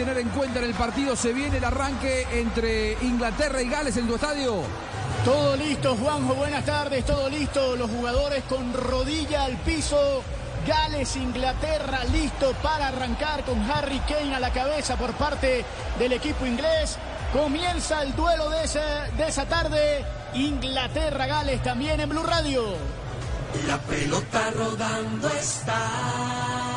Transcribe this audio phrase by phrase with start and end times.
[0.00, 4.08] Tener en cuenta en el partido se viene el arranque entre Inglaterra y Gales en
[4.08, 4.62] tu estadio.
[5.26, 7.76] Todo listo, Juanjo, buenas tardes, todo listo.
[7.76, 10.22] Los jugadores con rodilla al piso.
[10.66, 15.66] Gales, Inglaterra, listo para arrancar con Harry Kane a la cabeza por parte
[15.98, 16.96] del equipo inglés.
[17.34, 18.80] Comienza el duelo de, ese,
[19.18, 20.02] de esa tarde.
[20.32, 22.74] Inglaterra-Gales también en Blue Radio.
[23.66, 26.69] La pelota rodando está.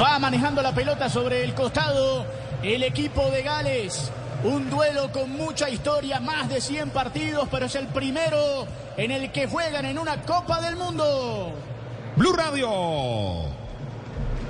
[0.00, 2.26] Va manejando la pelota sobre el costado
[2.62, 4.10] el equipo de Gales.
[4.42, 9.30] Un duelo con mucha historia, más de 100 partidos, pero es el primero en el
[9.30, 11.52] que juegan en una Copa del Mundo.
[12.16, 13.44] Blue Radio.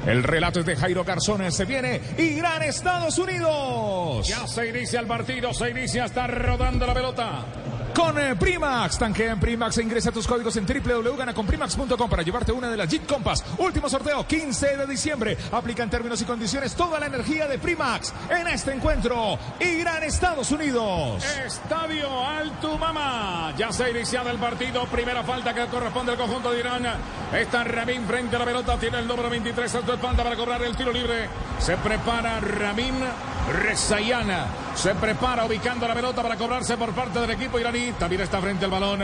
[0.07, 1.55] El relato es de Jairo Garzones.
[1.55, 4.27] Se viene Irán, Estados Unidos.
[4.27, 7.45] Ya se inicia el partido, se inicia, está rodando la pelota
[7.95, 8.99] con eh, Primax.
[8.99, 13.07] Tanquea en Primax e ingresa tus códigos en www.ganaconprimax.com para llevarte una de las Jeep
[13.07, 13.45] Compass.
[13.59, 15.37] Último sorteo, 15 de diciembre.
[15.53, 19.39] Aplica en términos y condiciones toda la energía de Primax en este encuentro.
[19.61, 21.25] Irán, Estados Unidos.
[21.45, 23.55] Estadio Altumama.
[23.57, 24.85] Ya se ha iniciado el partido.
[24.87, 26.87] Primera falta que corresponde al conjunto de Irán.
[27.33, 28.77] Está Ramín frente a la pelota.
[28.79, 31.29] Tiene el número 23 a su espalda para cobrar el tiro libre.
[31.59, 32.95] Se prepara Ramín
[33.53, 34.47] Rezayana.
[34.75, 37.93] Se prepara ubicando la pelota para cobrarse por parte del equipo iraní.
[37.99, 39.03] También está frente al balón.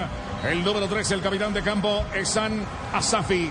[0.48, 3.50] El número 13, el capitán de campo, Esan Asafi.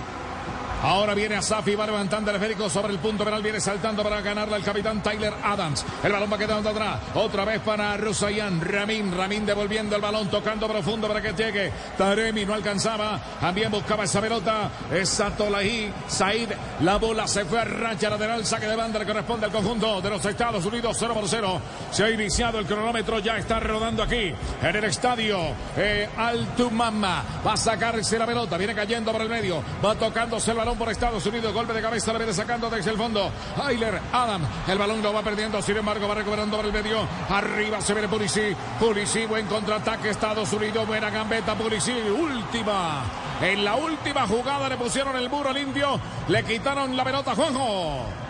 [0.82, 4.56] Ahora viene Asafi, va levantando el esférico sobre el punto penal, viene saltando para ganarla
[4.56, 5.84] el capitán Tyler Adams.
[6.02, 10.66] El balón va quedando atrás, otra vez para Rusayan, Ramin, Ramin devolviendo el balón, tocando
[10.66, 11.70] profundo para que llegue.
[11.98, 17.64] Taremi no alcanzaba, también buscaba esa pelota, es Tolahi, Said, la bola se fue a
[17.64, 21.28] rancha lateral, saque de banda le corresponde al conjunto de los Estados Unidos, 0 por
[21.28, 21.60] 0.
[21.90, 25.38] Se ha iniciado el cronómetro, ya está rodando aquí en el estadio
[25.76, 27.22] eh, Altumama.
[27.46, 30.90] Va a sacarse la pelota, viene cayendo por el medio, va tocándose el balón por
[30.90, 31.52] Estados Unidos.
[31.52, 33.30] Golpe de cabeza, la viene sacando desde el fondo.
[33.62, 34.42] Ayler Adam.
[34.68, 37.06] El balón lo va perdiendo, sin embargo, va recuperando por el medio.
[37.28, 38.56] Arriba se viene Pulisic.
[38.78, 40.10] Pulisic, buen contraataque.
[40.10, 41.54] Estados Unidos, buena gambeta.
[41.54, 43.02] Pulisic, última.
[43.40, 45.98] En la última jugada le pusieron el muro al indio.
[46.28, 48.29] Le quitaron la pelota, Juanjo.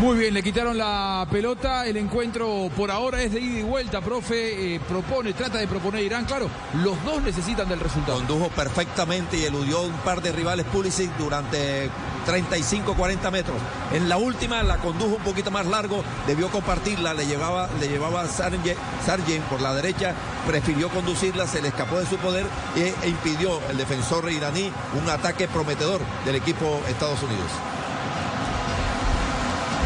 [0.00, 1.84] Muy bien, le quitaron la pelota.
[1.84, 4.76] El encuentro por ahora es de ida y vuelta, profe.
[4.76, 6.24] Eh, propone, trata de proponer Irán.
[6.24, 6.48] Claro,
[6.82, 8.16] los dos necesitan del resultado.
[8.16, 11.90] Condujo perfectamente y eludió un par de rivales Pulisic durante
[12.24, 13.58] 35, 40 metros.
[13.92, 18.26] En la última la condujo un poquito más largo, debió compartirla, le llevaba, le llevaba
[18.26, 20.14] Sargent por la derecha,
[20.46, 25.46] prefirió conducirla, se le escapó de su poder e impidió el defensor iraní un ataque
[25.46, 27.50] prometedor del equipo Estados Unidos.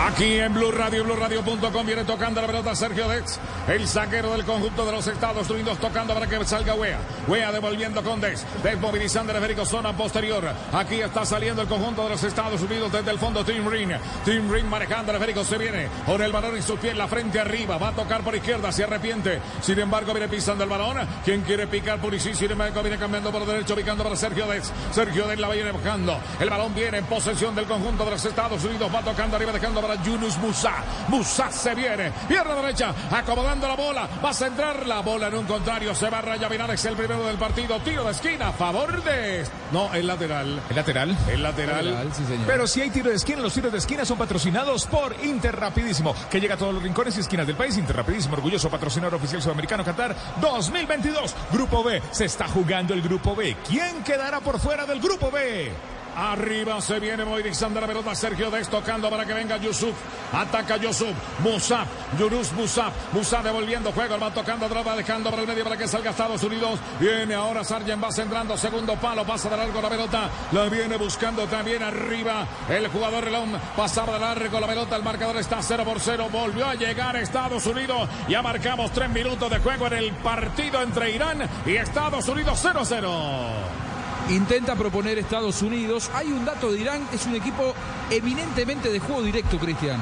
[0.01, 3.39] Aquí en Blue Radio, BlueRadio.com viene tocando la pelota Sergio Dex,
[3.69, 6.99] el saquero del conjunto de los Estados Unidos, tocando para que salga Wea.
[7.29, 10.45] Wea devolviendo con Dex, Dex movilizando el esférico, zona posterior.
[10.73, 13.93] Aquí está saliendo el conjunto de los Estados Unidos desde el fondo, Tim Ring.
[14.25, 17.41] Tim Ring manejando el esférico, se viene con el balón en sus pies, la frente
[17.41, 19.41] arriba, va a tocar por izquierda, se arrepiente.
[19.63, 20.99] Sin embargo, viene pisando el balón.
[21.25, 22.35] ¿Quién quiere picar por sí?
[22.35, 24.71] Sin embargo, viene cambiando por derecho, picando para Sergio Dex.
[24.93, 26.19] Sergio Dex la viene buscando.
[26.41, 29.81] El balón viene en posesión del conjunto de los Estados Unidos, va tocando arriba, dejando
[29.81, 30.75] para Yunus Musa.
[31.09, 32.13] Musa se viene.
[32.29, 32.95] Pierna derecha.
[33.11, 34.09] Acomodando la bola.
[34.25, 35.95] Va a centrar la bola en un contrario.
[35.95, 37.79] Se va a Raya es el primero del partido.
[37.81, 38.49] Tiro de esquina.
[38.49, 39.45] A favor de.
[39.73, 40.61] No, el lateral.
[40.69, 41.17] ¿El lateral?
[41.29, 42.09] El lateral.
[42.47, 46.41] Pero si hay tiro de esquina, los tiros de esquina son patrocinados por Interrapidísimo, que
[46.41, 47.77] llega a todos los rincones y esquinas del país.
[47.77, 51.35] Interrapidísimo, orgulloso patrocinador oficial sudamericano Qatar 2022.
[51.53, 52.03] Grupo B.
[52.11, 53.57] Se está jugando el Grupo B.
[53.69, 55.73] ¿Quién quedará por fuera del Grupo B?
[56.17, 59.95] Arriba se viene movilizando la pelota Sergio Dex tocando para que venga Yusuf.
[60.33, 61.13] Ataca Yusuf.
[61.41, 61.87] Musab.
[62.19, 62.93] Yunus Musab.
[63.13, 64.19] Musab devolviendo juego.
[64.19, 66.79] Va tocando atrás, dejando para el medio para que salga Estados Unidos.
[67.01, 68.03] Viene ahora Sargent.
[68.03, 68.57] Va centrando.
[68.57, 69.25] Segundo palo.
[69.25, 70.31] Pasa de largo la pelota.
[70.53, 72.47] La viene buscando también arriba.
[72.69, 74.97] El jugador Relón pasaba de largo la pelota.
[74.97, 76.29] El marcador está 0 por 0.
[76.31, 78.09] Volvió a llegar Estados Unidos.
[78.29, 82.81] Ya marcamos 3 minutos de juego en el partido entre Irán y Estados Unidos 0
[82.85, 83.94] 0.
[84.31, 86.11] Intenta proponer Estados Unidos.
[86.15, 87.75] Hay un dato de Irán, es un equipo
[88.11, 90.01] eminentemente de juego directo, Cristian.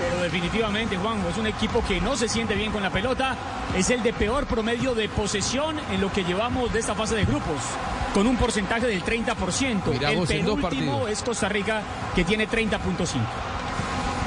[0.00, 3.36] Pero definitivamente, Juan, es un equipo que no se siente bien con la pelota.
[3.76, 7.24] Es el de peor promedio de posesión en lo que llevamos de esta fase de
[7.24, 7.60] grupos.
[8.12, 9.86] con un porcentaje del 30%.
[9.86, 11.80] Mirá el penúltimo es Costa Rica,
[12.14, 13.06] que tiene 30.5.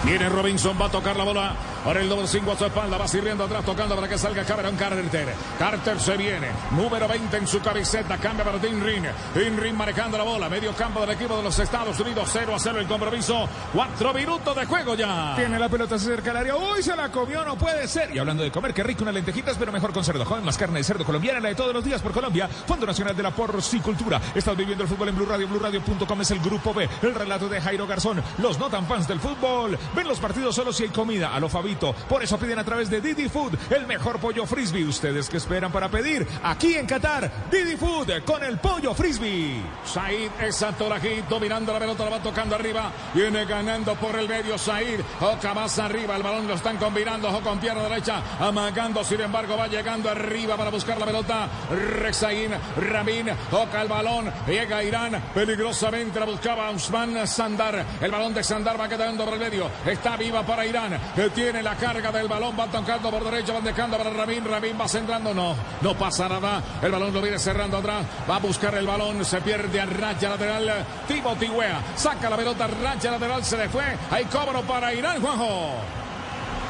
[0.05, 1.55] Viene Robinson, va a tocar la bola.
[1.85, 4.75] Ahora el doble 5 a su espalda, va sirviendo atrás, tocando para que salga Cameron
[4.75, 5.35] Carter.
[5.59, 9.05] Carter se viene, número 20 en su camiseta, cambia para Tim Rin.
[9.35, 12.59] Tim Rin manejando la bola, medio campo del equipo de los Estados Unidos, 0 a
[12.59, 13.47] 0 el compromiso.
[13.71, 15.33] Cuatro minutos de juego ya.
[15.35, 16.55] Tiene la pelota, se acerca al área.
[16.55, 18.15] Uy, se la comió, no puede ser.
[18.15, 20.79] Y hablando de comer, qué rico unas lentejitas, pero mejor con cerdo joven, más carne
[20.79, 22.47] de cerdo colombiana, la de todos los días por Colombia.
[22.47, 24.19] Fondo Nacional de la Porcicultura.
[24.33, 26.89] Estás viviendo el fútbol en Blue Radio, BlueRadio.com es el grupo B.
[27.03, 28.23] El relato de Jairo Garzón.
[28.39, 29.77] Los no tan fans del fútbol.
[29.95, 31.35] Ven los partidos solo si hay comida.
[31.35, 31.47] A lo
[32.07, 34.85] Por eso piden a través de Didi Food el mejor pollo frisbee.
[34.85, 36.27] ¿Ustedes qué esperan para pedir?
[36.43, 39.61] Aquí en Qatar, Didi Food con el pollo frisbee.
[39.85, 42.91] Said es Santolají dominando la pelota, la va tocando arriba.
[43.13, 45.01] Viene ganando por el medio Said.
[45.19, 47.29] Oca más arriba, el balón lo están combinando.
[47.29, 49.03] Ojo con pierna derecha, amagando.
[49.03, 51.49] Sin embargo, va llegando arriba para buscar la pelota.
[51.99, 54.31] Rexaín, Ramin, toca el balón.
[54.47, 57.85] Llega Irán, peligrosamente la buscaba Usman Sandar.
[58.01, 59.69] El balón de Sandar va quedando por el medio.
[59.85, 62.55] Está viva para Irán, que tiene la carga del balón.
[62.57, 64.45] Va tocando por derecha, van dejando para Ramin.
[64.45, 65.33] Ramin va centrando.
[65.33, 66.63] No, no pasa nada.
[66.81, 68.05] El balón lo viene cerrando atrás.
[68.29, 69.25] Va a buscar el balón.
[69.25, 70.85] Se pierde a raya lateral.
[71.07, 72.67] Timothy Wea saca la pelota.
[72.67, 73.83] Raya lateral se le fue.
[74.11, 75.73] Hay cobro para Irán, Juanjo.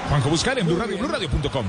[0.10, 1.66] Juanjo Buscar en Blue Radio, BlueRadio.com.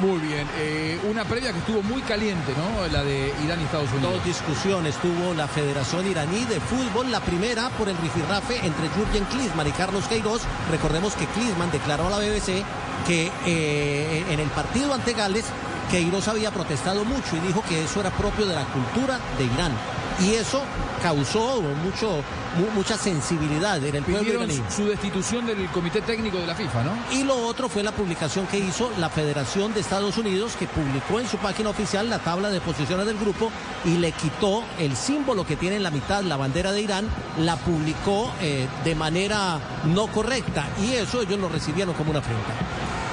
[0.00, 0.48] Muy bien.
[0.58, 2.86] Eh, una previa que estuvo muy caliente, ¿no?
[2.88, 4.14] La de Irán y Estados Unidos.
[4.14, 7.10] Dos discusiones tuvo la Federación Iraní de Fútbol.
[7.10, 10.42] La primera por el rifirrafe entre Jürgen Klinsmann y Carlos Queiroz.
[10.70, 12.64] Recordemos que Klinsmann declaró a la BBC
[13.06, 15.44] que eh, en el partido ante Gales
[15.90, 19.72] Queiroz había protestado mucho y dijo que eso era propio de la cultura de Irán.
[20.20, 20.60] Y eso
[21.02, 22.22] causó mucho,
[22.56, 24.62] mu- mucha sensibilidad en el pueblo Pidieron iraní.
[24.70, 26.92] su destitución del comité técnico de la FIFA, ¿no?
[27.10, 31.18] Y lo otro fue la publicación que hizo la Federación de Estados Unidos, que publicó
[31.18, 33.50] en su página oficial la tabla de posiciones del grupo
[33.84, 37.08] y le quitó el símbolo que tiene en la mitad, la bandera de Irán,
[37.38, 42.52] la publicó eh, de manera no correcta y eso ellos lo recibieron como una afrenta.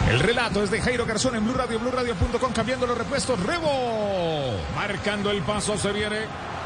[0.08, 1.80] El relato es de Jairo Garzón en Blue Radio,
[2.54, 3.40] cambiando los repuestos.
[3.44, 4.58] Rebo.
[4.76, 6.26] Marcando el paso se viene.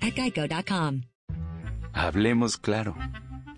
[0.00, 1.02] at geico.com.
[1.92, 2.94] Hablemos claro.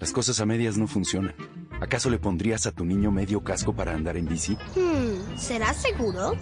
[0.01, 1.35] Las cosas a medias no funcionan.
[1.81, 4.57] ¿Acaso le pondrías a tu niño medio casco para andar en bici?
[4.75, 6.35] Hmm, ¿será seguro?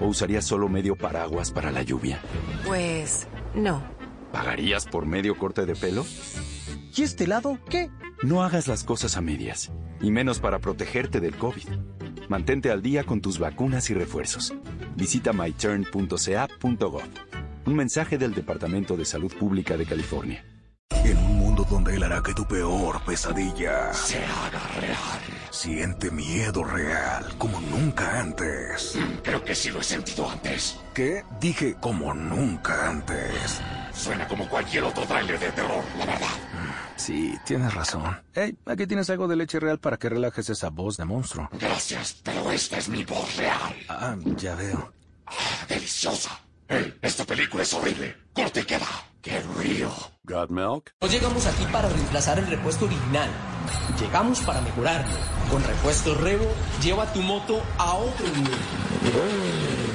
[0.00, 2.20] ¿O usarías solo medio paraguas para la lluvia?
[2.64, 3.82] Pues no.
[4.32, 6.06] ¿Pagarías por medio corte de pelo?
[6.96, 7.90] ¿Y este lado qué?
[8.22, 11.68] No hagas las cosas a medias, y menos para protegerte del COVID.
[12.28, 14.54] Mantente al día con tus vacunas y refuerzos.
[14.96, 17.02] Visita myturn.ca.gov.
[17.68, 20.42] Un mensaje del Departamento de Salud Pública de California.
[21.04, 25.20] En un mundo donde él hará que tu peor pesadilla se haga real.
[25.50, 28.96] Siente miedo real como nunca antes.
[29.22, 30.80] Creo que sí lo he sentido antes.
[30.94, 31.24] ¿Qué?
[31.42, 33.60] Dije como nunca antes.
[33.92, 36.26] Suena como cualquier otro tráiler de terror, la verdad.
[36.96, 38.18] Sí, tienes razón.
[38.32, 41.50] Hey, aquí tienes algo de leche real para que relajes esa voz de monstruo.
[41.60, 43.76] Gracias, pero esta es mi voz real.
[43.90, 44.90] Ah, ya veo.
[45.26, 46.47] Ah, deliciosa.
[46.70, 48.14] Hey, esta película es horrible.
[48.34, 48.86] Corte y queda.
[49.22, 49.90] ¡Qué río!
[50.24, 50.92] ¿Got milk?
[51.00, 53.30] No llegamos aquí para reemplazar el repuesto original.
[53.98, 55.14] Llegamos para mejorarlo.
[55.50, 56.46] Con repuesto Revo,
[56.82, 59.87] lleva tu moto a otro nivel.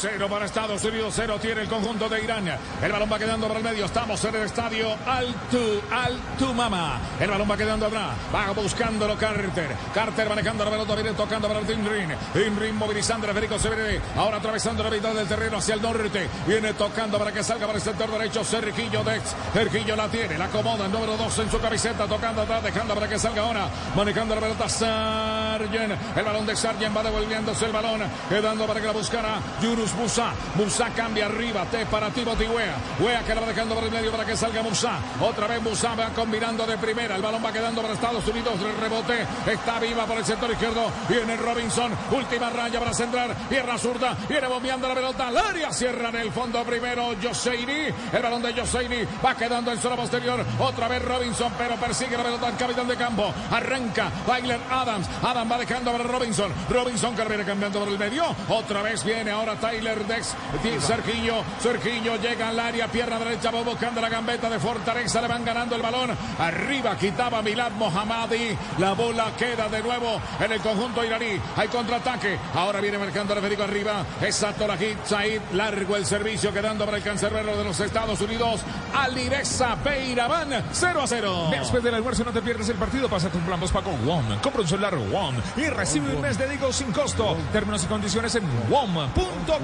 [0.00, 2.48] Cero para Estados Unidos, cero tiene el conjunto de Irán.
[2.82, 3.84] El balón va quedando para el medio.
[3.84, 6.98] Estamos en el estadio Altu, Altu Mama.
[7.20, 8.16] El balón va quedando atrás.
[8.34, 9.76] Va buscándolo Carter.
[9.92, 12.14] Carter manejando la pelota, viene tocando para Tim Rin.
[12.32, 14.00] Tim Rin movilizando a Federico Severi.
[14.16, 16.30] Ahora atravesando la mitad del terreno hacia el norte.
[16.46, 18.42] Viene tocando para que salga para el sector derecho.
[18.42, 19.36] Sergillo Dex.
[19.52, 20.86] Sergillo la tiene, la acomoda.
[20.86, 23.68] El número 2 en su camiseta, tocando atrás, dejando para que salga ahora.
[23.94, 25.92] Manejando la pelota Sargent.
[26.16, 28.00] El balón de Sargent va devolviéndose el balón.
[28.30, 30.32] Quedando para que la buscara Yunus Musa.
[30.54, 31.64] Musa cambia arriba.
[31.66, 32.76] T para Timothy Wea.
[33.00, 34.98] Wea que la va dejando por el medio para que salga Musa.
[35.20, 37.16] Otra vez Musa va combinando de primera.
[37.16, 38.54] El balón va quedando para Estados Unidos.
[38.60, 40.90] El rebote está viva por el sector izquierdo.
[41.08, 41.92] Viene Robinson.
[42.10, 43.34] Última raya para centrar.
[43.48, 44.16] Pierna zurda.
[44.28, 45.72] Viene bombeando la pelota al área.
[45.72, 47.88] Cierra en el fondo primero Joseini.
[48.12, 50.44] El balón de Joseini va quedando en zona posterior.
[50.58, 53.32] Otra vez Robinson, pero persigue la pelota al capitán de campo.
[53.50, 55.08] Arranca Tyler Adams.
[55.22, 56.52] Adams va dejando para Robinson.
[56.68, 58.24] Robinson que viene cambiando por el medio.
[58.48, 60.36] Otra vez viene ahora Tyler Dex.
[60.80, 65.44] Sergiño, Sergiño llega al área, pierna derecha, va buscando la gambeta de Fortaleza, le van
[65.44, 66.10] ganando el balón.
[66.38, 68.56] Arriba quitaba Milad Mohammadi.
[68.78, 71.40] La bola queda de nuevo en el conjunto iraní.
[71.56, 72.38] Hay contraataque.
[72.54, 74.04] Ahora viene marcando Federico arriba.
[74.20, 75.40] Es Atolajit Said.
[75.54, 78.60] Largo el servicio quedando para el cancerbero de los Estados Unidos.
[78.94, 81.48] Alireza Peiraban 0 a 0.
[81.50, 83.08] Después del almuerzo no te pierdas el partido.
[83.08, 84.40] Pásate un plan para con WOM.
[84.42, 87.36] Compra un celular WOM y recibe un mes de Digo sin costo.
[87.52, 88.44] Términos y condiciones en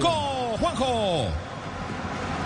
[0.00, 1.28] Juanjo.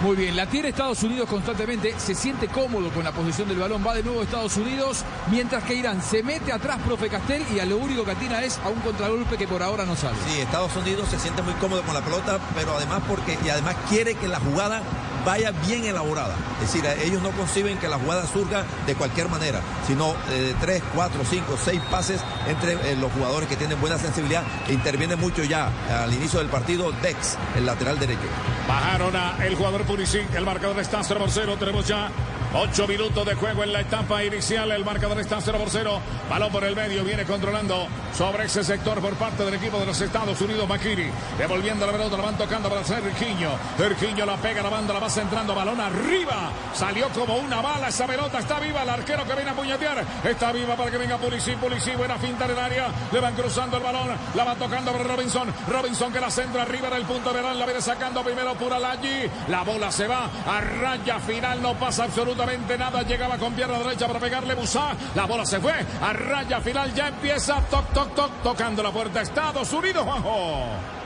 [0.03, 3.85] Muy bien, la tiene Estados Unidos constantemente, se siente cómodo con la posición del balón,
[3.87, 7.67] va de nuevo Estados Unidos, mientras que Irán se mete atrás, profe Castel, y a
[7.67, 10.17] lo único que atina es a un contragolpe que por ahora no sale.
[10.27, 13.77] Sí, Estados Unidos se siente muy cómodo con la pelota, pero además porque, y además
[13.91, 14.81] quiere que la jugada
[15.25, 16.35] vaya bien elaborada.
[16.63, 20.83] Es decir, ellos no conciben que la jugada surja de cualquier manera, sino de tres,
[20.95, 25.45] cuatro, cinco, seis pases entre eh, los jugadores que tienen buena sensibilidad e interviene mucho
[25.45, 25.71] ya
[26.03, 28.21] al inicio del partido Dex, el lateral derecho.
[28.69, 32.11] Bajaron a el jugador Pulisic, el marcador está 0 por 0, tenemos ya
[32.53, 34.73] 8 minutos de juego en la etapa inicial.
[34.73, 36.01] El marcador está 0 por 0.
[36.29, 37.05] Balón por el medio.
[37.05, 40.69] Viene controlando sobre ese sector por parte del equipo de los Estados Unidos.
[40.69, 42.17] Makiri devolviendo la pelota.
[42.17, 43.51] La van tocando para Sergiño.
[43.79, 45.55] Sergiño la pega, la banda, la va centrando.
[45.55, 46.51] Balón arriba.
[46.75, 48.41] Salió como una bala esa pelota.
[48.41, 48.83] Está viva.
[48.83, 50.05] El arquero que viene a puñetear.
[50.25, 51.57] Está viva para que venga Pulisic.
[51.57, 52.89] Pulisic buena finta en el área.
[53.13, 54.09] Le van cruzando el balón.
[54.35, 55.49] La va tocando para Robinson.
[55.69, 59.31] Robinson que la centra arriba en el punto de La viene sacando primero Pura allí.
[59.47, 61.63] La bola se va a raya final.
[61.63, 62.40] No pasa absolutamente
[62.79, 63.03] nada.
[63.03, 64.95] Llegaba con pierna derecha para pegarle Musa.
[65.15, 66.93] La bola se fue a raya final.
[66.95, 69.21] Ya empieza toc, toc, toc, tocando la puerta.
[69.21, 71.00] Estados Unidos, Juanjo.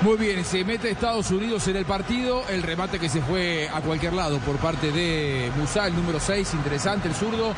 [0.00, 2.44] Muy bien, se mete Estados Unidos en el partido.
[2.48, 6.54] El remate que se fue a cualquier lado por parte de Musa, el número 6,
[6.54, 7.50] interesante, el zurdo.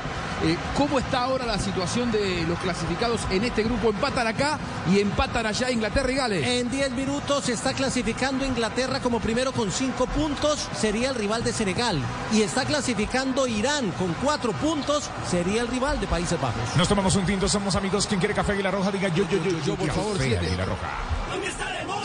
[0.42, 3.90] Eh, ¿Cómo está ahora la situación de los clasificados en este grupo?
[3.90, 4.58] Empatan acá
[4.90, 6.46] y empatan allá Inglaterra y Gales.
[6.46, 11.44] En 10 minutos se está clasificando Inglaterra como primero con 5 puntos, sería el rival
[11.44, 11.98] de Senegal.
[12.32, 16.74] Y está clasificando Irán con 4 puntos, sería el rival de Países Bajos.
[16.74, 18.06] Nos tomamos un tinto, somos amigos.
[18.06, 20.56] Quien quiere café y la roja, diga yo, yo, yo, yo, yo por favor, siete.
[20.56, 20.88] la roja.
[21.30, 21.48] ¿Dónde?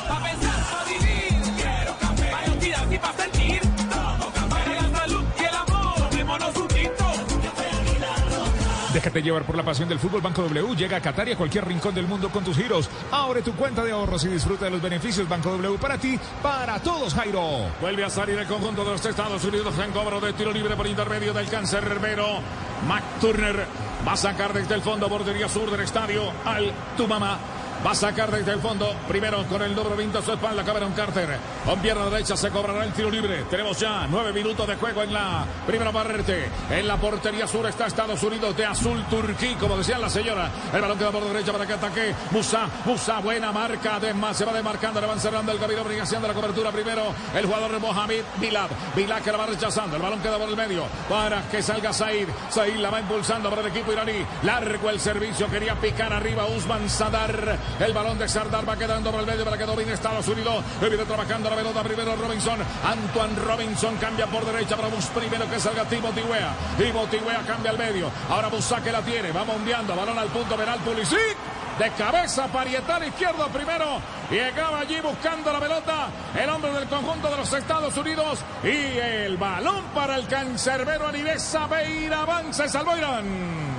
[0.07, 1.41] Pa' pensar, pa' vivir.
[1.55, 2.31] Quiero café.
[2.31, 3.61] Pa' identidad y pa' sentir.
[3.61, 4.75] Todo café.
[4.75, 6.09] la salud y el amor.
[6.09, 7.05] Tomémonos un tinto.
[7.43, 8.93] Café Águila Roja.
[8.93, 10.21] Déjate llevar por la pasión del fútbol.
[10.21, 12.89] Banco W llega a Qatar y a cualquier rincón del mundo con tus giros.
[13.11, 15.27] Abre tu cuenta de ahorros y disfruta de los beneficios.
[15.27, 17.69] Banco W para ti, para todos, Jairo.
[17.81, 20.87] Vuelve a salir el conjunto de los Estados Unidos en cobro de tiro libre por
[20.87, 22.39] intermedio del cáncer herbero.
[22.87, 23.65] Mac Turner
[24.07, 27.37] va a sacar desde el fondo bordería sur del estadio al Tumama.
[27.85, 30.93] Va a sacar desde el fondo, primero con el número 20 a su espalda, Cameron
[30.93, 31.37] Carter.
[31.63, 33.43] Con pierna derecha se cobrará el tiro libre.
[33.43, 36.49] Tenemos ya nueve minutos de juego en la primera parte.
[36.71, 40.49] En la portería sur está Estados Unidos de azul turquí, como decía la señora.
[40.73, 42.67] El balón queda por derecha para que ataque Musa.
[42.85, 43.97] Musa, buena marca.
[43.97, 46.71] Además, se va demarcando, le van cerrando el camino, de la cobertura.
[46.71, 48.69] Primero el jugador Mohamed Bilad.
[48.95, 49.97] Bilad que la va rechazando.
[49.97, 52.29] El balón queda por el medio para que salga Said.
[52.49, 54.25] Said la va impulsando para el equipo iraní.
[54.41, 57.74] Largo el servicio, quería picar arriba Usman Sadar.
[57.79, 60.63] El balón de Sardar va quedando por el medio para que domine Estados Unidos.
[60.79, 62.59] Viene trabajando la pelota primero Robinson.
[62.85, 66.55] Antoine Robinson cambia por derecha para Bus primero que salga Timothy Wea.
[66.77, 68.09] Timothy Wea cambia al medio.
[68.29, 69.31] Ahora Busa que la tiene.
[69.33, 69.93] Va mondeando.
[69.93, 71.37] Balón al punto penal Pulisic.
[71.77, 73.99] De cabeza parietal izquierdo primero.
[74.31, 76.07] Llegaba allí buscando la pelota.
[76.33, 78.39] El hombre del conjunto de los Estados Unidos.
[78.63, 82.21] Y el balón para el cancerbero Alireza Beira.
[82.21, 83.74] Avanza, salvó Irán.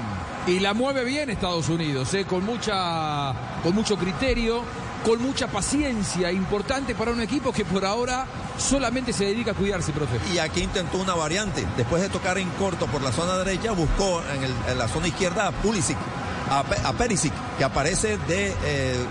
[0.46, 2.24] Y la mueve bien Estados Unidos, ¿eh?
[2.24, 3.34] con, mucha,
[3.64, 4.62] con mucho criterio,
[5.04, 8.26] con mucha paciencia, importante para un equipo que por ahora
[8.56, 10.20] solamente se dedica a cuidarse, profe.
[10.32, 11.66] Y aquí intentó una variante.
[11.76, 14.22] Después de tocar en corto por la zona derecha, buscó
[14.68, 15.98] en, la zona izquierda a Pulisic,
[16.48, 18.54] a, a Perisic, que aparece de...
[18.64, 19.04] Eh,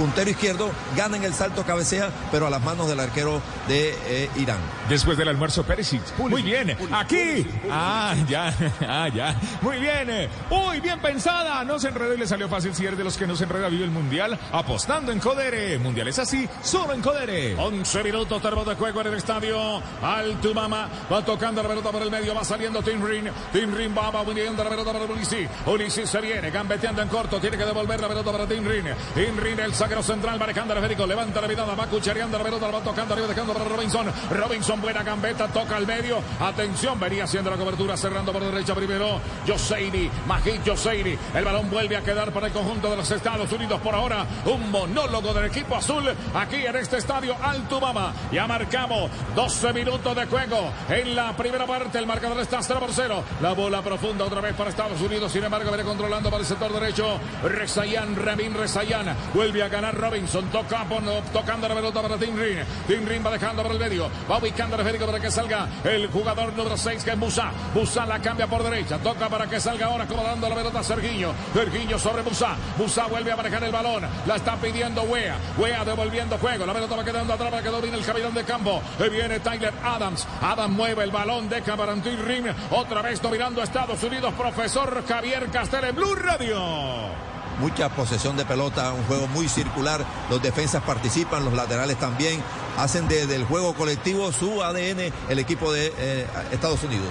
[0.00, 4.30] puntero izquierdo, gana en el salto, cabecea, pero a las manos del arquero de eh,
[4.36, 4.60] Irán.
[4.88, 6.00] Después del almuerzo, Perisic.
[6.16, 7.46] Muy bien, aquí.
[7.70, 8.54] Ah, ya,
[8.88, 9.38] ah, ya.
[9.60, 11.62] Muy bien, muy bien pensada.
[11.64, 13.68] No se enredó y le salió fácil si eres de los que no se enreda,
[13.68, 15.78] vive el mundial apostando en Codere.
[15.78, 17.54] Mundial es así, solo en Codere.
[17.56, 19.82] 11 minutos, termo de juego en el estadio.
[20.02, 23.30] Altumama va tocando la pelota por el medio, va saliendo Tinrin.
[23.52, 25.46] Tinrin va, va uniendo la pelota para Ulisi.
[25.66, 28.86] Ulisi se viene, gambeteando en corto, tiene que devolver la pelota para Tinrin.
[29.14, 32.78] Tinrin, el zaguero central, manejando el Federico, levanta la mirada, va cuchareando la pelota, la
[32.78, 34.06] va tocando arriba, dejando para Robinson.
[34.30, 36.22] Robinson, buena gambeta, toca al medio.
[36.38, 39.20] Atención, venía haciendo la cobertura, cerrando por derecha primero.
[39.48, 41.18] Joseini, Majid Joseini.
[41.34, 43.80] El balón vuelve a quedar para el conjunto de los Estados Unidos.
[43.80, 48.12] Por ahora, un monólogo del equipo azul aquí en este estadio Altumama.
[48.30, 51.98] Ya marcamos 12 minutos de juego en la primera parte.
[51.98, 53.24] El marcador está 0 por 0.
[53.42, 55.32] La bola profunda otra vez para Estados Unidos.
[55.32, 57.18] Sin embargo, viene controlando para el sector derecho.
[57.42, 59.16] Rezayan, Ramin Rezayan.
[59.34, 60.44] Vuelve a ganar Robinson.
[60.50, 60.86] Toca,
[61.32, 62.58] tocando la pelota para Tim Rin.
[62.86, 64.10] Tim Rin va dejando por el medio.
[64.30, 67.50] Va ubicando el esférico para que salga el jugador número 6 que es Musa.
[67.74, 68.98] Musa la cambia por derecha.
[68.98, 71.32] Toca para que salga ahora acomodando la pelota a Sergiño.
[71.54, 72.56] Sergiño sobre Musa.
[72.76, 74.04] Musa vuelve a manejar el balón.
[74.26, 75.36] La está pidiendo Wea.
[75.58, 76.66] Wea devolviendo juego.
[76.66, 78.82] La pelota va quedando atrás para que domine el capitán de campo.
[79.00, 80.26] Ahí viene Tyler Adams.
[80.42, 81.48] Adams mueve el balón.
[81.48, 82.46] Deja para Tim Rin.
[82.70, 84.34] Otra vez dominando a Estados Unidos.
[84.34, 87.29] Profesor Javier Castel en Blue Radio.
[87.60, 90.04] Mucha posesión de pelota, un juego muy circular.
[90.30, 92.42] Los defensas participan, los laterales también.
[92.78, 97.08] Hacen desde el juego colectivo su ADN el equipo de eh, Estados Unidos.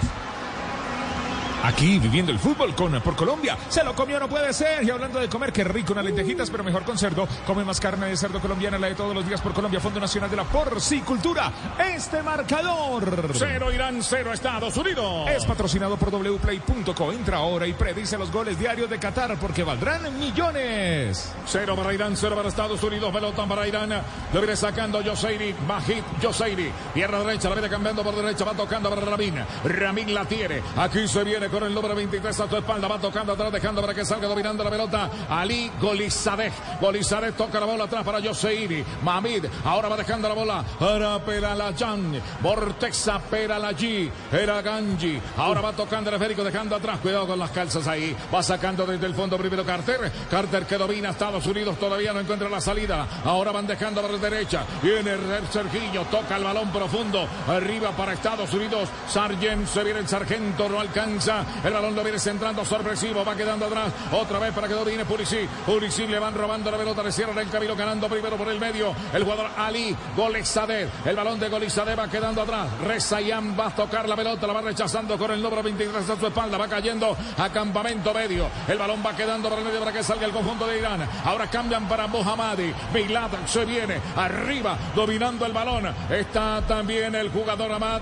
[1.62, 3.56] Aquí viviendo el fútbol con por Colombia.
[3.68, 4.82] Se lo comió, no puede ser.
[4.82, 7.28] Y hablando de comer, qué rico unas lentejitas, pero mejor con cerdo.
[7.46, 10.30] Come más carne de cerdo colombiana, la de todos los días por Colombia, Fondo Nacional
[10.30, 11.52] de la Porcicultura.
[11.78, 13.30] Este marcador.
[13.34, 15.28] Cero Irán, cero Estados Unidos.
[15.28, 17.12] Es patrocinado por wplay.co.
[17.12, 21.32] Entra ahora y predice los goles diarios de Qatar porque valdrán millones.
[21.46, 23.12] Cero para Irán, cero para Estados Unidos.
[23.12, 23.90] Pelota para Irán.
[24.32, 25.54] Lo viene sacando Yoseiri.
[25.66, 26.72] Majid Yoseiri.
[26.94, 28.46] Pierna derecha, la viene cambiando por derecha.
[28.46, 29.34] Va tocando para Ramin.
[29.64, 30.62] Ramin la tiene.
[30.76, 32.88] Aquí se viene con el número 23 a tu espalda.
[32.88, 35.10] Va tocando atrás, dejando para que salga dominando la pelota.
[35.28, 36.52] Ali Golizadeh.
[36.80, 38.84] Golizadeh toca la bola atrás para Yoseiri.
[39.02, 39.46] Mamid.
[39.64, 42.20] Ahora va dejando la bola para Peralayan.
[42.40, 44.10] Vortexa Peralaji.
[44.32, 45.20] Eraganji.
[45.36, 46.98] Ahora va tocando el esférico, dejando atrás.
[47.00, 48.16] Cuidado con las calzas ahí.
[48.32, 50.10] Va sacando desde el fondo primero Carter.
[50.30, 51.78] Carter que domina Estados Unidos.
[51.78, 53.06] Todavía no encuentra la salida.
[53.24, 54.64] Ahora van dejando para la derecha.
[54.82, 55.16] Viene
[55.50, 56.04] Sergiño.
[56.10, 57.26] Toca el balón profundo.
[57.48, 58.88] Arriba para Estados Unidos.
[59.08, 59.66] Sargent.
[59.66, 60.68] Se viene el sargento.
[60.68, 61.39] No alcanza.
[61.64, 62.64] El balón lo viene centrando.
[62.64, 63.24] Sorpresivo.
[63.24, 63.92] Va quedando atrás.
[64.12, 65.48] Otra vez para que domine Pulisic.
[65.66, 67.02] Pulisic le van robando la pelota.
[67.02, 68.94] Le cierran el camino ganando primero por el medio.
[69.12, 70.88] El jugador Ali Golexader.
[71.04, 72.68] El balón de Golexader va quedando atrás.
[72.86, 74.46] Rezayan va a tocar la pelota.
[74.46, 76.58] La va rechazando con el número 23 a su espalda.
[76.58, 78.48] Va cayendo a campamento medio.
[78.68, 81.06] El balón va quedando por el medio para que salga el conjunto de Irán.
[81.24, 82.72] Ahora cambian para Mohammadi.
[82.92, 85.86] Milad se viene arriba dominando el balón.
[86.10, 88.00] Está también el jugador Ahmad.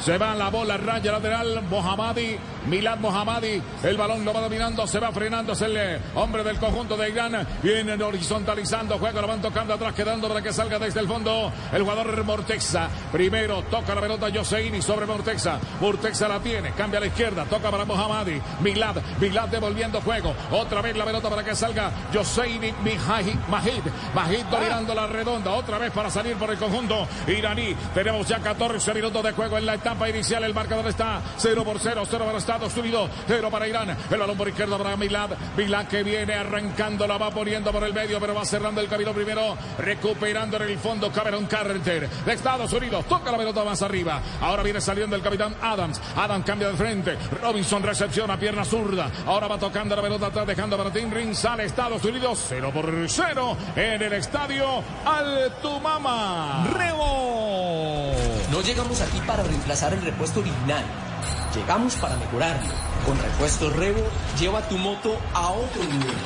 [0.00, 4.98] Se va la bola, raya lateral, Mohammadi, Milad Mohammadi, el balón lo va dominando, se
[4.98, 9.40] va frenando, es el eh, hombre del conjunto de Irán, vienen horizontalizando, juega, lo van
[9.40, 12.88] tocando atrás, quedando para que salga desde el fondo el jugador Mortexa.
[13.12, 17.70] Primero toca la pelota Joseini sobre Mortexa, Mortexa la tiene, cambia a la izquierda, toca
[17.70, 22.72] para Mohammadi, Milad, Milad devolviendo juego, otra vez la pelota para que salga Joseini
[23.48, 23.80] Mahid,
[24.14, 27.74] Mahid dominando la redonda, otra vez para salir por el conjunto iraní.
[27.94, 30.44] Tenemos ya 14 minutos de juego en la etapa inicial.
[30.44, 33.94] El marcador está 0 por 0, 0 para Estados Unidos, 0 para Irán.
[34.10, 35.28] El balón por izquierda para Milad.
[35.58, 39.12] Milad que viene arrancando, la va poniendo por el medio, pero va cerrando el camino
[39.12, 43.04] primero, recuperando en el fondo Cameron Carter de Estados Unidos.
[43.06, 44.22] Toca la pelota más arriba.
[44.40, 46.00] Ahora viene saliendo el capitán Adams.
[46.16, 47.18] Adams cambia de frente.
[47.42, 49.10] Robinson recepciona pierna zurda.
[49.26, 51.34] Ahora va tocando la pelota atrás, dejando para Tim Ring.
[51.34, 56.68] Sale Estados Unidos 0 por 0 en el estadio Altumama.
[56.72, 58.14] Rebo.
[58.50, 61.05] No llegamos aquí para reemplazar el repuesto original.
[61.54, 62.72] Llegamos para mejorarlo.
[63.06, 64.02] Con repuesto Revo,
[64.38, 66.16] lleva tu moto a otro nivel.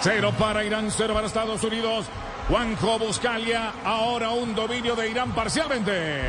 [0.00, 2.06] Cero para Irán, cero para Estados Unidos.
[2.48, 6.20] Juanjo Buscalia, ahora un dominio de Irán parcialmente.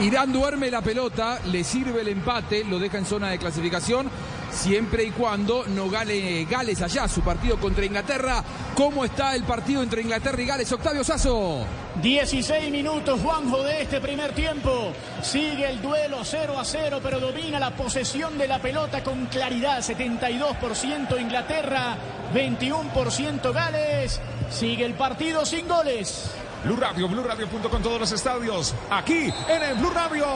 [0.00, 4.10] Irán duerme la pelota, le sirve el empate, lo deja en zona de clasificación,
[4.54, 8.42] siempre y cuando no gane Gales allá, su partido contra Inglaterra.
[8.74, 10.72] ¿Cómo está el partido entre Inglaterra y Gales?
[10.72, 11.66] Octavio Sazo.
[12.00, 14.92] 16 minutos, Juanjo, de este primer tiempo.
[15.22, 19.78] Sigue el duelo 0 a 0, pero domina la posesión de la pelota con claridad.
[19.78, 21.96] 72% Inglaterra,
[22.32, 24.20] 21% Gales.
[24.50, 26.30] Sigue el partido sin goles.
[26.64, 28.74] Blue Radio, BlueRadio.com todos los estadios.
[28.90, 30.26] Aquí en el Blue Radio.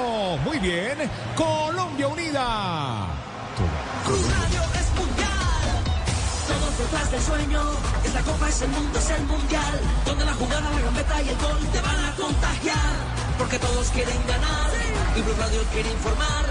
[0.45, 0.99] Muy bien.
[1.35, 3.28] Colombia Unida.
[3.59, 4.23] Todos
[6.79, 7.61] detrás del sueño.
[8.05, 9.81] Esta copa es el mundo, es el mundial.
[10.07, 12.95] Donde la jugada, la gambeta y el gol te van a contagiar.
[13.37, 14.71] Porque todos quieren ganar.
[15.17, 16.47] Y Blue Radio quiere informar.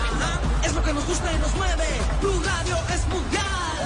[0.64, 1.88] Es lo que nos gusta y nos mueve.
[2.20, 3.77] Blue Radio es mundial.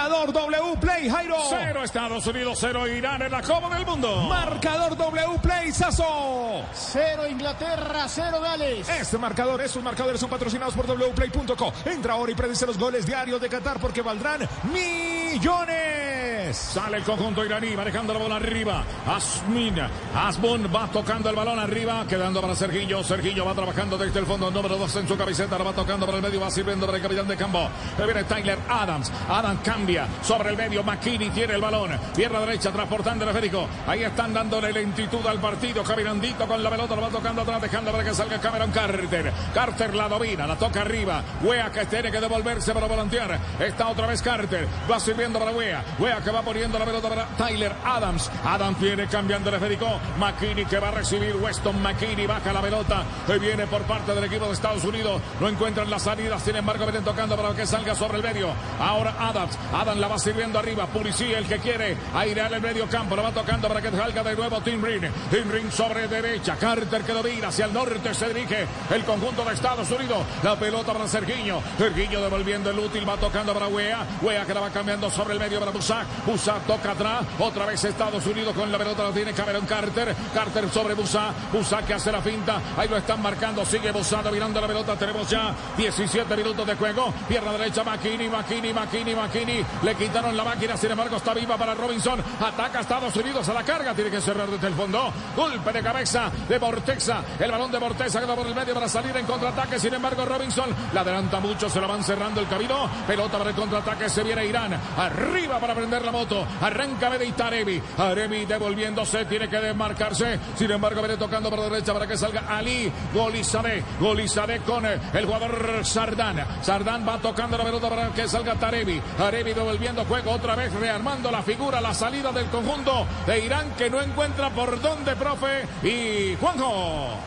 [0.00, 1.36] Marcador W Play, Jairo.
[1.50, 4.22] Cero Estados Unidos, cero Irán en la Copa del Mundo.
[4.30, 6.64] Marcador W Play, Sazo.
[6.72, 8.88] 0 Inglaterra, 0 Gales.
[8.88, 11.72] Este marcador, estos marcadores son patrocinados por wplay.co.
[11.84, 16.19] Entra ahora y predice los goles diarios de Qatar porque valdrán millones.
[16.52, 18.84] Sale el conjunto iraní, manejando la bola arriba.
[19.06, 19.76] Asmin,
[20.14, 23.02] Asmun va tocando el balón arriba, quedando para Sergillo.
[23.04, 26.18] Sergillo va trabajando desde el fondo, número 2 en su camiseta, ahora va tocando para
[26.18, 27.68] el medio, va sirviendo para el capitán de campo.
[27.98, 29.12] Le viene Tyler Adams.
[29.28, 31.90] Adams cambia sobre el medio, McKinney tiene el balón.
[32.14, 33.68] Pierna derecha, transportando el Federico.
[33.86, 35.82] Ahí están dándole lentitud al partido.
[35.84, 39.32] Caminandito con la pelota, lo va tocando atrás, dejando para que salga Cameron Carter.
[39.54, 41.22] Carter la domina, la toca arriba.
[41.42, 43.38] Wea que tiene que devolverse para volantear.
[43.58, 44.66] Está otra vez Carter.
[44.90, 45.84] Va sirviendo para Wea.
[45.98, 48.30] Wea que va poniendo la pelota para Tyler Adams.
[48.44, 50.00] Adams viene cambiando el Federico.
[50.18, 51.36] McKinney que va a recibir.
[51.36, 53.04] Weston McKinney baja la pelota.
[53.26, 55.20] Que viene por parte del equipo de Estados Unidos.
[55.40, 56.42] No encuentran las salidas.
[56.42, 58.48] Sin embargo, vienen tocando para que salga sobre el medio.
[58.80, 59.58] Ahora Adams.
[59.72, 60.86] Adams la va sirviendo arriba.
[60.86, 63.16] Purici el que quiere airear el medio campo.
[63.16, 65.04] La va tocando para que salga de nuevo Tim Ring.
[65.30, 66.56] Tim Ring sobre derecha.
[66.56, 68.14] Carter que domina hacia el norte.
[68.14, 70.18] Se dirige el conjunto de Estados Unidos.
[70.42, 71.60] La pelota para Sergiño.
[71.78, 73.08] Sergiño devolviendo el útil.
[73.08, 74.06] Va tocando para Wea.
[74.22, 76.06] Wea que la va cambiando sobre el medio para Busak.
[76.30, 77.24] Busak toca atrás.
[77.40, 79.02] Otra vez Estados Unidos con la pelota.
[79.02, 80.14] La tiene Cameron Carter.
[80.32, 81.50] Carter sobre Busak.
[81.52, 82.60] Busak que hace la finta.
[82.76, 83.64] Ahí lo están marcando.
[83.64, 84.94] Sigue Busak dominando la pelota.
[84.94, 87.12] Tenemos ya 17 minutos de juego.
[87.26, 87.82] Pierna derecha.
[87.82, 89.64] Makini, Makini, Makini, Makini.
[89.82, 90.76] Le quitaron la máquina.
[90.76, 92.22] Sin embargo, está viva para Robinson.
[92.40, 93.92] Ataca Estados Unidos a la carga.
[93.92, 95.12] Tiene que cerrar desde el fondo.
[95.34, 97.24] Golpe de cabeza de Bortexa.
[97.40, 99.80] El balón de Bortexa queda por el medio para salir en contraataque.
[99.80, 101.68] Sin embargo, Robinson la adelanta mucho.
[101.68, 102.88] Se la van cerrando el camino.
[103.04, 104.08] Pelota para el contraataque.
[104.08, 104.80] Se viene Irán.
[104.96, 106.19] Arriba para prender la moto.
[106.60, 107.80] Arranca Mede y Taremi.
[107.96, 109.24] Taremi devolviéndose.
[109.24, 110.38] Tiene que desmarcarse.
[110.56, 112.92] Sin embargo, viene tocando por la derecha para que salga Ali.
[113.14, 113.82] Golizade.
[113.98, 116.44] Golizade con el jugador Sardán.
[116.62, 119.00] Sardán va tocando la pelota para que salga Taremi.
[119.16, 120.72] Taremi devolviendo juego otra vez.
[120.74, 121.80] Rearmando la figura.
[121.80, 125.66] La salida del conjunto de Irán que no encuentra por dónde, profe.
[125.82, 127.18] Y Juanjo.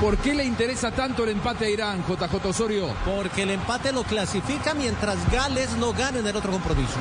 [0.00, 2.88] ¿Por qué le interesa tanto el empate a Irán, JJ Osorio?
[3.04, 6.98] Porque el empate lo clasifica mientras Gales no gane en el otro compromiso.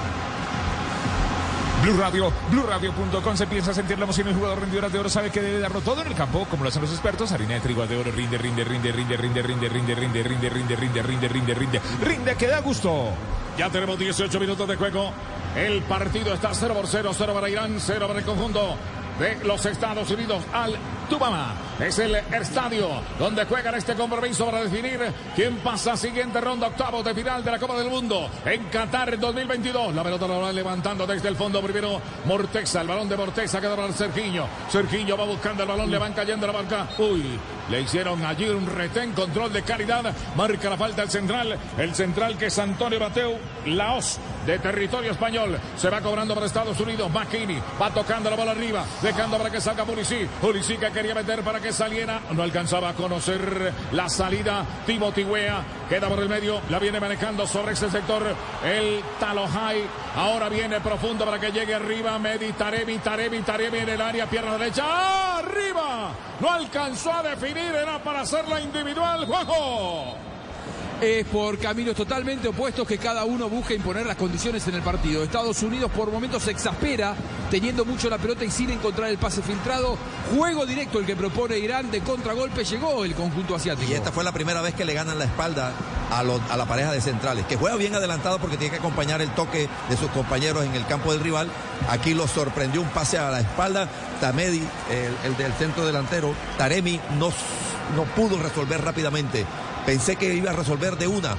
[1.86, 4.28] Blue Radio, BlueRadio.com se piensa sentir la emoción.
[4.28, 6.70] El jugador rendidor de oro sabe que debe darlo todo en el campo, como lo
[6.70, 7.32] hacen los expertos.
[7.32, 10.50] Harina de trigo de oro rinde, rinde, rinde, rinde, rinde, rinde, rinde, rinde, rinde, rinde,
[10.50, 13.10] rinde, rinde, rinde, rinde, rinde, que da gusto.
[13.56, 15.12] Ya tenemos 18 minutos de juego.
[15.56, 18.78] El partido está 0 por 0, 0 para Irán, 0 para el conjunto
[19.20, 20.76] de los Estados Unidos al
[21.08, 21.54] Tubama.
[21.80, 22.90] Es el estadio
[23.20, 25.00] donde juegan este compromiso para definir
[25.36, 29.20] quién pasa a siguiente ronda, octavo de final de la Copa del Mundo en Qatar
[29.20, 29.94] 2022.
[29.94, 33.76] La pelota la va levantando desde el fondo primero Mortexa, el balón de Mortexa queda
[33.76, 34.46] para Sergiño.
[34.70, 36.88] Sergiño va buscando el balón, le van cayendo la marca.
[36.98, 37.40] Uy,
[37.70, 40.14] le hicieron allí un retén, control de calidad.
[40.36, 45.60] Marca la falta el central, el central que es Antonio Bateu, Laos de territorio español.
[45.76, 47.12] Se va cobrando para Estados Unidos.
[47.12, 50.28] McKinney va tocando la bola arriba, dejando para que salga Pulisic.
[50.42, 52.22] Pulisic que quería meter para que saliera.
[52.32, 54.66] No alcanzaba a conocer la salida.
[54.88, 56.62] Timothy Wea queda por el medio.
[56.70, 58.24] La viene manejando sobre ese sector
[58.64, 59.84] el Talohai.
[60.16, 62.18] Ahora viene profundo para que llegue arriba.
[62.18, 64.26] Medi Taremi, Taremi, Taremi en el área.
[64.26, 65.38] Pierna derecha.
[65.38, 66.12] ¡Arriba!
[66.40, 67.76] No alcanzó a definir.
[67.76, 69.26] Era para hacerla individual.
[69.26, 70.35] ¡Juego!
[71.02, 75.24] Es por caminos totalmente opuestos que cada uno busca imponer las condiciones en el partido.
[75.24, 77.16] Estados Unidos por momentos se exaspera
[77.52, 79.98] teniendo mucho la pelota y sin encontrar el pase filtrado.
[80.36, 83.92] Juego directo el que propone Irán de contragolpe llegó el conjunto asiático.
[83.92, 85.74] Y esta fue la primera vez que le ganan la espalda
[86.12, 89.68] a, la pareja de centrales, que juega bien adelantado porque tiene que acompañar el toque
[89.90, 91.50] de sus compañeros en el campo del rival.
[91.90, 93.90] Aquí lo sorprendió un pase a la espalda.
[94.22, 97.32] Tamedi, el, el del centro delantero, Taremi no,
[97.96, 99.46] no pudo resolver rápidamente.
[99.86, 101.36] Pensé que iba a resolver de una.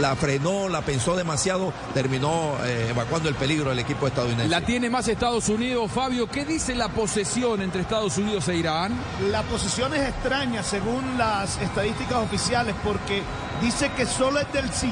[0.00, 4.48] La frenó, la pensó demasiado, terminó eh, evacuando el peligro del equipo estadounidense.
[4.48, 6.28] La tiene más Estados Unidos, Fabio.
[6.28, 8.92] ¿Qué dice la posesión entre Estados Unidos e Irán?
[9.30, 13.22] La posesión es extraña según las estadísticas oficiales porque
[13.62, 14.90] dice que solo es del 50%,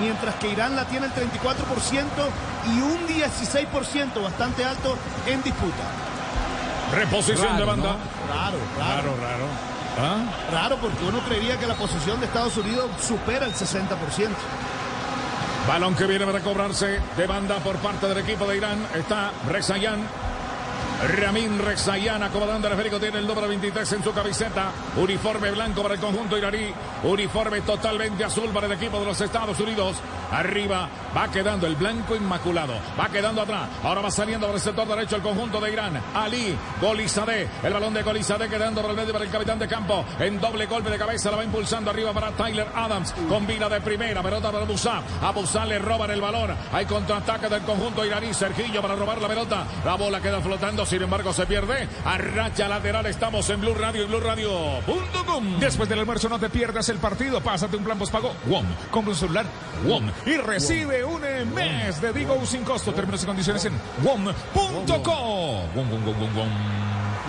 [0.00, 1.20] mientras que Irán la tiene el 34%
[2.66, 4.96] y un 16% bastante alto
[5.28, 5.84] en disputa.
[6.92, 7.92] Reposición Raro, de banda.
[7.92, 8.34] ¿no?
[8.34, 9.02] Raro, raro.
[9.02, 9.77] Raro, raro.
[9.98, 10.24] ¿Ah?
[10.52, 14.28] Raro porque uno creería que la posesión de Estados Unidos supera el 60%.
[15.66, 18.78] Balón que viene para cobrarse de banda por parte del equipo de Irán.
[18.94, 20.00] Está Rezayan.
[21.16, 22.98] Ramin Rezayan acomodando el esférico.
[22.98, 24.70] Tiene el número 23 en su camiseta.
[24.96, 26.72] Uniforme blanco para el conjunto iraní.
[27.02, 29.96] Uniforme totalmente azul para el equipo de los Estados Unidos.
[30.30, 32.74] Arriba va quedando el blanco inmaculado.
[32.98, 33.68] Va quedando atrás.
[33.82, 36.00] Ahora va saliendo por el sector derecho el conjunto de Irán.
[36.14, 37.48] Ali, Golizadeh.
[37.62, 40.04] El balón de Golizadeh quedando por medio para el capitán de campo.
[40.18, 43.12] En doble golpe de cabeza la va impulsando arriba para Tyler Adams.
[43.28, 44.22] Combina de primera.
[44.22, 45.02] Pelota para Busa.
[45.22, 46.54] A Busa le roban el balón.
[46.72, 48.34] Hay contraataque del conjunto iraní.
[48.34, 49.66] Sergillo para robar la pelota.
[49.84, 50.84] La bola queda flotando.
[50.84, 51.88] Sin embargo, se pierde.
[52.04, 55.58] A racha lateral estamos en Blue Radio y Blue Radio.com.
[55.58, 57.40] Después del almuerzo no te pierdas el partido.
[57.40, 58.66] Pásate un plan postpago WOM.
[58.90, 59.46] Compra un celular
[59.84, 61.20] WOM y recibe un
[61.54, 62.92] mes de Digo sin costo.
[62.92, 64.32] Términos y condiciones en WOM.co.
[65.74, 66.48] Wom, wom, wom, wom, wom.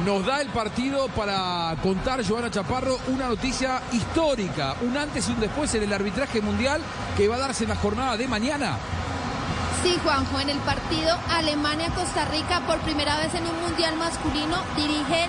[0.05, 5.41] Nos da el partido para contar, Joana Chaparro, una noticia histórica, un antes y un
[5.41, 6.81] después en el arbitraje mundial
[7.17, 8.77] que va a darse en la jornada de mañana.
[9.83, 15.27] Sí, Juanjo, en el partido Alemania-Costa Rica, por primera vez en un mundial masculino, dirige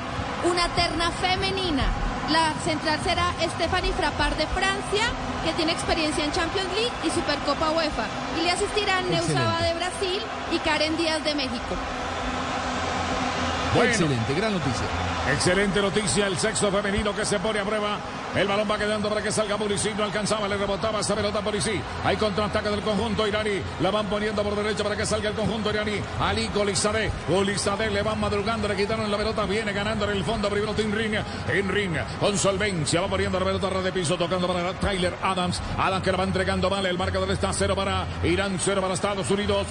[0.49, 2.10] una terna femenina.
[2.29, 5.05] La central será Stephanie Frappard de Francia,
[5.45, 8.07] que tiene experiencia en Champions League y Supercopa UEFA.
[8.39, 11.75] Y le asistirán Neusaba de Brasil y Karen Díaz de México.
[13.75, 13.91] Bueno.
[13.91, 14.87] Excelente, gran noticia.
[15.33, 17.99] Excelente noticia, el sexto femenino que se pone a prueba.
[18.35, 21.83] El balón va quedando para que salga Pulisic, no alcanzaba, le rebotaba esa pelota Pulisic.
[22.05, 25.71] Hay contraataque del conjunto iraní, la van poniendo por derecha para que salga el conjunto
[25.71, 26.01] iraní.
[26.21, 30.49] Ali Golizadeh, Golizadeh le van madrugando, le quitaron la pelota, viene ganando en el fondo
[30.49, 31.17] primero Tim Ring,
[31.47, 35.15] Tim Ring con solvencia, va poniendo la pelota a ras de piso, tocando para Tyler
[35.23, 38.95] Adams, Adams que la va entregando mal, el marcador está cero para Irán, cero para
[38.95, 39.67] Estados Unidos.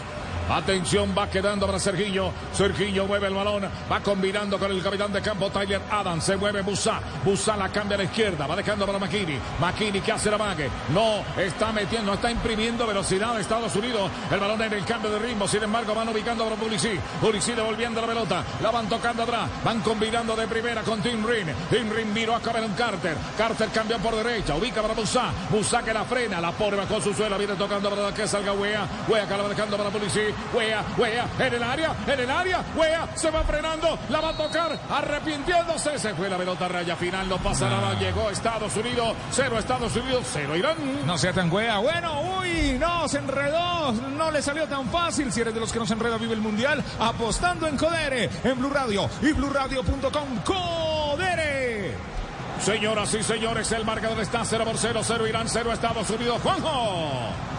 [0.49, 2.31] Atención, va quedando para Serginho.
[2.53, 3.69] Serginho mueve el balón.
[3.91, 6.23] Va combinando con el capitán de campo Tyler Adams.
[6.23, 6.99] Se mueve Busa.
[7.23, 8.47] Busa la cambia a la izquierda.
[8.47, 9.37] Va dejando para Makini.
[9.59, 10.67] Makini que hace la mague.
[10.91, 14.09] No está metiendo, está imprimiendo velocidad de Estados Unidos.
[14.31, 15.47] El balón en el cambio de ritmo.
[15.47, 16.99] Sin embargo, van ubicando para Pulisic.
[17.21, 18.43] Pulisic devolviendo la pelota.
[18.63, 19.47] La van tocando atrás.
[19.63, 21.47] Van combinando de primera con Tim Rin.
[21.69, 23.15] Tim Rin miró a Cameron Carter.
[23.37, 24.55] Carter cambia por derecha.
[24.55, 25.31] Ubica para Busa.
[25.51, 26.41] Busa que la frena.
[26.41, 27.37] La pone bajo su suela.
[27.37, 28.87] Viene tocando para que salga Wea.
[29.07, 30.38] Wea que la va dejando para Pulisic.
[30.53, 34.37] Wea, Wea, en el área, en el área, Wea, se va frenando, la va a
[34.37, 39.57] tocar, arrepintiéndose, se fue la pelota raya final, no pasa nada, llegó Estados Unidos, cero
[39.59, 41.05] Estados Unidos, cero Irán.
[41.05, 41.77] No sea tan wea.
[41.79, 43.91] Bueno, uy, no, se enredó.
[43.91, 45.31] No le salió tan fácil.
[45.31, 46.83] Si eres de los que no se enreda, vive el mundial.
[46.99, 50.39] Apostando en Codere, en Blue Radio y BlueRadio.com.
[50.45, 51.93] Codere.
[52.61, 56.41] Señoras y señores, el marcador está 0 por 0, 0 Irán, 0 Estados Unidos.
[56.41, 57.58] Juanjo.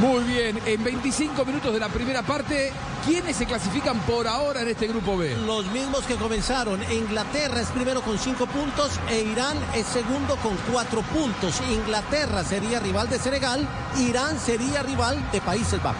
[0.00, 2.72] Muy bien, en 25 minutos de la primera parte,
[3.04, 5.36] ¿quiénes se clasifican por ahora en este grupo B?
[5.44, 6.80] Los mismos que comenzaron.
[6.92, 11.60] Inglaterra es primero con cinco puntos e Irán es segundo con cuatro puntos.
[11.68, 15.98] Inglaterra sería rival de Senegal, Irán sería rival de Países Bajos.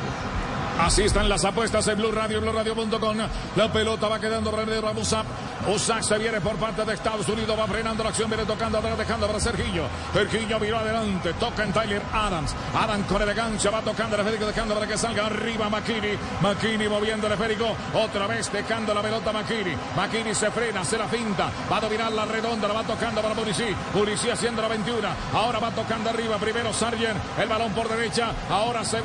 [0.79, 3.17] Así están las apuestas en Blue Radio, BlueRadio.com.
[3.57, 5.27] La pelota va quedando para el Musab.
[5.67, 8.97] Usac se viene por parte de Estados Unidos, va frenando la acción, viene tocando atrás,
[8.97, 9.85] dejando para Sergillo.
[10.13, 12.55] Sergillo miró adelante, toca en Tyler Adams.
[12.75, 16.17] Adams con elegancia va tocando el esférico, dejando para que salga arriba McKinney.
[16.43, 19.77] McKinney moviendo el esférico, otra vez dejando la pelota McKinney.
[19.97, 23.35] McKinney se frena, se la finta, va a dominar la redonda, la va tocando para
[23.35, 23.75] Pulisic.
[23.93, 28.85] Pulisic haciendo la 21, ahora va tocando arriba, primero Sargent, el balón por derecha, ahora
[28.85, 28.99] se...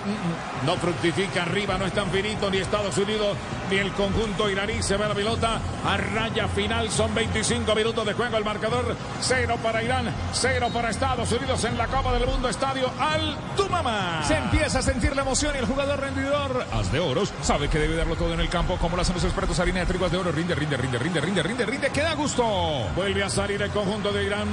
[0.66, 3.38] No fructifica arriba, no es tan finito ni Estados Unidos
[3.70, 4.84] ni el conjunto iraní.
[4.84, 6.92] Se ve la pelota a raya final.
[6.92, 8.38] Son 25 minutos de juego.
[8.38, 12.50] El marcador cero para Irán, cero para Estados Unidos en la Copa del Mundo.
[12.50, 14.24] Estadio Al Tumama.
[14.28, 17.80] Se empieza a sentir la emoción y el jugador rendidor, As de Oros, sabe que
[17.80, 20.12] debe darlo todo en el campo, como lo hacen los expertos harina de trigo As
[20.12, 20.32] de Oro.
[20.32, 22.44] Rinde, rinde, rinde, rinde, rinde, rinde, rinde, que da gusto.
[22.96, 24.48] Vuelve a salir el conjunto de Irán.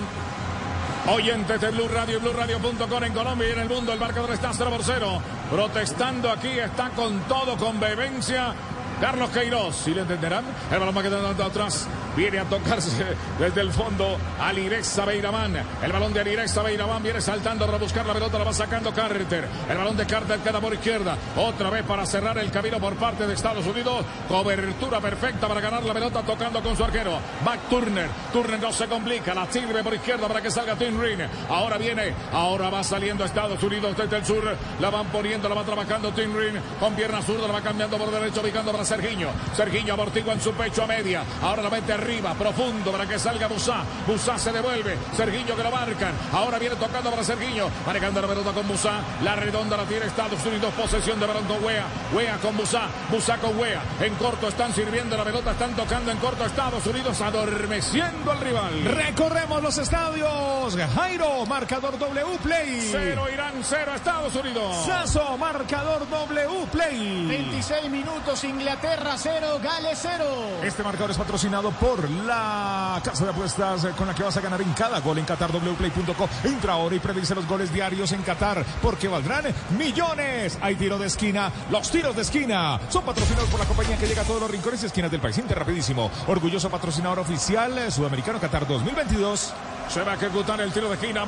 [1.08, 3.92] Oyentes de Blue Radio BlueRadio.com en Colombia y en el mundo.
[3.92, 5.20] El marcador está 0 por 0.
[5.50, 8.54] Protestando aquí, está con todo, con vehemencia.
[9.00, 10.44] Carlos Queiroz, si le entenderán.
[10.70, 11.86] El balón va quedando atrás.
[12.16, 15.56] Viene a tocarse desde el fondo Alirexa Beiraman.
[15.82, 19.48] El balón de Alirexa Beiraman viene saltando para buscar la pelota, la va sacando Carter.
[19.68, 21.16] El balón de Carter queda por izquierda.
[21.36, 24.04] Otra vez para cerrar el camino por parte de Estados Unidos.
[24.28, 27.18] Cobertura perfecta para ganar la pelota tocando con su arquero.
[27.44, 28.08] Back Turner.
[28.32, 29.34] Turner no se complica.
[29.34, 31.20] La sirve por izquierda para que salga Tim Ring.
[31.48, 32.12] Ahora viene.
[32.32, 34.56] Ahora va saliendo Estados Unidos desde el sur.
[34.80, 36.56] La van poniendo, la va trabajando Tim Ring.
[36.78, 39.28] Con pierna zurda la va cambiando por derecho, ubicando para Sergiño.
[39.56, 41.22] Sergiño amortigua en su pecho a media.
[41.42, 43.84] Ahora la mete arriba, profundo para que salga Busá.
[44.04, 44.98] Busá se devuelve.
[45.16, 46.12] Sergiño que lo marcan.
[46.32, 47.68] Ahora viene tocando para Sergiño.
[47.86, 49.00] Manejando la pelota con Busá.
[49.22, 50.74] La redonda la tiene Estados Unidos.
[50.74, 51.84] Posesión de balón con Wea.
[52.12, 52.88] Wea con Busá.
[53.12, 53.80] Busá con Wea.
[54.00, 55.52] En corto están sirviendo la pelota.
[55.52, 57.20] Están tocando en corto Estados Unidos.
[57.20, 58.84] Adormeciendo al rival.
[58.86, 60.76] Recorremos los estadios.
[60.96, 62.88] Jairo, marcador W Play.
[62.90, 64.84] Cero Irán, cero Estados Unidos.
[64.84, 67.28] Sasso, marcador W Play.
[67.28, 70.24] 26 minutos, Inglaterra 0, Gales 0.
[70.62, 74.40] Este marcador es patrocinado por la casa de apuestas eh, con la que vas a
[74.40, 76.28] ganar en cada gol en qatarwplay.co.
[76.44, 79.44] Entra ahora y predice los goles diarios en Qatar porque valdrán
[79.78, 80.58] millones.
[80.62, 81.52] Hay tiro de esquina.
[81.70, 84.82] Los tiros de esquina son patrocinados por la compañía que llega a todos los rincones
[84.82, 85.36] y esquinas del país.
[85.38, 86.10] Inter rapidísimo.
[86.26, 89.52] Orgulloso patrocinador oficial eh, sudamericano Qatar 2022.
[89.88, 91.26] Se va a ejecutar el tiro de esquina a-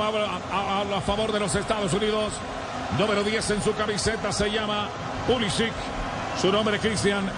[0.52, 2.32] a- a favor de los Estados Unidos.
[2.98, 4.88] Número 10 en su camiseta se llama
[5.26, 5.72] Pulisic.
[6.40, 7.30] Su nombre es Cristian.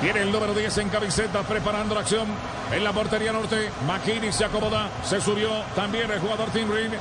[0.00, 2.26] Tiene el número 10 en camiseta preparando la acción
[2.72, 3.70] en la portería norte.
[3.86, 6.92] McKinney se acomoda, se subió también el jugador Tim Ring.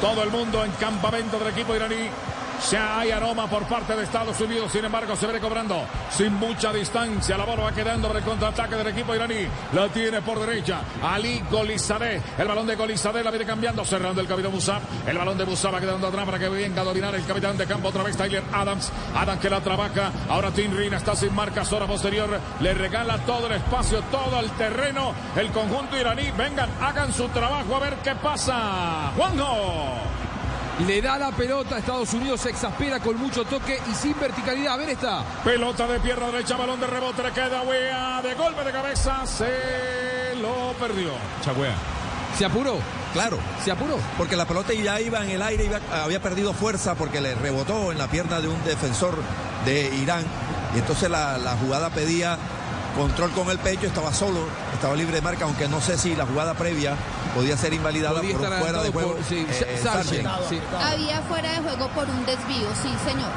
[0.00, 2.08] Todo el mundo en campamento del equipo iraní.
[2.60, 6.72] Se hay aroma por parte de Estados Unidos, sin embargo se viene cobrando sin mucha
[6.72, 7.36] distancia.
[7.36, 9.46] La bola va quedando por el contraataque del equipo iraní.
[9.72, 12.20] La tiene por derecha Ali Golizadeh.
[12.38, 14.80] El balón de Golizadeh la viene cambiando, cerrando el capitán Musab.
[15.06, 17.66] El balón de Musab va quedando atrás para que venga a dominar el capitán de
[17.66, 18.90] campo otra vez Tyler Adams.
[19.14, 20.10] Adams que la trabaja.
[20.28, 22.28] Ahora Tim Rin está sin marca, zona posterior.
[22.60, 25.12] Le regala todo el espacio, todo el terreno.
[25.36, 26.30] El conjunto iraní.
[26.36, 29.12] Vengan, hagan su trabajo a ver qué pasa.
[29.16, 30.23] Juanjo.
[30.80, 34.74] Le da la pelota a Estados Unidos, se exaspera con mucho toque y sin verticalidad.
[34.74, 35.22] A ver esta.
[35.44, 40.34] Pelota de pierna derecha, balón de rebote, le queda Wea de golpe de cabeza, se
[40.42, 41.10] lo perdió.
[41.44, 41.74] Chagüea.
[42.36, 42.78] ¿Se apuró?
[43.12, 43.38] Claro.
[43.64, 43.96] ¿Se apuró?
[44.18, 47.92] Porque la pelota ya iba en el aire, iba- había perdido fuerza porque le rebotó
[47.92, 49.16] en la pierna de un defensor
[49.64, 50.24] de Irán.
[50.74, 52.36] Y entonces la, la jugada pedía
[52.96, 54.40] control con el pecho, estaba solo,
[54.72, 56.94] estaba libre de marca, aunque no sé si la jugada previa
[57.34, 59.14] podía ser invalidada Podía por fuera de juego.
[59.14, 60.48] por- sí, eh, Sargent, Sargent.
[60.48, 60.60] sí.
[60.80, 63.30] Había fuera de juego por un desvío, sí, señor.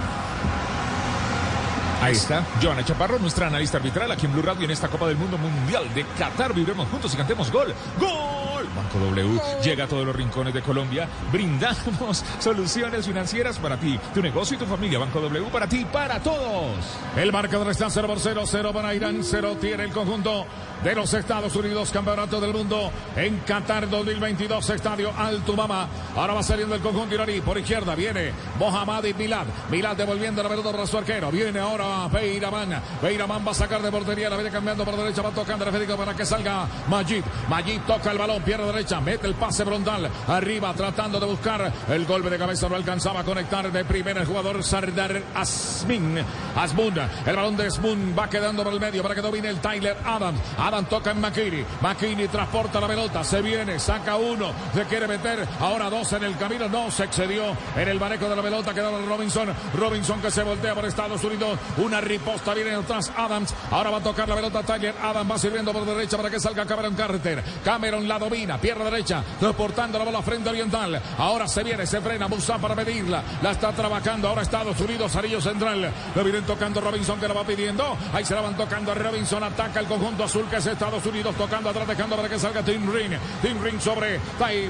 [2.01, 5.17] Ahí está, Joana Chaparro, nuestra analista arbitral aquí en Blue Radio en esta Copa del
[5.17, 6.53] Mundo Mundial de Qatar.
[6.53, 7.73] Vibremos juntos y cantemos gol.
[7.99, 8.46] ¡Gol!
[8.77, 11.07] Banco W llega a todos los rincones de Colombia.
[11.31, 14.99] Brindamos soluciones financieras para ti, tu negocio y tu familia.
[14.99, 16.75] Banco W para ti, para todos.
[17.15, 20.45] El marcador está 0 por 0, 0 para Irán, 0 tiene el conjunto
[20.83, 25.87] de los Estados Unidos, Campeonato del Mundo en Qatar 2022, Estadio Altumama.
[26.15, 29.47] Ahora va saliendo el conjunto iraní, por izquierda viene Mohamed y Milad.
[29.71, 31.31] Milad devolviendo la pelota para su arquero.
[31.31, 32.81] Viene ahora Beiraman.
[33.01, 36.15] Beiraman va a sacar de portería, la viene cambiando por derecha, va tocando Federico para
[36.15, 37.23] que salga Majid.
[37.49, 40.09] Majid toca el balón, pierde derecha, mete el pase frontal.
[40.27, 44.27] Arriba tratando de buscar el golpe de cabeza, no alcanzaba a conectar de primera el
[44.27, 46.19] jugador Sardar Asmin.
[46.55, 46.93] Asmun,
[47.25, 50.39] el balón de Asmun va quedando por el medio para que domine el Tyler Adams.
[50.57, 51.65] Adams toca en McKinney.
[51.81, 55.47] McKinney transporta la pelota, se viene, saca uno, se quiere meter.
[55.59, 58.73] Ahora dos en el camino, no se excedió en el manejo de la pelota.
[58.73, 59.49] Quedaba Robinson.
[59.75, 61.59] Robinson que se voltea por Estados Unidos.
[61.77, 63.53] Una riposta viene atrás Adams.
[63.71, 65.31] Ahora va a tocar la pelota Tyler Adams.
[65.31, 67.43] Va sirviendo por derecha para que salga Cameron Carter.
[67.63, 71.01] Cameron la domina, pierna derecha, transportando la bola frente oriental.
[71.17, 73.21] Ahora se viene, se frena Musa para medirla.
[73.41, 75.91] La está trabajando ahora Estados Unidos, Arillo Central.
[76.15, 77.97] Lo vienen tocando Robinson que la va pidiendo.
[78.13, 79.43] Ahí se la van tocando Robinson.
[79.43, 82.89] Ataca el conjunto azul que es Estados Unidos tocando atrás, dejando para que salga Tim
[82.93, 83.13] Ring.
[83.41, 84.19] Tim Ring sobre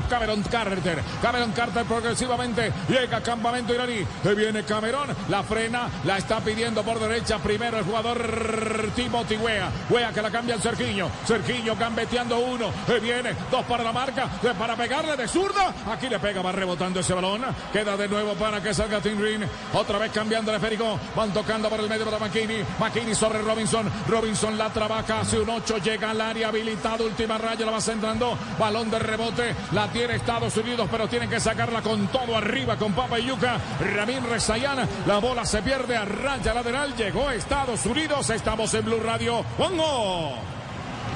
[0.10, 1.04] Cameron Carter.
[1.22, 4.06] Cameron Carter progresivamente llega a campamento iraní.
[4.26, 7.38] Ahí viene Cameron, la frena, la está pidiendo por derecha.
[7.40, 9.70] Primero el jugador Timothy Wea.
[9.90, 11.10] Wea que la cambia el Cerquiño.
[11.26, 12.72] Cerquiño gambeteando uno.
[12.88, 15.74] Ahí viene, dos para la marca, de- para pegarle de zurda.
[15.92, 17.44] Aquí le pega, va rebotando ese balón.
[17.72, 19.44] Queda de nuevo para que salga Tim Ring.
[19.74, 21.00] Otra vez cambiando el esférico.
[21.16, 22.64] Van tocando por el medio para McKinney.
[22.80, 23.90] McKinney sobre Robinson.
[24.08, 25.20] Robinson la trabaja.
[25.22, 25.78] Hace un 8.
[25.78, 27.06] Llega al área habilitado.
[27.06, 27.66] Última raya.
[27.66, 28.38] La va centrando.
[28.60, 29.56] Balón de rebote.
[29.74, 30.88] La tiene Estados Unidos.
[30.90, 32.76] Pero tienen que sacarla con todo arriba.
[32.78, 33.58] Con Papa y Yuca.
[33.96, 34.88] Ramin Rezayana.
[35.06, 36.96] La bola se pierde a raya lateral.
[36.96, 38.30] Llegó Estados Unidos.
[38.30, 39.44] Estamos en Blue Radio.
[39.58, 40.57] ¡Pongo!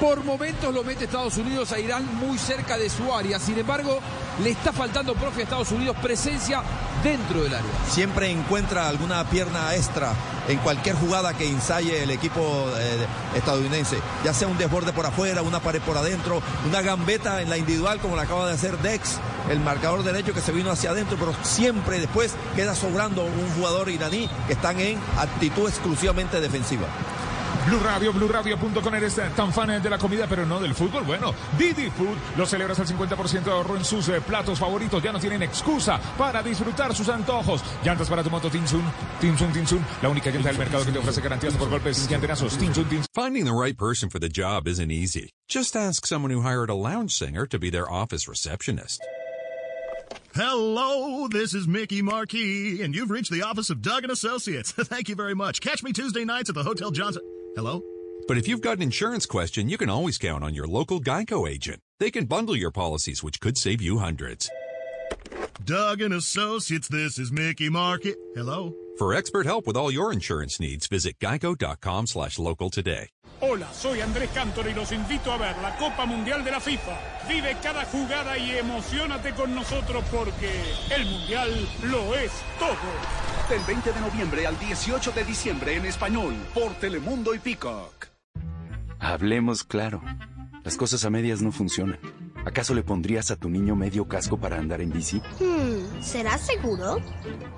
[0.02, 3.38] Por momentos lo mete Estados Unidos a Irán muy cerca de su área.
[3.38, 4.00] Sin embargo,
[4.42, 6.60] le está faltando, profe, a Estados Unidos presencia
[7.04, 7.70] dentro del área.
[7.88, 10.12] Siempre encuentra alguna pierna extra
[10.48, 15.40] en cualquier jugada que ensaye el equipo eh, estadounidense, ya sea un desborde por afuera,
[15.42, 19.20] una pared por adentro, una gambeta en la individual como la acaba de hacer Dex,
[19.50, 23.88] el marcador derecho que se vino hacia adentro, pero siempre después queda sobrando un jugador
[23.88, 26.88] iraní que están en actitud exclusivamente defensiva.
[27.66, 31.04] Blue Radio, BlueRadio.com eres tan fan de la comida pero no del fútbol.
[31.04, 35.02] Bueno, Didi Food lo celebras al 50% de ahorro en sus eh, platos favoritos.
[35.02, 37.62] Ya no tienen excusa para disfrutar sus antojos.
[37.84, 38.82] Llantas para tu moto Tinsun,
[39.20, 42.56] Tinsun, Tinsun, la única llanta del mercado que te ofrece garantías por golpes y antenazos.
[42.58, 43.06] Tinsun, Tinsun.
[43.14, 45.30] Finding the right person for the job isn't easy.
[45.48, 49.02] Just ask someone who hired a lounge singer to be their office receptionist.
[50.34, 54.72] Hello, this is Mickey Marquis, and you've reached the office of Doug and Associates.
[54.76, 55.60] Thank you very much.
[55.60, 57.22] Catch me Tuesday nights at the Hotel Johnson.
[57.54, 57.82] Hello?
[58.26, 61.46] But if you've got an insurance question, you can always count on your local Geico
[61.48, 61.80] agent.
[61.98, 64.50] They can bundle your policies, which could save you hundreds.
[65.62, 68.16] Doug and Associates, this is Mickey Market.
[68.34, 68.74] Hello?
[68.96, 73.08] For expert help with all your insurance needs, visit geico.com slash local today.
[73.40, 76.96] Hola, soy Andrés Cantor y los invito a ver la Copa Mundial de la FIFA.
[77.28, 80.52] Vive cada jugada y emocionate con nosotros porque
[80.94, 83.31] el Mundial lo es todo.
[83.52, 88.06] Del 20 de noviembre al 18 de diciembre en español por Telemundo y Peacock.
[88.98, 90.00] Hablemos claro.
[90.64, 91.98] Las cosas a medias no funcionan.
[92.46, 95.20] ¿Acaso le pondrías a tu niño medio casco para andar en bici?
[95.38, 96.96] Hmm, ¿será seguro?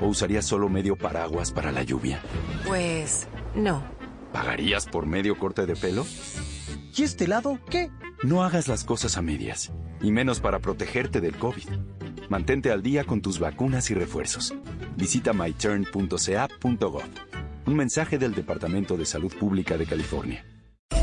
[0.01, 2.21] ¿O usarías solo medio paraguas para la lluvia?
[2.67, 3.85] Pues no.
[4.33, 6.05] ¿Pagarías por medio corte de pelo?
[6.93, 7.93] ¿Y este lado qué?
[8.25, 9.71] No hagas las cosas a medias,
[10.03, 11.69] y menos para protegerte del COVID.
[12.29, 14.55] Mantente al día con tus vacunas y refuerzos.
[14.97, 17.03] Visita myturn.ca.gov.
[17.67, 20.45] Un mensaje del Departamento de Salud Pública de California.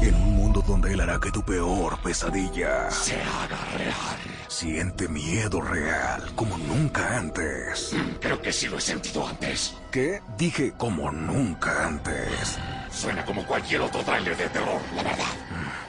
[0.01, 4.17] En un mundo donde él hará que tu peor pesadilla se haga real.
[4.47, 7.95] Siente miedo real como nunca antes.
[8.19, 9.75] Creo que sí lo he sentido antes.
[9.91, 10.21] ¿Qué?
[10.37, 12.59] Dije como nunca antes.
[12.91, 15.25] Suena como cualquier otro trailer de terror, la verdad.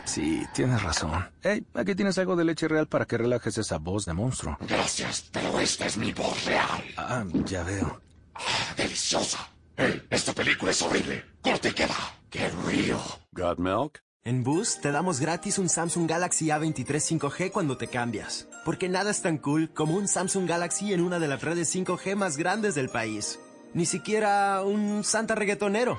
[0.05, 1.29] Sí, tienes razón.
[1.43, 4.57] Hey, aquí tienes algo de leche real para que relajes esa voz de monstruo.
[4.61, 6.83] Gracias, pero esta es mi voz real.
[6.97, 8.01] Ah, ya veo.
[8.35, 9.49] Ah, deliciosa.
[9.77, 11.25] Hey, esta película es horrible.
[11.43, 11.97] Corte y queda.
[12.31, 12.99] ¡Qué río!
[13.33, 14.03] ¿Got milk?
[14.25, 18.47] En Boost te damos gratis un Samsung Galaxy A23 5G cuando te cambias.
[18.65, 22.15] Porque nada es tan cool como un Samsung Galaxy en una de las redes 5G
[22.15, 23.41] más grandes del país.
[23.75, 25.97] Ni siquiera un Santa reggaetonero.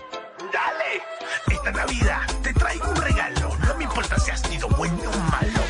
[0.51, 1.01] ¡Dale!
[1.47, 3.49] Esta Navidad te traigo un regalo.
[3.67, 5.62] No me importa si has sido bueno o malo.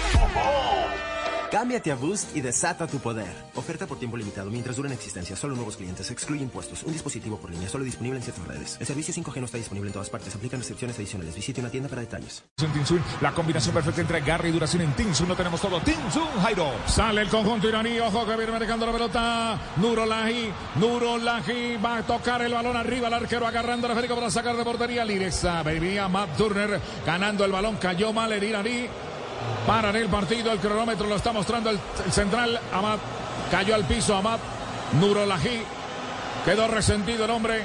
[1.54, 3.32] Cámbiate a Boost y desata tu poder.
[3.54, 5.36] Oferta por tiempo limitado mientras dura en existencia.
[5.36, 6.10] Solo nuevos clientes.
[6.10, 6.82] Excluye impuestos.
[6.82, 7.70] Un dispositivo por línea.
[7.70, 8.78] Solo disponible en ciertas redes.
[8.80, 10.34] El servicio 5G no está disponible en todas partes.
[10.34, 11.36] Aplican restricciones adicionales.
[11.36, 12.43] Visite una tienda para detalles.
[12.56, 15.28] Tinsun, la combinación perfecta entre garra y duración en Tinsun.
[15.28, 15.80] No tenemos todo.
[15.82, 16.72] Tinsun, Jairo.
[16.88, 17.99] Sale el conjunto iraní.
[17.99, 19.62] Ojo que viene marcando la pelota.
[19.78, 20.51] Nurolahi.
[20.78, 23.10] Nurolahi va a tocar el balón arriba.
[23.10, 25.06] El arquero agarrando a Federico para sacar de portería.
[25.06, 25.62] Lireza.
[25.62, 27.78] Venía Matt Turner ganando el balón.
[27.78, 28.88] Cayó mal el iraní.
[29.68, 32.60] Paran el partido, el cronómetro lo está mostrando el, el central.
[32.74, 33.00] Amat
[33.50, 34.16] cayó al piso.
[34.16, 34.39] Amat
[35.00, 35.64] Nurolahi
[36.46, 37.64] quedó resentido el hombre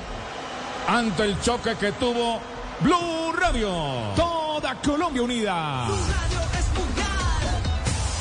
[0.87, 2.41] ante el choque que tuvo
[2.81, 3.71] Blue Radio.
[4.15, 5.85] Toda Colombia unida.
[5.87, 7.63] Blue Radio es mundial.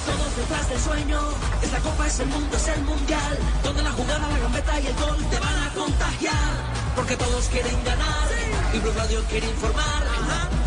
[0.05, 1.20] Todos detrás del sueño.
[1.62, 3.38] Esta copa es el mundo, es el mundial.
[3.64, 6.86] Donde la jugada, la gambeta y el gol te van a contagiar.
[6.98, 8.28] Porque todos quieren ganar.
[8.74, 10.04] Y Blue Radio quiere informar.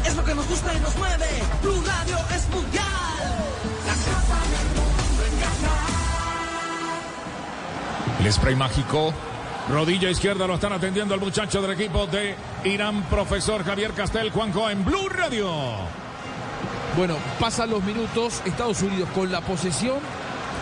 [0.07, 1.27] Es lo que nos gusta y nos mueve.
[1.61, 2.87] Blue Radio es mundial.
[3.87, 5.75] La copa del mundo en casa.
[8.21, 9.13] El spray mágico.
[9.69, 14.71] Rodilla izquierda lo están atendiendo el muchacho del equipo de Irán, profesor Javier Castel, Juanjo
[14.71, 15.51] en Blue Radio.
[16.97, 19.99] Bueno, pasan los minutos, Estados Unidos con la posesión,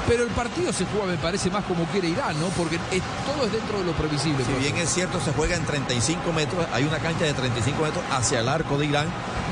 [0.09, 2.47] pero el partido se juega, me parece, más como quiere Irán, ¿no?
[2.57, 4.43] Porque es- todo es dentro de lo previsible.
[4.45, 8.03] Si bien es cierto, se juega en 35 metros, hay una cancha de 35 metros
[8.11, 9.07] hacia el arco de Irán,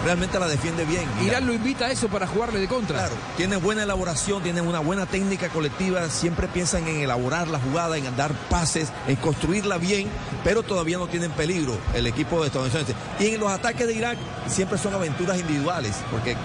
[0.07, 1.03] realmente la defiende bien.
[1.25, 2.97] Irán lo invita a eso para jugarle de contra.
[2.97, 7.97] Claro, tiene buena elaboración, tiene una buena técnica colectiva, siempre piensan en elaborar la jugada,
[7.97, 10.07] en dar pases, en construirla bien,
[10.45, 12.95] pero todavía no tienen peligro el equipo de estadounidense.
[13.19, 16.37] Y en los ataques de Irak siempre son aventuras individuales, porque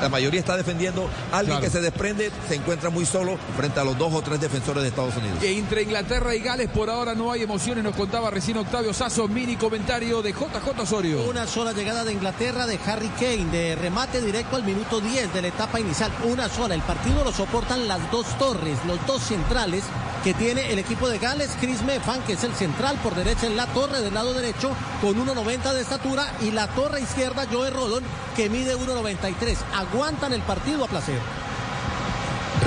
[0.00, 1.64] la mayoría está defendiendo, alguien Claro.
[1.66, 4.88] que se desprende se encuentra muy solo frente a los dos o tres defensores de
[4.88, 5.40] Estados Unidos.
[5.40, 9.28] Que entre Inglaterra y Gales por ahora no hay emociones, nos contaba recién Octavio Sasso,
[9.28, 11.22] mini comentario de JJ Osorio.
[11.28, 15.42] Una sola llegada de Inglaterra de Harry Kane, de remate directo al minuto 10 de
[15.42, 16.10] la etapa inicial.
[16.24, 16.74] Una sola.
[16.74, 19.84] El partido lo soportan las dos torres, los dos centrales
[20.24, 21.56] que tiene el equipo de Gales.
[21.60, 25.14] Chris Mefan, que es el central por derecha en la torre del lado derecho, con
[25.14, 26.32] 1.90 de estatura.
[26.40, 28.04] Y la torre izquierda, Joe Rodon,
[28.36, 29.56] que mide 1.93.
[29.74, 31.20] Aguantan el partido a placer.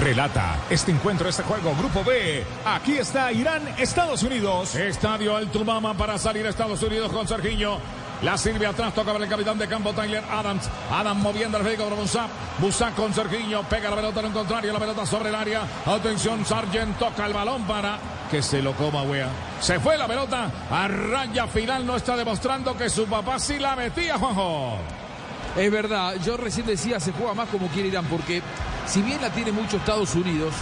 [0.02, 2.44] Relata este encuentro, este juego, Grupo B.
[2.66, 4.76] Aquí está Irán, Estados Unidos.
[4.76, 7.78] Estadio Altumama para salir a Estados Unidos con Sergiño.
[8.24, 10.70] La sirve atrás, toca para el capitán de campo Tyler Adams.
[10.90, 12.96] Adams moviendo el Federico para Busak.
[12.96, 13.64] Con Sergiño.
[13.64, 14.72] Pega la pelota en un contrario.
[14.72, 15.68] La pelota sobre el área.
[15.86, 18.00] Atención, Sargent toca el balón para
[18.32, 19.28] que se lo coma, wea.
[19.60, 20.50] Se fue la pelota.
[20.72, 24.78] A raya final no está demostrando que su papá sí la metía, Juanjo.
[25.58, 28.42] Es verdad, yo recién decía se juega más como quiere Irán, porque
[28.88, 30.54] si bien la tiene mucho Estados Unidos,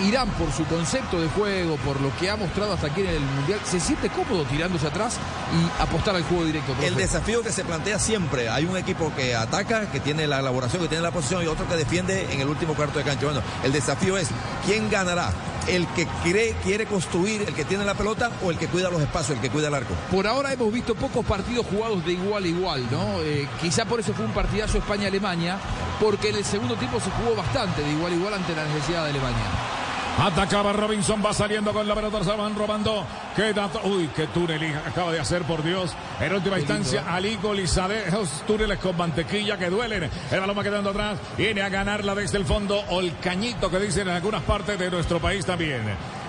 [0.00, 3.20] Irán por su concepto de juego, por lo que ha mostrado hasta aquí en el
[3.20, 5.18] Mundial, se siente cómodo tirándose atrás
[5.52, 6.72] y apostar al juego directo.
[6.72, 6.88] profe.
[6.88, 10.82] El desafío que se plantea siempre, hay un equipo que ataca, que tiene la elaboración,
[10.82, 13.26] que tiene la posición y otro que defiende en el último cuarto de cancha.
[13.26, 14.28] Bueno, el desafío es
[14.64, 15.30] quién ganará,
[15.66, 19.02] el que cree, quiere construir, el que tiene la pelota o el que cuida los
[19.02, 19.94] espacios, el que cuida el arco.
[20.10, 23.20] Por ahora hemos visto pocos partidos jugados de igual a igual, ¿no?
[23.22, 25.58] Eh, quizá por eso fue un partidazo España-Alemania,
[26.00, 29.04] porque en el segundo tiempo se jugó bastante de igual a igual ante la necesidad
[29.04, 29.79] de Alemania.
[30.18, 33.06] Atacaba Robinson, va saliendo con la pelota, se van robando.
[33.34, 35.92] Qué dato, uy, qué túnel acaba de hacer, por Dios.
[36.20, 40.10] En última instancia, Ali Golizade, esos túneles con mantequilla que duelen.
[40.30, 43.78] El balón va quedando atrás, viene a ganarla desde el fondo, o el cañito que
[43.78, 45.82] dicen en algunas partes de nuestro país también.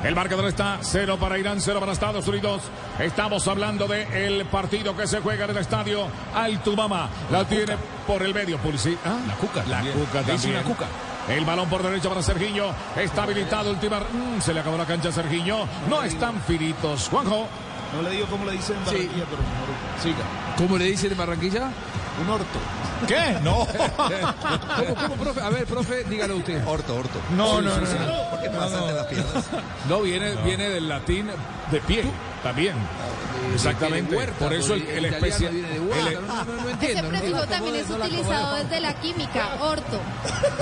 [0.04, 2.62] El marcador está cero para Irán, cero para Estados Unidos.
[2.98, 7.10] Estamos hablando del el partido que se juega en el estadio Altumama.
[7.30, 7.76] La, tiene
[8.08, 8.98] por el medio, Pulsi.
[9.06, 9.18] ¿Ah?
[9.28, 9.64] La Cuca.
[9.68, 10.52] La Cuca Le hice también.
[10.52, 10.86] una Cuca.
[11.30, 12.66] El balón por derecha para Sergiño.
[12.96, 14.00] Está habilitado última.
[14.00, 15.68] Mm, se le acabó la cancha a Sergiño.
[15.90, 17.08] No están finitos.
[17.10, 17.48] Juanjo.
[17.96, 18.92] No le digo cómo le dicen en Sí.
[18.96, 20.56] Barranquilla, pero mejor siga.
[20.58, 21.70] ¿Cómo le dicen en Barranquilla?
[22.22, 22.60] Un orto.
[23.08, 23.38] ¿Qué?
[23.44, 23.68] No.
[24.78, 25.42] ¿Cómo, cómo, profe?
[25.42, 26.66] A ver, profe, dígalo usted.
[26.66, 27.20] Orto, orto.
[27.36, 27.96] No, Sí, no, sí, no, sí.
[28.00, 28.30] no.
[28.30, 28.88] ¿Por qué No, pasan no.
[28.88, 29.46] de las piernas?
[29.90, 31.30] No, viene, viene del latín
[31.72, 32.04] de pie,
[32.44, 32.76] también.
[33.54, 34.12] Exactamente.
[34.12, 35.52] de huerta, Por eso el, el especial.
[35.52, 37.02] viene de huerta, el- no, no, no Ese entiendo.
[37.04, 40.00] no prefijo también es utilizado desde la química, orto.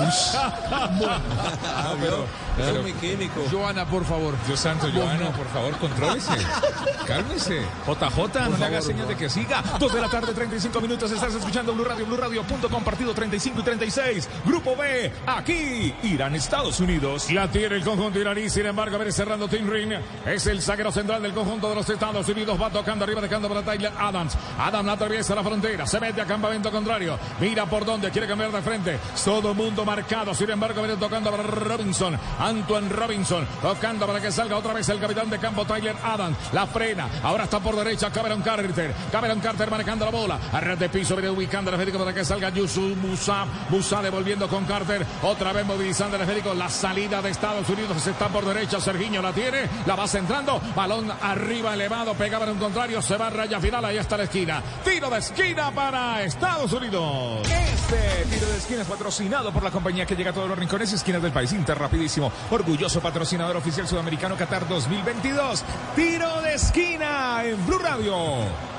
[0.70, 2.26] No, pero,
[2.56, 3.42] pero- es muy químico.
[3.50, 4.34] Joana, por favor.
[4.46, 6.32] Dios santo, Joana, por favor, contrólese.
[7.06, 7.62] Cálmese.
[7.86, 9.62] JJ, no le haga señas de que siga.
[9.78, 11.10] Dos de la tarde, 35 minutos.
[11.10, 14.28] Estás escuchando Blue Radio, BlueRadio.com, partido 35 y 36.
[14.44, 17.30] Grupo B, aquí, Irán, Estados Unidos.
[17.32, 19.92] La tiene el conjunto iraní, sin embargo, a ver, cerrando Tim Ring.
[20.26, 22.60] Es el zaguero central del conjunto de los Estados Unidos.
[22.60, 24.36] Va tocando arriba, dejando para Tyler Adams.
[24.58, 27.18] Adams atraviesa la frontera, se mete a campamento contrario.
[27.40, 28.98] Mira por dónde quiere cambiar de frente.
[29.24, 32.18] Todo mundo marcado, sin embargo, viene tocando para Robinson.
[32.38, 36.36] Antoine Robinson, tocando para que salga otra vez el capitán de campo, Tyler Adams.
[36.52, 38.94] La frena, ahora está por derecha Cameron Carter.
[39.12, 40.38] Cameron Carter manejando la bola.
[40.52, 43.46] A red de piso, viene ubicando el esférico para que salga Yusuf Musa.
[43.68, 45.06] Musa devolviendo con Carter.
[45.22, 46.54] Otra vez movilizando el esférico.
[46.54, 48.80] La salida de Estados Unidos está por derecha.
[48.80, 49.68] Sergiño la tiene.
[49.86, 50.60] La va centrando.
[50.74, 52.14] Balón arriba elevado.
[52.14, 53.02] Pegaba en un contrario.
[53.02, 53.84] Se va a raya final.
[53.84, 54.62] Ahí está la esquina.
[54.84, 57.46] Tiro de esquina para Estados Unidos.
[57.48, 60.92] Este tiro de esquina es patrocinado por la compañía que llega a todos los rincones
[60.92, 61.52] y esquinas del país.
[61.52, 62.32] Inter Rapidísimo.
[62.50, 65.64] Orgulloso patrocinador oficial sudamericano Qatar 2022.
[65.94, 68.14] Tiro de esquina en Blue Radio.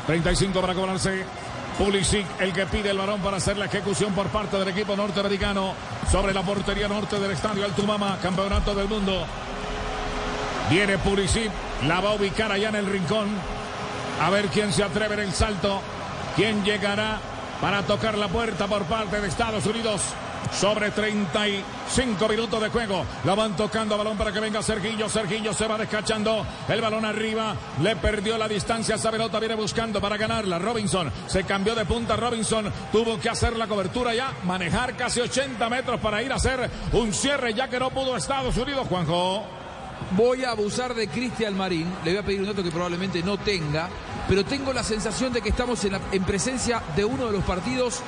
[0.07, 1.25] 35 para cobrarse.
[1.77, 5.73] Pulisic, el que pide el varón para hacer la ejecución por parte del equipo norteamericano
[6.11, 9.25] sobre la portería norte del estadio Altumama, campeonato del mundo.
[10.69, 11.49] Viene Pulisic,
[11.87, 13.27] la va a ubicar allá en el rincón.
[14.21, 15.81] A ver quién se atreve en el salto.
[16.35, 17.19] ¿Quién llegará
[17.59, 20.01] para tocar la puerta por parte de Estados Unidos?
[20.51, 23.05] Sobre 35 minutos de juego.
[23.23, 25.07] La van tocando balón para que venga Sergillo.
[25.07, 26.45] Sergillo se va descachando.
[26.67, 27.55] El balón arriba.
[27.81, 28.95] Le perdió la distancia.
[28.95, 30.59] Esa pelota viene buscando para ganarla.
[30.59, 32.15] Robinson se cambió de punta.
[32.15, 34.33] Robinson tuvo que hacer la cobertura ya.
[34.43, 38.57] Manejar casi 80 metros para ir a hacer un cierre ya que no pudo Estados
[38.57, 39.60] Unidos, Juanjo.
[40.11, 41.87] Voy a abusar de Cristian Marín.
[42.03, 43.89] Le voy a pedir un dato que probablemente no tenga.
[44.27, 47.43] Pero tengo la sensación de que estamos en, la- en presencia de uno de los
[47.43, 47.99] partidos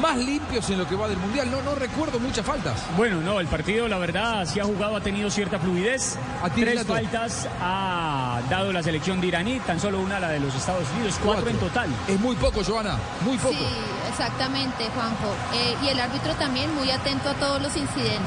[0.00, 1.50] más limpios en lo que va del Mundial.
[1.50, 2.82] No, no recuerdo muchas faltas.
[2.96, 6.16] Bueno, no, el partido, la verdad, si ha jugado, ha tenido cierta fluidez.
[6.54, 10.54] ti, Tres faltas ha dado la selección de iraní, tan solo una la de los
[10.54, 11.88] Estados Unidos, cuatro, en total.
[12.08, 13.54] Es muy poco, Joana, muy poco.
[13.54, 13.66] Sí,
[14.10, 15.34] exactamente, Juanjo.
[15.54, 18.20] Eh, y el árbitro también muy atento a todos los incidentes.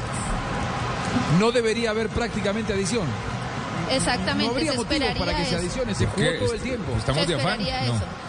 [1.38, 3.06] No debería haber prácticamente adición.
[3.90, 6.92] Exactamente, No habría se esperaría para que se adicione, se ¿Por jugó todo el tiempo.
[6.96, 7.58] ¿Estamos de afán?
[7.60, 8.24] No.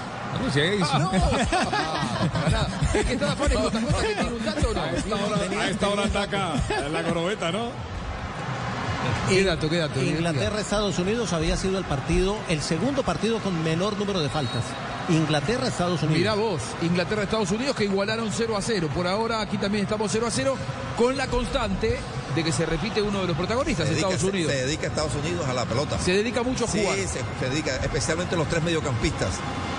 [0.83, 1.11] Ah, no.
[1.13, 2.67] Ah, para nada.
[2.93, 4.81] Es que está no.
[4.81, 6.53] A esta hora, a esta hora ataca
[6.91, 7.69] la corobeta, ¿no?
[9.29, 10.01] ¿Qué dato, qué dato?
[10.03, 14.63] Inglaterra-Estados Unidos había sido el partido, el segundo partido con menor número de faltas.
[15.09, 16.17] Inglaterra-Estados Unidos.
[16.19, 18.89] Mirá vos, Inglaterra, Estados Unidos que igualaron 0 a 0.
[18.93, 20.57] Por ahora aquí también estamos 0 a 0
[20.97, 21.97] con la constante
[22.35, 24.51] de que se repite uno de los protagonistas, dedica, Estados Unidos.
[24.51, 25.97] se dedica Estados Unidos a la pelota.
[25.99, 26.97] Se dedica mucho a Sí, jugar.
[26.97, 27.05] se,
[27.39, 29.29] se dedica, especialmente los tres mediocampistas.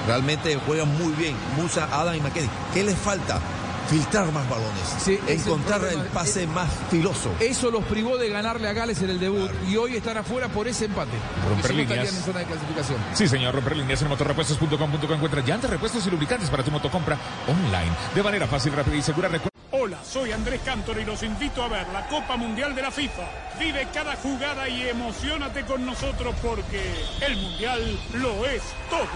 [0.07, 1.35] Realmente juegan muy bien.
[1.57, 2.49] Musa, Adam y McKenny.
[2.73, 3.41] ¿Qué les falta?
[3.89, 4.97] Filtrar más balones.
[4.99, 7.31] Sí, el encontrar el, pase más filoso.
[7.41, 10.67] Eso los privó de ganarle a Gales en el debut y hoy están afuera por
[10.67, 11.13] ese empate.
[11.49, 11.91] Romper líneas.
[11.91, 12.99] estarían en zona de clasificación.
[13.15, 17.93] Sí, señor, romper líneas en motorrepuestos.com.co encuentra llantas, repuestos y lubricantes para tu motocompra online.
[18.15, 19.29] De manera fácil, rápida y segura.
[19.73, 23.25] Hola, soy Andrés Cantor y los invito a ver la Copa Mundial de la FIFA.
[23.59, 26.83] Vive cada jugada y emocionate con nosotros porque
[27.21, 29.07] el Mundial lo es todo.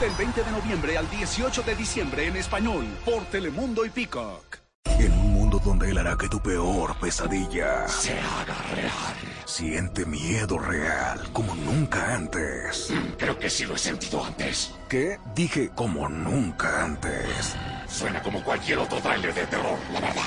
[0.00, 4.58] Del 20 de noviembre al 18 de diciembre en español por Telemundo y Peacock.
[4.98, 9.14] En un mundo donde él hará que tu peor pesadilla Se haga real.
[9.44, 12.92] siente miedo real como nunca antes.
[13.18, 14.74] Creo que sí lo he sentido antes.
[14.88, 15.18] ¿Qué?
[15.34, 17.54] Dije como nunca antes.
[17.96, 20.22] Suena como cualquier otro trailer de terror, la verdad.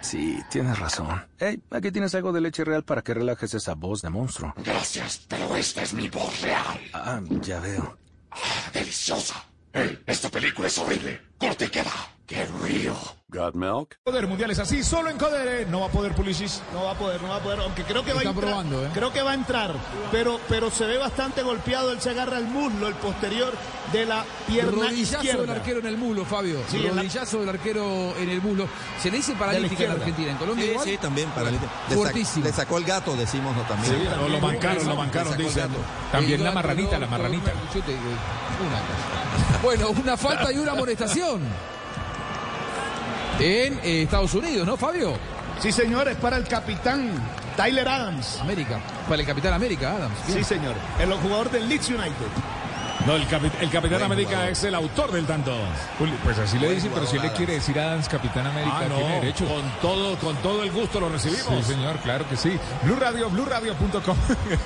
[0.00, 1.24] Sí, tienes razón.
[1.38, 4.52] Hey, aquí tienes algo de leche real para que relajes esa voz de monstruo.
[4.56, 6.80] Gracias, pero esta es mi voz real.
[6.92, 7.96] Ah, ya veo.
[8.32, 9.36] Ah, deliciosa.
[9.72, 11.20] Hey, esta película es horrible.
[11.38, 11.92] Corte y queda.
[12.26, 12.96] ¡Qué río!
[13.28, 13.98] Got milk?
[14.04, 15.66] Poder mundial es así, solo en Codere.
[15.66, 16.48] No va a poder Pulisic.
[16.72, 18.40] No va a poder, no va a poder, aunque creo que va a entrar.
[18.44, 18.90] probando, ¿eh?
[18.94, 19.74] Creo que va a entrar,
[20.12, 21.90] pero, pero se ve bastante golpeado.
[21.90, 23.52] Él se agarra el muslo, el posterior
[23.92, 25.52] de la pierna Rodillazo del izquierda.
[25.54, 26.60] arquero en el muslo, Fabio.
[26.68, 28.68] Sí, la- Rodillazo del arquero en el muslo.
[29.02, 29.90] Se le dice paralítica en.
[29.90, 30.30] Argentina.
[30.30, 30.86] En Colombia Sí, igual.
[30.88, 32.44] sí, también sac- Fuertísimo.
[32.46, 33.62] le sacó el gato, decimos ¿no?
[33.64, 33.92] también.
[33.92, 35.68] Sí, lo, lo bancaron, lo bancaron, dicen.
[36.12, 37.50] También la marranita, la marranita.
[38.60, 39.62] una-.
[39.62, 41.42] Bueno, una falta y una amonestación.
[43.38, 45.18] En eh, Estados Unidos, ¿no, Fabio?
[45.60, 47.10] Sí, señor, es para el capitán
[47.56, 48.38] Tyler Adams.
[48.40, 48.80] América.
[49.08, 50.14] Para el Capitán América, Adams.
[50.26, 50.38] Bien.
[50.38, 50.74] Sí, señor.
[50.98, 52.55] El jugador del Leeds United.
[53.04, 55.52] No, el, capi- el Capitán América es el autor del tanto.
[56.24, 58.96] Pues así le dicen, pero si le quiere decir a Adams Capitán América, Ah, no,
[58.96, 59.44] tiene derecho.
[59.46, 61.46] Con todo, con todo el gusto lo recibimos.
[61.66, 62.58] Sí, señor, claro que sí.
[62.82, 64.16] Blue Radio, BlueRadio.com.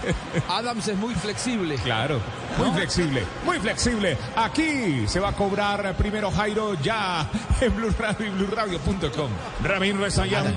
[0.49, 1.75] Adams es muy flexible.
[1.77, 2.21] Claro,
[2.59, 4.17] muy flexible, muy flexible.
[4.37, 7.29] Aquí se va a cobrar primero Jairo ya
[7.61, 9.31] en Blue Radio y BlueRadio.com.
[9.65, 10.57] Ramín Rezayán.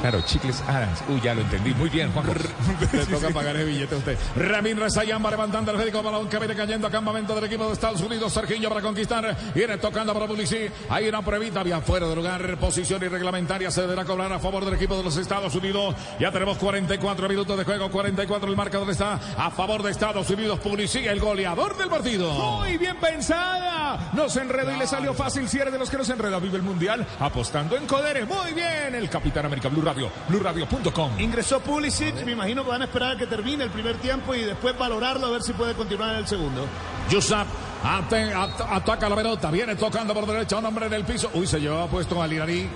[0.00, 1.02] Claro, Chicles Adams.
[1.08, 1.74] Uy, ya lo entendí.
[1.74, 2.26] Muy bien, Juan.
[2.92, 4.18] Le toca pagar el billete a usted.
[4.36, 7.72] Ramín Rezayán va levantando el médico balón que viene cayendo a campamento del equipo de
[7.72, 8.32] Estados Unidos.
[8.32, 9.36] Serginho para conquistar.
[9.54, 10.72] Viene tocando para Pulisic.
[10.88, 11.60] Hay una pruebita.
[11.60, 12.56] Había fuera de lugar.
[12.58, 13.70] Posición irreglamentaria.
[13.70, 15.94] Se deberá cobrar a favor del equipo de los Estados Unidos.
[16.18, 17.90] Ya tenemos 44 minutos de juego.
[17.90, 20.58] 44 el marcador está a favor de Estados Unidos.
[20.60, 22.32] Pulisic, el goleador del partido.
[22.32, 24.10] Muy bien pensada.
[24.12, 25.48] No se enredó y le salió fácil.
[25.48, 28.24] Si eres de los que no se enreda, vive el mundial apostando en Codere.
[28.24, 28.94] Muy bien.
[28.94, 31.18] El Capitán América Blue Radio, BlueRadio.com.
[31.20, 34.42] Ingresó Pulisic, me imagino que van a esperar a que termine el primer tiempo y
[34.42, 36.66] después valorarlo a ver si puede continuar en el segundo.
[37.10, 37.46] Yusap
[37.84, 41.30] at- ataca la pelota, viene tocando por derecha un hombre en el piso.
[41.34, 42.68] Uy, se llevaba puesto al iraní.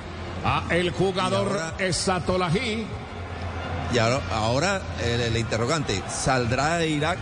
[0.44, 2.86] A el jugador Esatolají.
[3.92, 7.18] Y ahora, ahora el, el interrogante, ¿saldrá Irak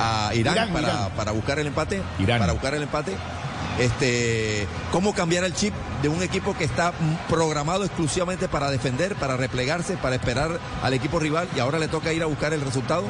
[0.00, 1.10] a Irán, Irán, para, Irán.
[1.16, 2.02] para buscar el empate?
[2.18, 2.38] Irán.
[2.38, 3.16] Para buscar el empate.
[3.78, 6.92] Este, ¿Cómo cambiar el chip de un equipo que está
[7.30, 12.12] programado exclusivamente para defender, para replegarse, para esperar al equipo rival y ahora le toca
[12.12, 13.04] ir a buscar el resultado?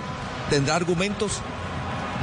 [0.48, 1.42] ¿Tendrá argumentos?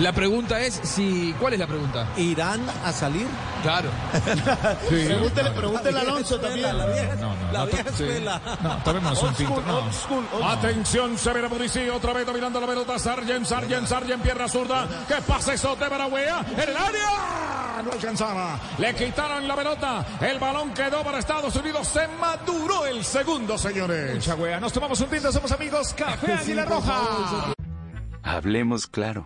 [0.02, 1.34] La pregunta es si.
[1.39, 2.08] ¿Cuál es la pregunta?
[2.18, 3.28] ¿Irán a salir?
[3.62, 3.89] Claro.
[4.89, 5.06] Sí.
[5.06, 6.76] Pregúntele, pregúntele a Alonso también.
[6.78, 8.04] La vieja, No, no, la no, vieja sí.
[8.04, 8.41] escuela.
[8.62, 9.78] No, tomémonos un school, No.
[9.78, 12.97] old school, old- Atención, se ve a Pulisic, otra vez dominando la pelota.
[12.97, 14.88] Sargent, Sargent, Sargent, pierna zurda.
[15.08, 16.43] ¿Qué pasa eso de Baragüea?
[16.52, 17.82] En el área.
[17.86, 18.60] No alcanzaba.
[18.80, 20.06] Le quitaron la pelota.
[20.20, 21.88] El balón quedó para Estados Unidos.
[21.88, 24.16] Se maduró el segundo, señores.
[24.16, 24.60] Mucha wea.
[24.60, 25.93] Nos tomamos un tinto, somos amigos.
[25.93, 27.54] Café Águila Roja.
[28.24, 29.26] Hablemos claro.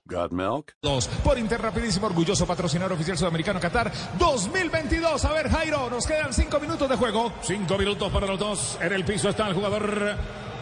[0.11, 0.73] Got milk?
[0.81, 1.07] Dos.
[1.23, 5.23] Por Interrapidísimo, orgulloso patrocinador oficial sudamericano Qatar 2022.
[5.23, 7.31] A ver, Jairo, nos quedan cinco minutos de juego.
[7.41, 8.77] Cinco minutos para los dos.
[8.81, 10.17] En el piso está el jugador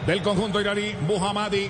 [0.06, 1.68] del conjunto iraní, Muhammadi.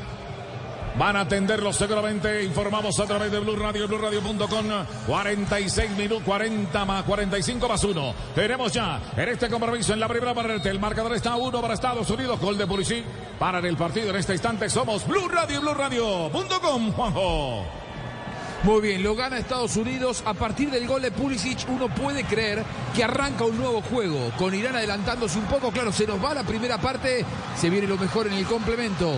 [0.98, 2.42] Van a atenderlo seguramente.
[2.44, 4.66] Informamos a través de Blue Radio, BlueRadio.com.
[5.06, 8.14] 46 minutos, 40 más 45 más 1.
[8.34, 10.68] Tenemos ya en este compromiso en la primera parte.
[10.68, 12.40] El marcador está 1 para Estados Unidos.
[12.40, 13.04] Gol de Pulisic.
[13.38, 16.92] Para el partido en este instante somos Blue Radio, BlueRadio.com.
[16.92, 17.64] Juanjo.
[18.62, 20.22] Muy bien, lo gana Estados Unidos.
[20.26, 22.62] A partir del gol de Pulisic, uno puede creer
[22.94, 24.30] que arranca un nuevo juego.
[24.36, 27.24] Con Irán adelantándose un poco, claro, se nos va la primera parte.
[27.56, 29.14] Se viene lo mejor en el complemento.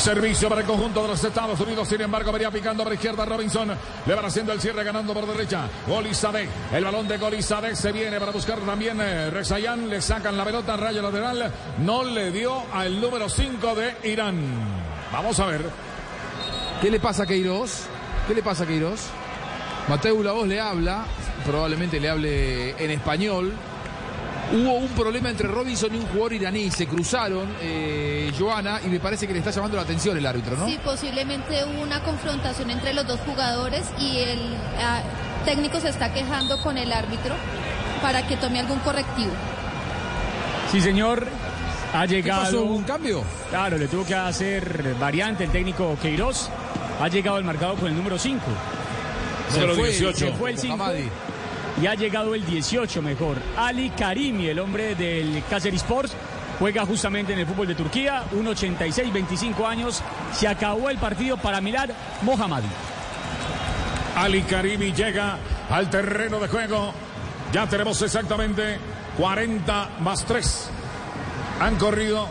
[0.00, 3.70] Servicio para el conjunto de los Estados Unidos, sin embargo, venía picando por izquierda Robinson.
[4.06, 5.68] Le van haciendo el cierre, ganando por derecha.
[5.86, 6.48] Golizadeh.
[6.72, 9.30] El balón de Golizadeh se viene para buscar también eh.
[9.30, 11.52] Le sacan la pelota, rayo lateral.
[11.80, 14.40] No le dio al número 5 de Irán.
[15.12, 15.66] Vamos a ver.
[16.80, 17.82] ¿Qué le pasa a Queiroz?
[18.26, 19.02] ¿Qué le pasa a Queiroz?
[19.86, 21.04] Mateo la voz le habla,
[21.44, 23.52] probablemente le hable en español.
[24.52, 28.98] Hubo un problema entre Robinson y un jugador iraní, se cruzaron, eh, Joana, y me
[28.98, 30.66] parece que le está llamando la atención el árbitro, ¿no?
[30.66, 34.40] Sí, posiblemente hubo una confrontación entre los dos jugadores y el
[34.80, 35.02] ah,
[35.44, 37.36] técnico se está quejando con el árbitro
[38.02, 39.30] para que tome algún correctivo.
[40.72, 41.28] Sí, señor.
[41.92, 42.42] Ha llegado.
[42.42, 42.62] pasó?
[42.62, 43.22] ¿Hubo un cambio?
[43.50, 46.48] Claro, le tuvo que hacer variante el técnico Queiroz.
[47.00, 48.40] Ha llegado el marcado con el número 5.
[49.52, 50.18] Número se fue, 18.
[50.18, 50.76] Se fue el 5.
[51.80, 53.38] Y ha llegado el 18 mejor.
[53.56, 56.14] Ali Karimi, el hombre del Kayseri Sports.
[56.58, 60.02] Juega justamente en el fútbol de Turquía, 1.86, 25 años.
[60.34, 61.88] Se acabó el partido para Milad
[62.20, 62.68] Mohammadi.
[64.14, 65.38] Ali Karimi llega
[65.70, 66.92] al terreno de juego.
[67.52, 68.78] Ya tenemos exactamente
[69.16, 70.70] 40 más 3.
[71.60, 72.28] Han corrido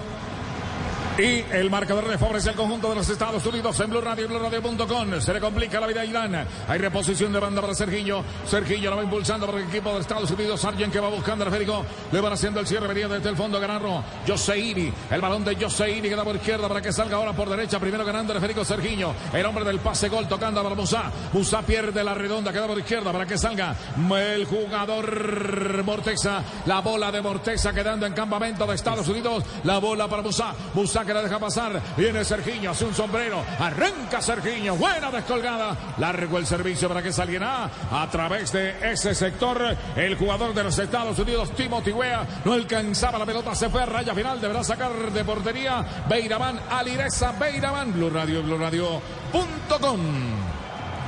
[1.20, 4.28] Y el marcador le favorece al conjunto de los Estados Unidos en Blue Radio y
[4.30, 5.20] BlueRadio.com.
[5.20, 6.48] Se le complica la vida a Irán.
[6.66, 8.24] Hay reposición de banda para Serginho.
[8.48, 10.62] Serginho lo va impulsando para el equipo de Estados Unidos.
[10.62, 11.86] Sargent que va buscando al Federico.
[12.14, 12.88] Le van haciendo el cierre.
[12.88, 14.02] Venía desde el fondo ganarlo.
[14.26, 14.94] Joseini.
[15.12, 17.82] El balón de Joseini queda por izquierda para que salga ahora por derecha.
[17.82, 19.14] Primero ganando el Federico Serginho.
[19.34, 21.12] El hombre del pase gol tocando para Musa.
[21.34, 22.54] Musa pierde la redonda.
[22.54, 23.76] Queda por izquierda para que salga
[24.18, 26.42] el jugador Morteza.
[26.66, 29.44] La bola de Morteza quedando en campamento de Estados Unidos.
[29.66, 30.54] La bola para Musa.
[30.74, 31.82] Musa que la deja pasar.
[31.98, 33.44] Viene Serginho, hace un sombrero.
[33.60, 34.76] Arranca Serginho.
[34.76, 35.76] Buena descolgada.
[35.98, 39.76] Largo el servicio para que saliera a través de ese sector.
[39.96, 43.56] El jugador de los Estados Unidos, Timothy Wea, no alcanzaba la pelota.
[43.56, 44.40] Se fue a raya final.
[44.40, 45.84] Deberá sacar de portería.
[46.08, 47.92] Beiraman, Alireza Beiraman.
[47.92, 50.59] Blue Radio, Blue Radio.com.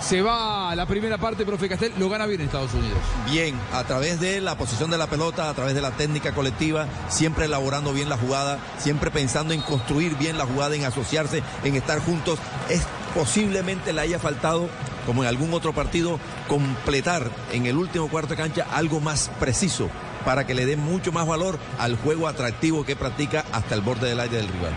[0.02, 2.98] Se va la primera parte, profe Castel, lo gana bien Estados Unidos.
[3.30, 6.88] Bien, a través de la posición de la pelota, a través de la técnica colectiva,
[7.08, 11.76] siempre elaborando bien la jugada, siempre pensando en construir bien la jugada, en asociarse, en
[11.76, 12.40] estar juntos.
[12.70, 12.82] Es
[13.14, 14.70] posiblemente le haya faltado,
[15.06, 19.90] como en algún otro partido, completar en el último cuarto de cancha algo más preciso
[20.26, 24.10] para que le dé mucho más valor al juego atractivo que practica hasta el borde
[24.10, 24.74] del aire del rival.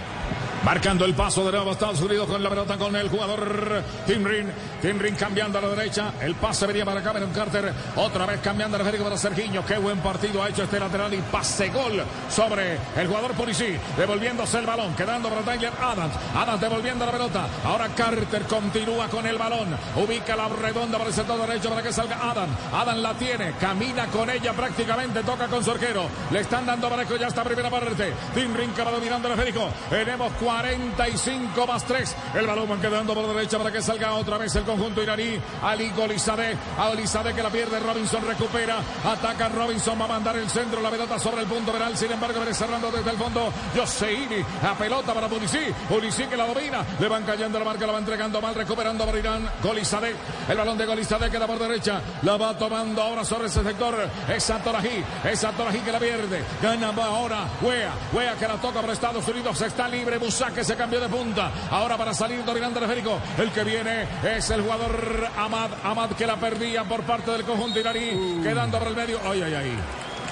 [0.64, 4.50] Marcando el paso de nuevo a Estados Unidos con la pelota con el jugador Timrin.
[4.80, 6.14] Timrin cambiando a la derecha.
[6.22, 7.70] El pase venía para Cameron Carter.
[7.96, 9.62] Otra vez cambiando el Federico para Sergiño.
[9.66, 13.78] Qué buen partido ha hecho este lateral y pase gol sobre el jugador Pulisic.
[13.98, 14.94] Devolviéndose el balón.
[14.94, 16.14] Quedando para Tyler Adams.
[16.34, 17.46] Adams devolviendo la pelota.
[17.62, 19.68] Ahora Carter continúa con el balón.
[19.96, 22.56] Ubica la redonda para el sector derecho para que salga Adams.
[22.72, 23.52] Adams la tiene.
[23.60, 25.22] Camina con ella prácticamente.
[25.24, 26.08] Toca con su arquero.
[26.30, 28.14] Le están dando para ya esta primera parte.
[28.34, 29.68] Timrin que va dominando el Federico.
[29.90, 32.16] Tenemos 45 más 3.
[32.34, 35.36] El balón va quedando por derecha para que salga otra vez el conjunto iraní.
[35.62, 36.57] Ali Golizadeh.
[36.78, 37.80] Golizadeh que la pierde.
[37.80, 38.76] Robinson recupera.
[39.05, 40.00] Ataca Robinson.
[40.00, 40.80] Va a mandar el centro.
[40.80, 41.96] La pelota sobre el punto penal.
[41.96, 43.52] Sin embargo, viene cerrando desde el fondo.
[43.76, 44.44] Joseini.
[44.62, 45.74] La pelota para Pulisic.
[45.88, 46.84] Pulisic que la domina.
[47.00, 47.86] Le van cayendo la marca.
[47.86, 48.55] La va entregando mal.
[48.55, 49.50] Recuperando para Irán.
[49.61, 50.14] Golizadeh.
[50.48, 52.00] El balón de Golizadeh queda por derecha.
[52.22, 54.09] La va tomando ahora sobre ese sector.
[54.28, 55.05] Es Satorají.
[55.24, 56.44] Es Satorají que la pierde.
[56.62, 57.48] Gana ahora.
[57.61, 57.92] Wea.
[58.12, 59.61] Wea que la toca para Estados Unidos.
[59.61, 60.20] Está libre.
[60.20, 61.51] Musa que se cambió de punta.
[61.70, 63.18] Ahora para salir dominando el esférico.
[63.38, 65.70] El que viene es el jugador Ahmad.
[65.82, 68.40] Ahmad que la perdía por parte del conjunto iraní.
[68.42, 69.20] Quedando por el medio.
[69.24, 69.78] Ay, ay, ay.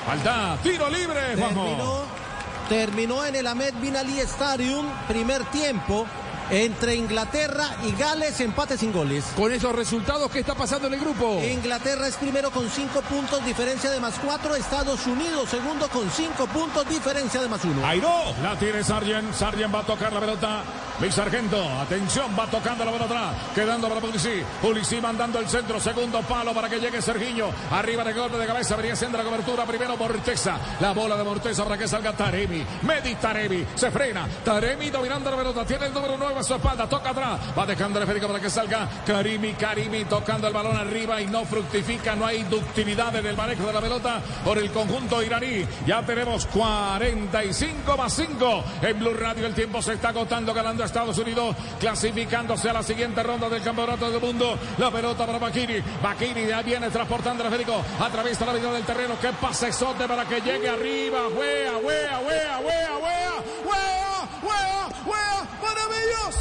[0.06, 0.56] Falta.
[0.62, 1.64] Tiro libre, Juanjo.
[1.64, 2.04] Terminó,
[2.68, 6.06] terminó en el Ahmed Bin Ali Stadium, primer tiempo.
[6.53, 9.24] Entre Inglaterra y Gales, empate sin goles.
[9.34, 11.40] Con esos resultados, ¿qué está pasando en el grupo?
[11.42, 14.55] Inglaterra es primero con cinco puntos, diferencia de más cuatro.
[14.55, 17.86] Estados Unidos, segundo con cinco puntos, diferencia de más uno.
[17.86, 19.32] Airo, la tiene Sargent.
[19.32, 20.62] Sargent va a tocar la pelota.
[21.00, 23.34] Luis Sargento, atención, va tocando la pelota.
[23.55, 24.44] Quedando para Pulisic.
[24.61, 27.46] Pulisic mandando el centro, segundo palo para que llegue Sergiño.
[27.70, 29.64] Arriba de golpe de cabeza, venía siendo la cobertura.
[29.64, 30.59] Primero Morteza.
[30.80, 32.62] La bola de Morteza para que salga Taremi.
[32.82, 33.64] Medi Taremi.
[33.74, 34.28] Se frena.
[34.44, 35.64] Taremi dominando la pelota.
[35.64, 36.88] Tiene el número 9 su espalda.
[36.88, 37.40] Toca atrás.
[37.59, 39.55] Va dejando el esférico para que salga Karimi.
[39.55, 42.14] Karimi tocando el balón arriba y no fructifica.
[42.14, 45.66] No hay ductilidad en el manejo de la pelota por el conjunto iraní.
[45.86, 49.47] Ya tenemos 45 más 5 en Blue Radio.
[49.47, 53.62] El tiempo se está agotando, ganando a Estados Unidos, clasificándose a la siguiente ronda del
[53.62, 54.59] Campeonato del Mundo.
[54.78, 55.82] La pelota para Bakiri.
[56.03, 59.18] Bakiri ya viene transportando el esférico a través de la vida del terreno.
[59.20, 61.28] Que pase sote para que llegue arriba.
[61.28, 63.11] Wea, wea, wea, wea, wea,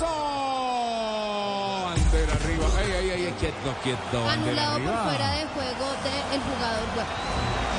[0.01, 1.85] Maravilloso.
[1.85, 2.65] Bandera arriba.
[2.77, 4.29] Ay, ay, ay, quieto, quieto.
[4.29, 6.87] Anulado por fuera de juego del jugador.
[6.95, 7.70] Bueno,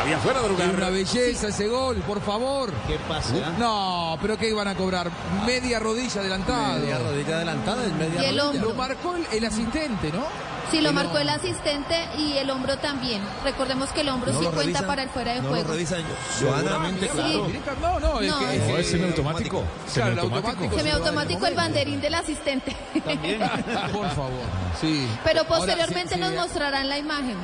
[0.00, 0.70] Había fuera de lugar.
[0.70, 2.70] Una belleza ese gol, por favor.
[2.86, 3.32] ¿Qué pasa?
[3.58, 5.10] No, pero ¿qué iban a cobrar?
[5.46, 6.74] Media rodilla adelantada.
[6.78, 8.44] Media rodilla adelantada es media Y el rodilla.
[8.44, 8.68] hombro.
[8.68, 10.24] Lo marcó el, el asistente, ¿no?
[10.70, 13.22] Sí, lo marcó el asistente y el hombro también.
[13.44, 15.64] Recordemos que el hombro No sí cuenta revisan, para el fuera de no juego.
[15.68, 16.02] lo revisan.
[16.38, 17.46] Seguramente, claro.
[17.46, 18.56] Directa- No, no, es No, que.
[18.56, 19.58] es No, es semiautomático.
[19.60, 20.48] Claro, el Semiautomático.
[20.48, 20.76] automático.
[20.76, 22.76] Semiautomático el banderín del asistente.
[23.92, 24.42] Por favor.
[24.80, 25.06] Sí.
[25.24, 26.36] Pero Ahora, posteriormente sí, nos sí.
[26.36, 27.36] mostrarán la imagen.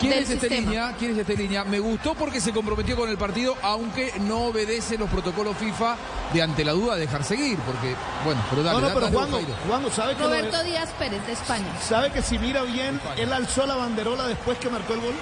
[0.00, 0.60] ¿Quién es este sistema.
[0.60, 0.94] línea?
[0.98, 1.64] ¿Quién es este línea?
[1.64, 5.96] Me gustó porque se comprometió con el partido, aunque no obedece los protocolos FIFA
[6.32, 7.94] de ante la duda dejar seguir, porque,
[8.24, 9.30] bueno, pero dale, No, no, pero Juan.
[9.66, 11.66] Juan, ¿sabe que, lo- Roberto Díaz Pérez de España.
[11.80, 15.14] sabe que si mira bien, él alzó la banderola después que marcó el gol?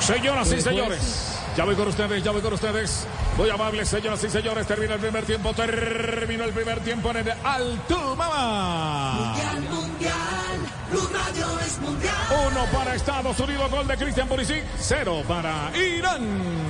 [0.00, 3.06] Señoras y señores, ya voy con ustedes, ya voy con ustedes.
[3.38, 7.32] Muy amables, señoras y señores, termina el primer tiempo, terminó el primer tiempo en el
[7.42, 9.12] Alto Mama.
[9.34, 10.12] Mundial, mundial,
[10.94, 12.14] Blue Radio es mundial.
[12.46, 16.22] Uno para Estados Unidos, gol de Christian Pulisic, cero para Irán.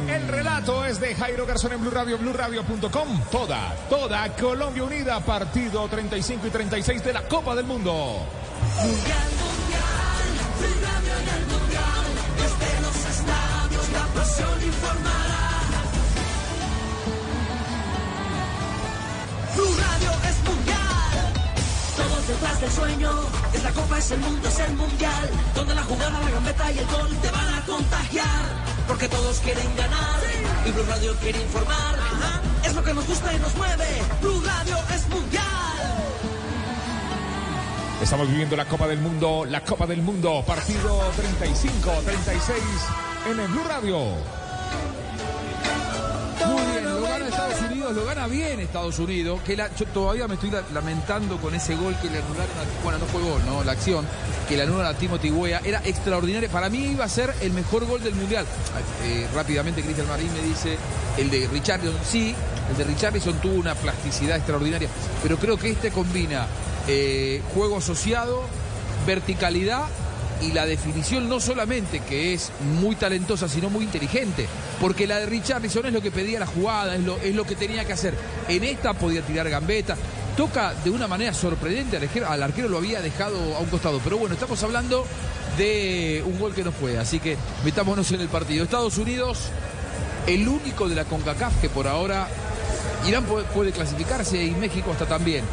[0.09, 3.21] El relato es de Jairo Garzón en Blue Radio, BlueRadio.com.
[3.31, 7.93] Toda, toda Colombia unida, partido 35 y 36 de la Copa del Mundo.
[7.93, 10.25] Mundial, mundial,
[10.59, 12.05] Blue Radio en el mundial.
[12.39, 15.45] Desde los estadios la pasión informará.
[19.55, 20.84] Blue Radio es mundial.
[22.27, 23.11] Detrás del sueño.
[23.53, 25.31] Es la copa, es el mundo, es el mundial.
[25.55, 28.43] Donde la jugada, la gambeta y el gol te van a contagiar.
[28.89, 30.21] Porque todos quieren ganar.
[30.67, 31.99] Y Blue Radio quiere informar.
[32.65, 33.87] Es lo que nos gusta y nos mueve.
[34.21, 35.45] Blue Radio es mundial.
[38.03, 42.63] Estamos viviendo la Copa del Mundo, la Copa del Mundo, partido 35, 36
[43.31, 43.99] en el Blue Radio.
[47.25, 49.41] Gana Estados Unidos, lo gana bien Estados Unidos.
[49.47, 52.83] Que la- yo todavía me estoy la- lamentando con ese gol que le anularon a,
[52.83, 53.65] bueno, no fue gol, ¿no?
[53.65, 54.07] La acción
[54.49, 56.49] que le anularon a Timothy Weah era extraordinaria.
[56.51, 58.45] Para mí iba a ser el mejor gol del Mundial.
[59.05, 60.77] Eh, rápidamente Cristian Marín me dice,
[61.17, 62.35] el de Richarlison, sí,
[62.71, 64.89] el de Richarlison tuvo una plasticidad extraordinaria,
[65.23, 66.47] pero creo que este combina
[66.89, 68.43] eh, juego asociado,
[69.07, 69.85] verticalidad
[70.45, 74.47] y la definición no solamente que es muy talentosa, sino muy inteligente,
[74.81, 77.55] porque la de Richarlison es lo que pedía la jugada, es lo, es lo que
[77.55, 78.15] tenía que hacer.
[78.49, 79.97] En esta podía tirar gambeta,
[80.37, 84.01] toca de una manera sorprendente, al arquero, al arquero lo había dejado a un costado,
[84.05, 85.07] pero bueno, estamos hablando
[85.57, 88.65] de un gol que no fue, así que metámonos en el partido.
[88.65, 89.51] Estados Unidos,
[90.27, 92.29] el único de la CONCACAF que por ahora
[93.07, 95.45] Irán puede, puede clasificarse y México hasta también.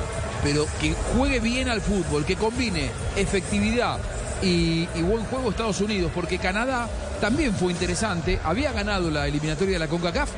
[0.43, 3.99] Pero que juegue bien al fútbol, que combine efectividad
[4.41, 6.89] y, y buen juego Estados Unidos, porque Canadá
[7.19, 10.29] también fue interesante, había ganado la eliminatoria de la CONCACAF,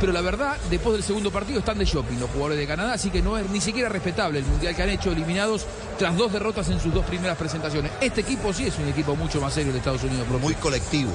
[0.00, 3.10] pero la verdad, después del segundo partido están de shopping los jugadores de Canadá, así
[3.10, 5.66] que no es ni siquiera respetable el mundial que han hecho eliminados
[5.98, 7.90] tras dos derrotas en sus dos primeras presentaciones.
[8.00, 10.28] Este equipo sí es un equipo mucho más serio de Estados Unidos.
[10.40, 11.10] Muy colectivo,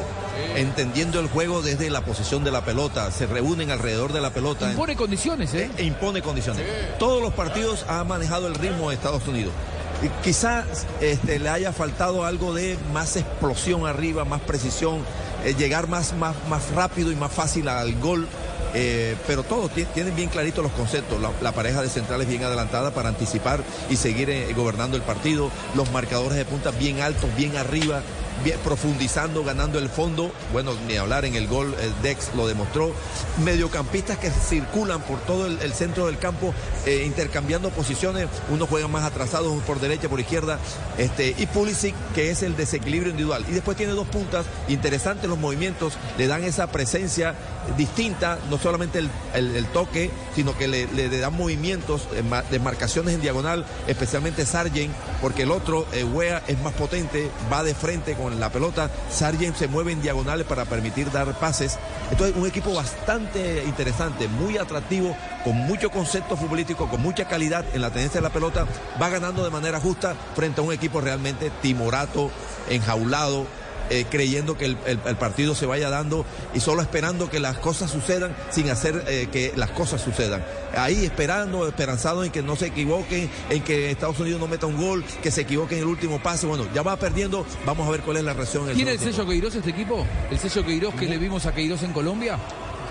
[0.58, 4.70] entendiendo el juego desde la posición de la pelota, se reúnen alrededor de la pelota.
[4.70, 5.72] Impone condiciones, ¿eh?
[5.78, 6.66] E impone condiciones.
[7.00, 9.54] Todos los partidos ha manejado el ritmo de Estados Unidos.
[10.24, 10.66] Quizás
[11.02, 15.00] este, le haya faltado algo de más explosión arriba, más precisión,
[15.46, 18.28] eh, llegar más, más, más rápido y más fácil al gol.
[18.76, 21.22] Eh, pero todos ti- tienen bien claritos los conceptos.
[21.22, 25.52] La, la pareja de centrales bien adelantada para anticipar y seguir eh, gobernando el partido.
[25.76, 28.02] Los marcadores de punta bien altos, bien arriba,
[28.64, 30.32] profundizando, ganando el fondo.
[30.52, 32.94] Bueno, ni hablar en el gol, el Dex lo demostró.
[33.44, 36.54] Mediocampistas que circulan por todo el, centro del campo,
[36.86, 38.28] eh, intercambiando posiciones.
[38.50, 40.60] Unos juegan más atrasados, por derecha, por izquierda.
[40.98, 43.46] Este, y Pulisic, que es el desequilibrio individual.
[43.50, 47.36] Y después tiene dos puntas interesantes los movimientos, le dan esa presencia
[47.78, 49.00] distinta, no solamente
[49.34, 54.94] el, toque, sino que le, dan movimientos eh, ma- de marcaciones en diagonal, especialmente Sargent,
[55.22, 59.68] porque el otro, eh, Wea, es más potente, va de frente la pelota, Sargent se
[59.68, 61.78] mueve en diagonales para permitir dar pases.
[62.12, 67.82] Entonces, un equipo bastante interesante, muy atractivo, con mucho concepto futbolístico, con mucha calidad en
[67.82, 68.66] la tenencia de la pelota,
[69.02, 72.32] va ganando de manera justa frente a un equipo realmente timorato,
[72.70, 73.46] enjaulado,
[73.90, 77.58] eh, creyendo que el, el- el partido se vaya dando y solo esperando que las
[77.58, 80.44] cosas sucedan sin hacer eh, que las cosas sucedan.
[80.76, 84.78] Ahí esperando, esperanzado en que no se equivoquen, en que Estados Unidos no meta un
[84.78, 86.46] gol, que se equivoque en el último pase.
[86.48, 88.64] Bueno, ya va perdiendo, vamos a ver cuál es la reacción.
[88.64, 90.06] en el ¿Tiene el segundo sello Queiroz este equipo?
[90.32, 92.38] ¿El sello Queiroz que le vimos a Queiroz en Colombia?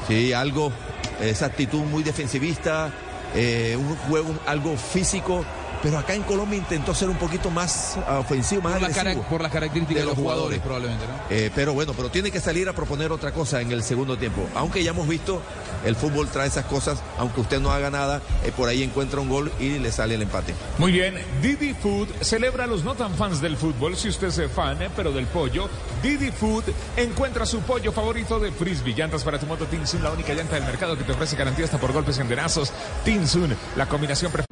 [0.08, 0.72] Sí, algo,
[1.20, 2.92] esa actitud muy defensivista,
[3.34, 5.44] eh, un juego algo físico,
[5.82, 9.22] pero acá en Colombia intentó ser un poquito más ofensivo, más Por, agresivo.
[9.24, 11.12] por las características de, los jugadores, probablemente, ¿no?
[11.30, 14.46] Eh, pero bueno, pero tiene que salir a proponer otra cosa en el segundo tiempo.
[14.54, 15.42] Aunque ya hemos visto,
[15.84, 19.28] el fútbol trae esas cosas, aunque usted no haga nada, eh, por ahí encuentra un
[19.28, 20.54] gol y le sale el empate.
[20.78, 24.50] Muy bien, Didi Food celebra a los no tan fans del fútbol, si usted es
[24.52, 25.68] fan, eh, pero del pollo.
[26.02, 26.64] Didi Food
[26.96, 28.94] encuentra su pollo favorito de frisbee.
[28.94, 31.78] Llantas para tu moto Tinsun, la única llanta del mercado que te ofrece garantía hasta
[31.78, 32.72] por golpes y enderazos.
[33.04, 34.51] Tinsun, la combinación preferida.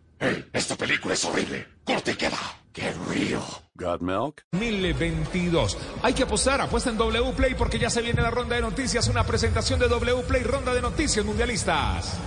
[0.23, 1.67] Hey, esta película es horrible.
[1.83, 2.37] Corte y queda.
[2.71, 3.41] ¡Qué río!
[3.73, 4.45] Got milk?
[4.51, 5.75] 2022.
[6.03, 9.07] Hay que apostar, apuesta en W Play porque ya se viene la ronda de noticias,
[9.07, 12.19] una presentación de W Play, ronda de noticias mundialistas.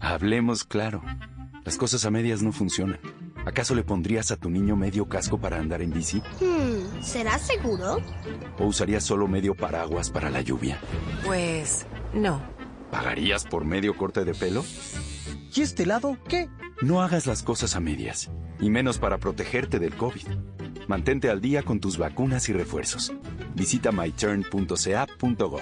[0.00, 1.02] Hablemos claro.
[1.62, 3.00] Las cosas a medias no funcionan.
[3.44, 6.22] ¿Acaso le pondrías a tu niño medio casco para andar en bici?
[6.40, 7.98] Hmm, ¿será seguro?
[8.58, 10.80] ¿O usarías solo medio paraguas para la lluvia?
[11.22, 11.84] Pues
[12.14, 12.55] no.
[12.96, 14.64] ¿Pagarías por medio corte de pelo?
[15.54, 16.48] ¿Y este lado qué?
[16.80, 20.26] No hagas las cosas a medias, y menos para protegerte del COVID.
[20.88, 23.12] Mantente al día con tus vacunas y refuerzos.
[23.54, 25.60] Visita myturn.ca.gov.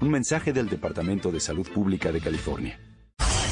[0.00, 2.80] Un mensaje del Departamento de Salud Pública de California.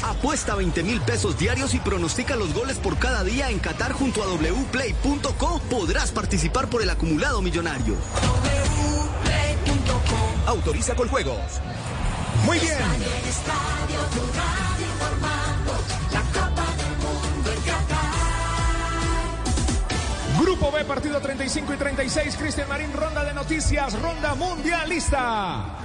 [0.03, 4.23] Apuesta 20 mil pesos diarios y pronostica los goles por cada día en Qatar junto
[4.23, 5.61] a wplay.co.
[5.69, 7.93] Podrás participar por el acumulado millonario.
[10.47, 11.61] Autoriza con juegos.
[12.45, 12.77] Muy bien.
[20.39, 22.35] Grupo B, partido 35 y 36.
[22.37, 25.80] Cristian Marín, ronda de noticias, ronda mundialista.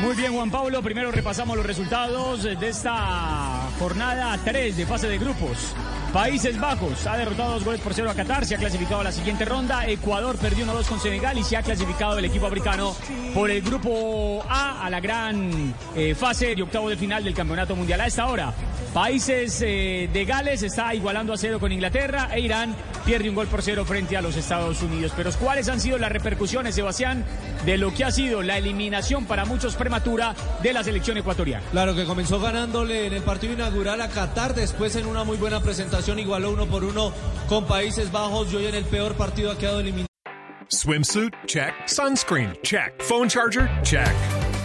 [0.00, 0.82] Muy bien, Juan Pablo.
[0.82, 5.74] Primero repasamos los resultados de esta jornada 3 de fase de grupos.
[6.12, 9.12] Países Bajos ha derrotado dos goles por cero a Qatar, se ha clasificado a la
[9.12, 9.86] siguiente ronda.
[9.86, 12.96] Ecuador perdió 1-2 con Senegal y se ha clasificado el equipo africano
[13.34, 17.76] por el grupo A a la gran eh, fase de octavo de final del campeonato
[17.76, 18.00] mundial.
[18.00, 18.54] A esta hora,
[18.96, 22.74] Países eh, de Gales está igualando a cero con Inglaterra e Irán
[23.04, 25.12] pierde un gol por cero frente a los Estados Unidos.
[25.14, 27.22] Pero ¿cuáles han sido las repercusiones, Sebastián,
[27.66, 31.64] de lo que ha sido la eliminación para muchos prematura de la selección ecuatoriana?
[31.70, 35.60] Claro que comenzó ganándole en el partido inaugural a Qatar, después en una muy buena
[35.60, 37.12] presentación igualó uno por uno
[37.48, 40.06] con Países Bajos y hoy en el peor partido ha quedado eliminado.
[40.68, 41.32] Swimsuit?
[41.46, 41.74] Check.
[41.86, 42.56] Sunscreen?
[42.62, 43.00] Check.
[43.02, 43.68] Phone charger?
[43.84, 44.14] Check.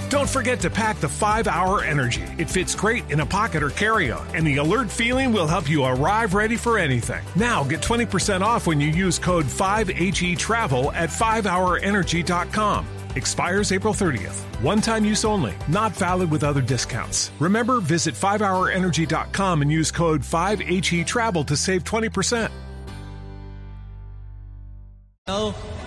[0.10, 2.24] Don't forget to pack the 5 Hour Energy.
[2.38, 5.70] It fits great in a pocket or carry on, and the alert feeling will help
[5.70, 7.24] you arrive ready for anything.
[7.36, 13.01] Now get 20% off when you use code 5HE Travel at 5hourenergy.com.
[13.16, 14.40] Expires April 30th.
[14.64, 17.32] One time use only, not valid with other discounts.
[17.40, 22.50] Remember, visit 5hourenergy.com and use code 5HE Travel to save 20%.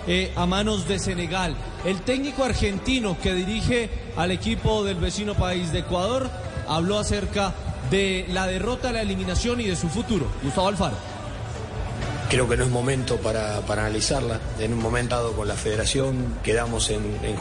[0.07, 1.55] Eh, a manos de Senegal.
[1.83, 6.29] El técnico argentino que dirige al equipo del vecino país de Ecuador
[6.67, 7.53] habló acerca
[7.89, 10.27] de la derrota, la eliminación y de su futuro.
[10.43, 11.14] Gustavo Alfaro.
[12.29, 14.39] Creo que no es momento para, para analizarla.
[14.59, 17.37] En un momento dado con la federación quedamos en, en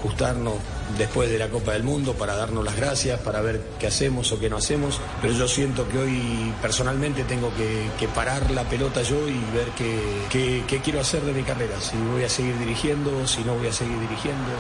[0.99, 4.39] después de la Copa del Mundo para darnos las gracias, para ver qué hacemos o
[4.39, 5.01] qué no hacemos.
[5.23, 10.63] Pero yo siento que hoy personalmente tengo que, parar la pelota yo y ver qué,
[10.69, 11.81] qué quiero hacer de mi carrera.
[11.81, 14.51] Si voy a seguir dirigiendo, si no voy a seguir dirigiendo.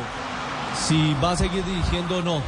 [0.88, 2.42] Si va a seguir dirigiendo o no.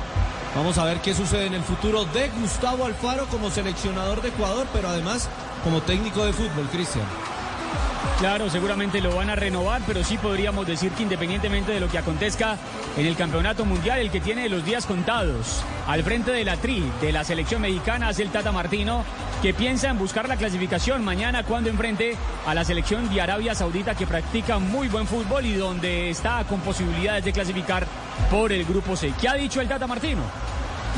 [0.56, 4.66] Vamos a ver qué sucede en el futuro de Gustavo Alfaro como seleccionador de Ecuador,
[4.72, 5.28] pero además
[5.62, 7.04] como técnico de fútbol, Cristian.
[8.18, 11.98] Claro, seguramente lo van a renovar, pero sí podríamos decir que independientemente de lo que
[11.98, 12.56] acontezca
[12.96, 16.82] en el Campeonato Mundial, el que tiene los días contados al frente de la TRI,
[17.02, 19.04] de la selección mexicana, es el Tata Martino,
[19.42, 23.94] que piensa en buscar la clasificación mañana cuando enfrente a la selección de Arabia Saudita,
[23.94, 27.86] que practica muy buen fútbol y donde está con posibilidades de clasificar
[28.30, 29.12] por el Grupo C.
[29.20, 30.22] ¿Qué ha dicho el Tata Martino?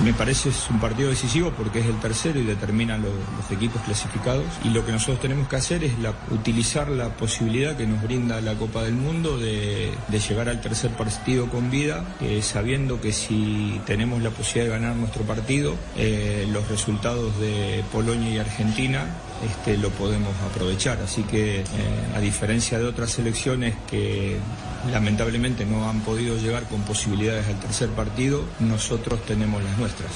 [0.05, 3.83] Me parece es un partido decisivo porque es el tercero y determina lo, los equipos
[3.83, 4.45] clasificados.
[4.65, 8.41] Y lo que nosotros tenemos que hacer es la, utilizar la posibilidad que nos brinda
[8.41, 13.13] la Copa del Mundo de, de llegar al tercer partido con vida, eh, sabiendo que
[13.13, 19.07] si tenemos la posibilidad de ganar nuestro partido, eh, los resultados de Polonia y Argentina
[19.45, 20.99] este, lo podemos aprovechar.
[21.01, 21.65] Así que, eh,
[22.15, 24.39] a diferencia de otras selecciones que
[24.91, 30.11] lamentablemente no han podido llegar con posibilidades al tercer partido, nosotros tenemos las nuestras.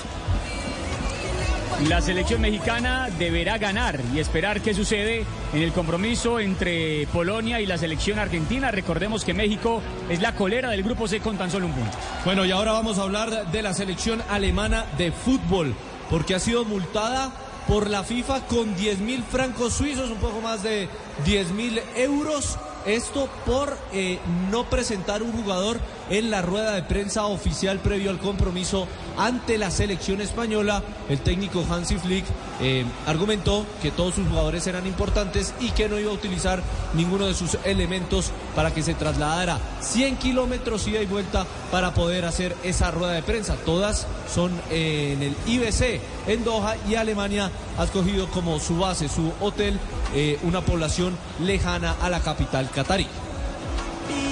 [1.89, 7.67] La selección mexicana deberá ganar y esperar qué sucede en el compromiso entre Polonia y
[7.67, 8.71] la selección argentina.
[8.71, 11.99] Recordemos que México es la colera del grupo C con tan solo un punto.
[12.25, 15.75] Bueno, y ahora vamos a hablar de la selección alemana de fútbol,
[16.09, 17.33] porque ha sido multada
[17.67, 20.89] por la FIFA con 10 mil francos suizos, un poco más de
[21.25, 22.59] 10 mil euros.
[22.87, 24.19] Esto por eh,
[24.51, 25.79] no presentar un jugador
[26.11, 28.87] en la rueda de prensa oficial previo al compromiso
[29.17, 30.83] ante la selección española.
[31.09, 32.25] El técnico Hansi Flick
[32.61, 36.63] eh, argumentó que todos sus jugadores eran importantes y que no iba a utilizar
[36.95, 42.25] ninguno de sus elementos para que se trasladara 100 kilómetros ida y vuelta para poder
[42.25, 43.57] hacer esa rueda de prensa.
[43.65, 49.09] Todas son eh, en el IBC en Doha y Alemania ha escogido como su base,
[49.09, 49.79] su hotel,
[50.15, 53.07] eh, una población lejana a la capital catarí.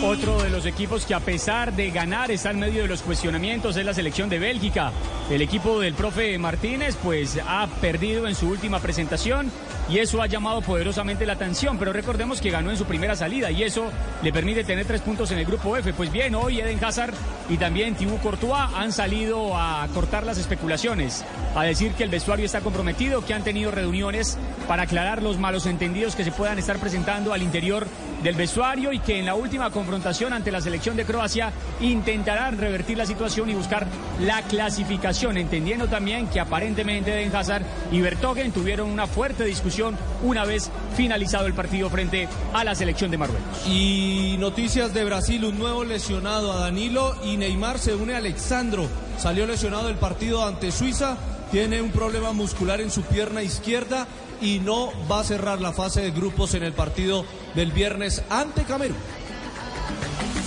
[0.02, 3.76] Otro de los equipos que a pesar de ganar está en medio de los cuestionamientos
[3.76, 4.92] es la selección de Bélgica.
[5.30, 9.52] El equipo del profe Martínez pues ha perdido en su última presentación
[9.90, 13.50] y eso ha llamado poderosamente la atención, pero recordemos que ganó en su primera salida
[13.50, 13.90] y eso
[14.22, 15.92] le permite tener tres puntos en el grupo F.
[15.92, 17.12] Pues bien, hoy Eden Hazard
[17.50, 21.24] y también Thibaut Courtois han salido a cortar las especulaciones,
[21.54, 25.66] a decir que el vestuario está comprometido, que han tenido reuniones para aclarar los malos
[25.66, 27.86] entendidos que se puedan estar presentando al interior
[28.22, 32.98] del vestuario y que en la última confrontación ante la selección de Croacia intentarán revertir
[32.98, 33.86] la situación y buscar
[34.20, 40.44] la clasificación, entendiendo también que aparentemente Eden Hazard y Bertogen tuvieron una fuerte discusión una
[40.44, 43.66] vez finalizado el partido frente a la selección de Marruecos.
[43.66, 48.88] Y noticias de Brasil, un nuevo lesionado a Danilo y Neymar se une a Alexandro.
[49.18, 51.16] Salió lesionado del partido ante Suiza,
[51.50, 54.06] tiene un problema muscular en su pierna izquierda
[54.40, 57.24] y no va a cerrar la fase de grupos en el partido
[57.54, 58.96] del viernes ante Camerún.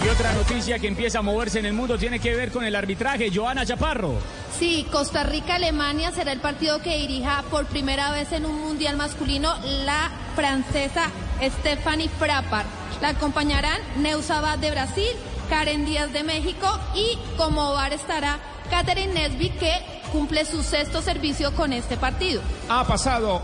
[0.03, 2.75] Y otra noticia que empieza a moverse en el mundo tiene que ver con el
[2.75, 3.31] arbitraje.
[3.33, 4.15] Joana Chaparro.
[4.59, 9.55] Sí, Costa Rica-Alemania será el partido que dirija por primera vez en un mundial masculino
[9.85, 11.09] la francesa
[11.41, 12.67] Stephanie Frappart.
[13.01, 15.09] La acompañarán Neusaba de Brasil,
[15.49, 18.39] Karen Díaz de México y como bar estará
[18.69, 19.73] Catherine Nesby que
[20.11, 22.41] cumple su sexto servicio con este partido.
[22.69, 23.41] Ha pasado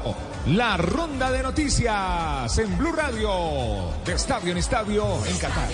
[0.47, 5.69] la ronda de noticias en Blue Radio, de estadio en estadio en Qatar.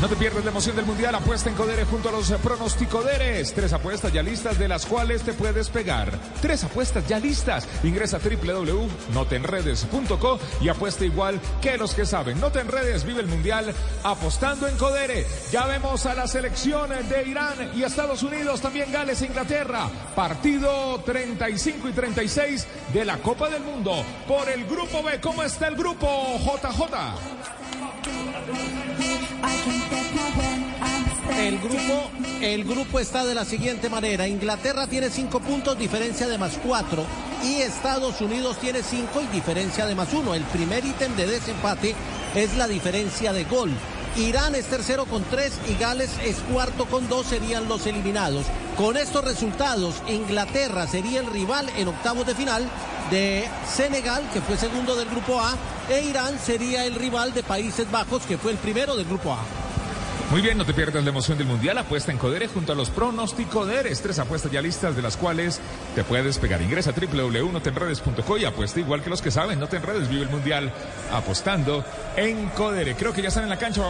[0.00, 1.14] No te pierdas la emoción del Mundial.
[1.14, 3.54] Apuesta en Codere junto a los pronosticoderes.
[3.54, 6.10] Tres apuestas ya listas de las cuales te puedes pegar.
[6.42, 7.66] Tres apuestas ya listas.
[7.82, 12.38] Ingresa a www.notenredes.co y apuesta igual que los que saben.
[12.38, 13.72] No te enredes, vive el Mundial
[14.02, 15.24] apostando en Codere.
[15.50, 19.88] Ya vemos a la selección de Irán y Estados Unidos, también Gales e Inglaterra.
[20.14, 25.18] Partido 35 y 36 de la Copa del Mundo por el Grupo B.
[25.20, 26.84] ¿Cómo está el grupo JJ?
[31.38, 32.10] El grupo,
[32.40, 34.28] el grupo está de la siguiente manera.
[34.28, 37.04] Inglaterra tiene cinco puntos, diferencia de más cuatro.
[37.44, 40.34] Y Estados Unidos tiene cinco y diferencia de más uno.
[40.34, 41.94] El primer ítem de desempate
[42.34, 43.70] es la diferencia de gol.
[44.16, 48.46] Irán es tercero con tres y Gales es cuarto con dos, serían los eliminados.
[48.76, 52.64] Con estos resultados, Inglaterra sería el rival en octavos de final
[53.10, 55.56] de Senegal, que fue segundo del grupo A,
[55.90, 59.38] e Irán sería el rival de Países Bajos, que fue el primero del grupo A.
[60.30, 61.78] Muy bien, no te pierdas la emoción del Mundial.
[61.78, 64.00] Apuesta en Codere junto a los pronosticoderes.
[64.00, 65.60] Tres apuestas ya listas de las cuales
[65.94, 66.60] te puedes pegar.
[66.60, 69.60] Ingresa a www.notenredes.co y apuesta igual que los que saben.
[69.60, 70.72] No te enredes, vive el Mundial
[71.12, 71.84] apostando
[72.16, 72.96] en Codere.
[72.96, 73.82] Creo que ya están en la cancha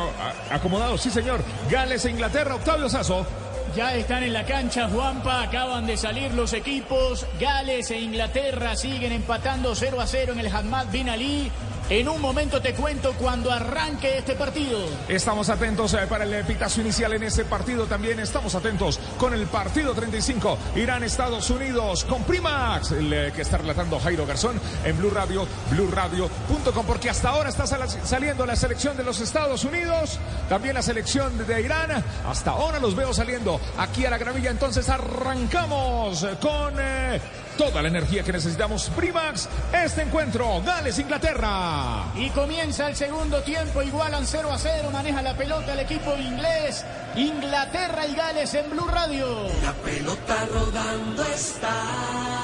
[0.51, 1.01] acomodados.
[1.01, 1.43] Sí, señor.
[1.71, 2.57] Gales e Inglaterra.
[2.57, 3.27] Octavio Sazo.
[3.75, 5.43] Ya están en la cancha, Juanpa.
[5.43, 7.27] Acaban de salir los equipos.
[7.41, 11.51] Gales e Inglaterra siguen empatando 0 a 0 en el Hamad Bin Ali.
[11.91, 14.79] En un momento te cuento cuando arranque este partido.
[15.07, 17.85] Estamos atentos eh, para el epitazo inicial en ese partido.
[17.85, 20.57] También estamos atentos con el partido 35.
[20.77, 25.47] Irán, Estados Unidos, con Primax, el eh, que está relatando Jairo Garzón en Blue Radio,
[25.73, 30.19] BlueRadio.com, porque hasta ahora está sal- saliendo la selección de los Estados Unidos,
[30.49, 32.03] también la selección de Irán.
[32.27, 34.51] Hasta ahora los veo saliendo aquí a la gravilla.
[34.51, 37.21] Entonces arrancamos con eh,
[37.57, 38.91] toda la energía que necesitamos.
[38.97, 42.05] Primax, este encuentro, Gales, Inglaterra.
[42.15, 46.85] Y comienza el segundo tiempo, igualan 0 a 0, maneja la pelota el equipo inglés.
[47.17, 49.49] Inglaterra y Gales en Blue Radio.
[49.63, 52.44] La pelota rodando está.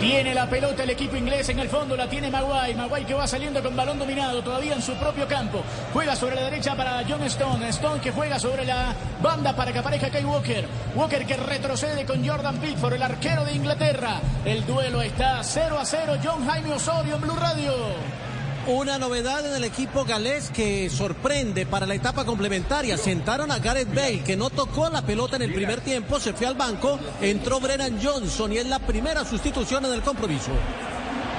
[0.00, 2.74] Tiene la pelota el equipo inglés en el fondo, la tiene Maguire.
[2.74, 5.62] Maguire que va saliendo con balón dominado todavía en su propio campo.
[5.94, 7.66] Juega sobre la derecha para John Stone.
[7.70, 10.66] Stone que juega sobre la banda para que aparezca Kay Walker.
[10.94, 14.20] Walker que retrocede con Jordan Pickford, el arquero de Inglaterra.
[14.44, 16.18] El duelo está 0 a 0.
[16.22, 18.25] John Jaime Osorio en Blue Radio.
[18.68, 22.98] Una novedad en el equipo galés que sorprende para la etapa complementaria.
[22.98, 26.48] Sentaron a Gareth Bale, que no tocó la pelota en el primer tiempo, se fue
[26.48, 30.50] al banco, entró Brennan Johnson y es la primera sustitución en el compromiso.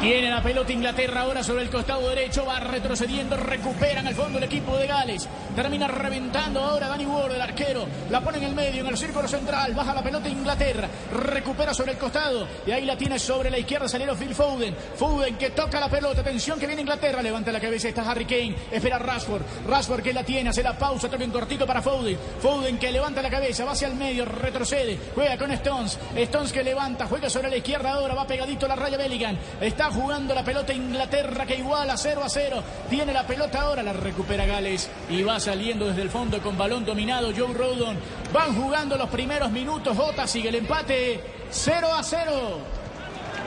[0.01, 4.43] Tiene la pelota Inglaterra ahora sobre el costado derecho, va retrocediendo, recuperan al fondo el
[4.43, 5.27] equipo de Gales.
[5.55, 7.87] Termina reventando ahora Danny Ward, el arquero.
[8.11, 11.93] La pone en el medio, en el círculo central, baja la pelota Inglaterra, recupera sobre
[11.93, 14.75] el costado y ahí la tiene sobre la izquierda, salió Phil Foden.
[14.95, 18.55] Foden que toca la pelota, atención que viene Inglaterra, levanta la cabeza, está Harry Kane,
[18.71, 19.41] espera Rashford.
[19.67, 22.19] Rashford que la tiene, hace la pausa, toca un cortito para Foden.
[22.39, 25.97] Foden que levanta la cabeza, va hacia el medio, retrocede, juega con Stones.
[26.15, 29.36] Stones que levanta, juega sobre la izquierda ahora, va pegadito a la raya Bellingham.
[29.59, 32.64] Está jugando la pelota Inglaterra que iguala 0 a 0.
[32.89, 36.86] Tiene la pelota ahora, la recupera Gales y va saliendo desde el fondo con balón
[36.86, 37.97] dominado Joe Rodon.
[38.34, 42.76] Van jugando los primeros minutos, Jota sigue el empate 0 a 0.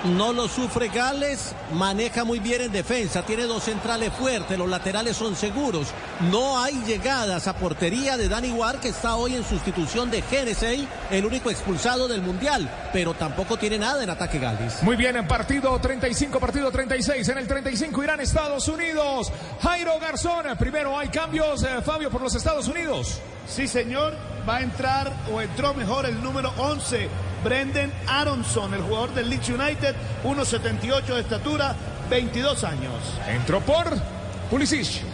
[0.05, 5.17] No lo sufre Gales, maneja muy bien en defensa, tiene dos centrales fuertes, los laterales
[5.17, 5.89] son seguros,
[6.31, 10.89] no hay llegadas a portería de Dani War que está hoy en sustitución de Genesey,
[11.11, 14.83] el único expulsado del Mundial, pero tampoco tiene nada en ataque Gales.
[14.83, 19.33] Muy bien, en partido 35, partido 36, en el 35 Irán, Estados Unidos.
[19.63, 23.21] Jairo Garzón, primero hay cambios, eh, Fabio, por los Estados Unidos.
[23.51, 24.15] Sí, señor,
[24.49, 27.09] va a entrar o entró mejor el número 11,
[27.43, 31.75] Brendan Aronson, el jugador del Leeds United, 1.78 de estatura,
[32.09, 32.95] 22 años.
[33.27, 33.91] Entró por
[34.51, 35.10] Pulisic.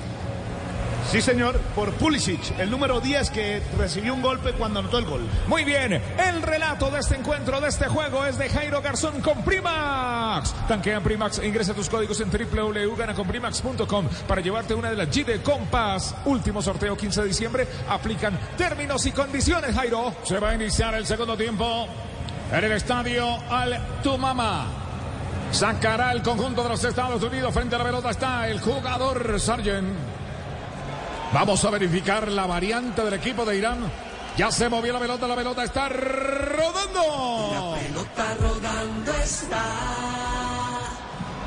[1.10, 5.20] Sí, señor, por Pulisic, el número 10 que recibió un golpe cuando anotó el gol.
[5.46, 9.42] Muy bien, el relato de este encuentro, de este juego, es de Jairo Garzón con
[9.44, 10.52] Primax.
[10.66, 15.40] Tanquea en Primax ingresa tus códigos en www.ganaconprimax.com para llevarte una de las G de
[15.42, 16.16] Compass.
[16.24, 17.68] Último sorteo 15 de diciembre.
[17.88, 20.12] Aplican términos y condiciones, Jairo.
[20.24, 21.86] Se va a iniciar el segundo tiempo
[22.52, 24.66] en el estadio Al Tumama.
[25.52, 27.54] Sacará el conjunto de los Estados Unidos.
[27.54, 30.15] Frente a la pelota está el jugador Sargent.
[31.32, 33.78] Vamos a verificar la variante del equipo de Irán.
[34.36, 37.74] Ya se movió la pelota, la pelota está rodando.
[37.74, 39.64] La pelota rodando está.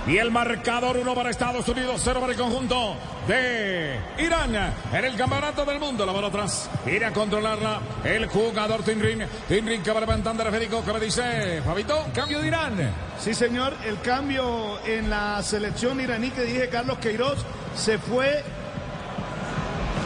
[0.08, 2.96] Y el marcador 1 para Estados Unidos, 0 para el conjunto
[3.28, 4.56] de Irán
[4.92, 6.04] en el campeonato del mundo.
[6.04, 9.26] La bola atrás, ir a controlarla el jugador Tinrin.
[9.48, 12.92] Tinrin que va levantando a Federico, que me dice, Fabito, cambio de Irán.
[13.20, 17.46] Sí, señor, el cambio en la selección iraní que dije Carlos Queiroz
[17.76, 18.44] se fue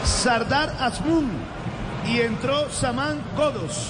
[0.04, 1.30] Sardar Asmun
[2.08, 3.90] y entró Saman Godos.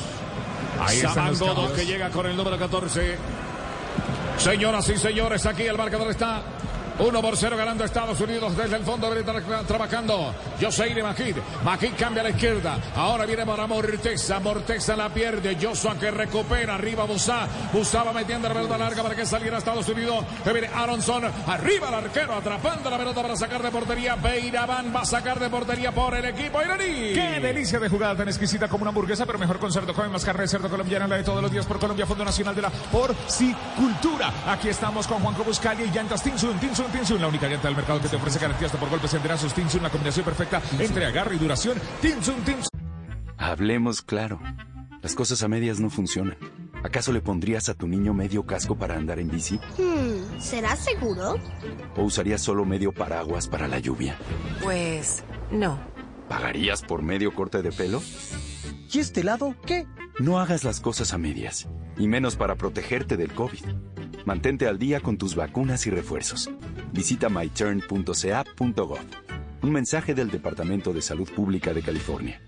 [0.80, 3.18] Ahí Saman Godos que llega con el número 14.
[4.38, 6.42] Señoras y señores, aquí el marcador está
[7.00, 10.34] 1 por 0 ganando Estados Unidos desde el fondo tra trabajando.
[10.62, 11.38] Joseire Majid.
[11.64, 12.78] Majid cambia a la izquierda.
[12.96, 14.40] Ahora viene para Morteza.
[14.40, 15.58] Morteza la pierde.
[15.60, 16.76] Joshua que recupera.
[16.76, 17.48] Arriba Busa.
[17.72, 20.24] Busa va metiendo la pelota larga para que saliera Estados Unidos.
[20.44, 21.24] Que viene Aronson.
[21.48, 24.16] Arriba el arquero atrapando la pelota para sacar de portería.
[24.16, 27.14] Beiraban va a sacar de portería por el equipo iraní.
[27.14, 29.94] Qué delicia de jugada tan exquisita como una hamburguesa, pero mejor con cerdo.
[29.94, 32.56] Come más carne de cerdo colombiana, la de todos los días por Colombia, Fondo Nacional
[32.56, 34.32] de la Porcicultura.
[34.48, 36.60] Aquí estamos con Juanco Buscalia y Llantas Tinsun.
[36.60, 39.16] Tinsun Tinsun, la única llanta del mercado que te ofrece garantía hasta por golpes y
[39.18, 39.54] enterazos.
[39.54, 41.78] Tinsun, la combinación perfecta entre agarre y duración.
[42.02, 42.70] Tinsun, Tinsun.
[43.38, 44.40] Hablemos claro.
[45.02, 46.38] Las cosas a medias no funcionan.
[46.84, 49.58] ¿Acaso le pondrías a tu niño medio casco para andar en bici?
[49.78, 51.36] Hmm, ¿será seguro?
[51.96, 54.18] ¿O usarías solo medio paraguas para la lluvia?
[54.62, 55.80] Pues no.
[56.28, 58.02] ¿Pagarías por medio corte de pelo?
[58.92, 59.88] ¿Y este lado qué?
[60.20, 63.66] No hagas las cosas a medias, y menos para protegerte del COVID.
[64.26, 66.50] Mantente al día con tus vacunas y refuerzos.
[66.94, 69.00] Visita myturn.ca.gov.
[69.64, 72.40] Un mensaje del Departamento de Salud Pública de California.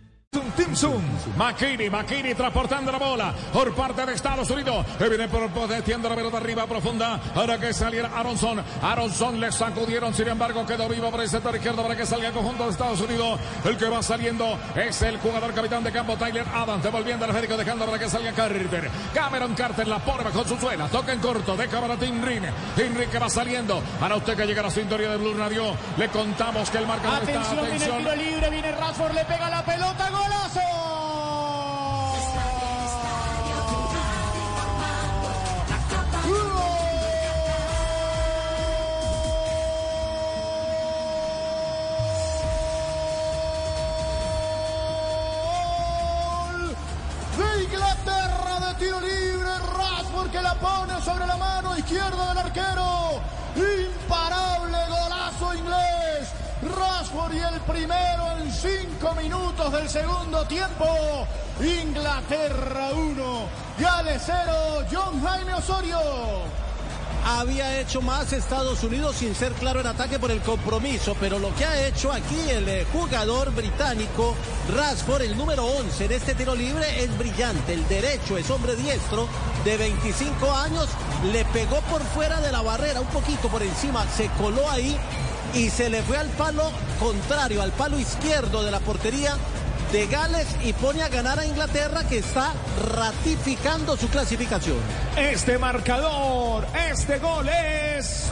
[0.55, 1.03] Timsun,
[1.37, 4.85] Makini, Makini transportando la bola por parte de Estados Unidos.
[4.97, 7.19] Que viene por metiendo la pelota arriba profunda.
[7.35, 8.61] Ahora que saliera Aronson.
[8.81, 12.33] Aronson le sacudieron, sin embargo, quedó vivo por el sector izquierdo para que salga el
[12.33, 13.39] conjunto de Estados Unidos.
[13.63, 17.57] El que va saliendo es el jugador capitán de campo, Tyler Adams, devolviendo al Federico,
[17.57, 18.89] dejando para que salga Carter.
[19.13, 22.43] Cameron Carter la pone con su suela, toca en corto, deja para Tim Rin.
[22.75, 23.81] Tim Rin que va saliendo.
[23.99, 27.23] Para usted que llega a la sintonía de Blue Radio, le contamos que el marcador
[27.23, 27.41] está.
[27.41, 30.09] Atención, viene el tiro libre, viene Rashford, le pega la pelota,
[30.45, 30.59] golazo.
[47.37, 53.21] de Inglaterra de tiro libre, Rashford que la pone sobre la mano izquierda del arquero.
[53.55, 55.94] Imparable golazo inglés.
[56.65, 61.27] Rashford y el primero en cinco minutos del segundo tiempo.
[61.59, 65.99] Inglaterra 1, Gales 0, John Jaime Osorio.
[67.27, 71.53] Había hecho más Estados Unidos sin ser claro en ataque por el compromiso, pero lo
[71.55, 74.35] que ha hecho aquí el eh, jugador británico
[74.75, 77.73] Rashford, el número 11 en este tiro libre, es brillante.
[77.73, 79.27] El derecho es hombre diestro
[79.63, 80.87] de 25 años,
[81.31, 84.95] le pegó por fuera de la barrera, un poquito por encima, se coló ahí
[85.55, 86.69] y se le fue al palo
[86.99, 89.35] contrario, al palo izquierdo de la portería
[89.91, 92.51] de Gales y pone a ganar a Inglaterra que está
[92.93, 94.77] ratificando su clasificación.
[95.15, 98.29] Este marcador, este gol es...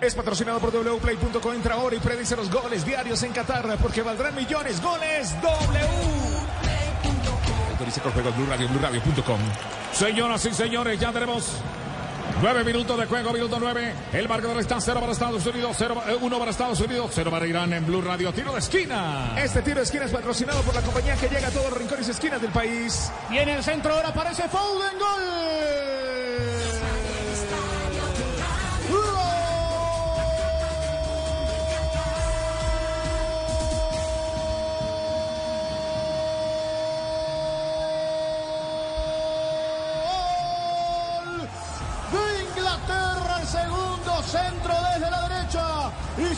[0.00, 1.54] Es patrocinado por wplay.com.
[1.54, 4.80] Entra ahora y predice los goles diarios en Qatar porque valdrán millones.
[4.80, 5.86] Goles W.
[7.70, 9.40] Autoriza con juegos Blue Radio, BlueRadio.com.
[9.92, 11.52] Señoras y señores, ya tenemos
[12.40, 13.92] Nueve minutos de juego, minuto nueve.
[14.12, 17.44] El marcador está cero para Estados Unidos, cero, eh, uno para Estados Unidos, cero para
[17.46, 18.32] Irán en Blue Radio.
[18.32, 19.34] Tiro de esquina.
[19.36, 22.06] Este tiro de esquina es patrocinado por la compañía que llega a todos los rincones
[22.06, 23.10] y esquinas del país.
[23.30, 26.57] Y en el centro ahora aparece Foden, gol.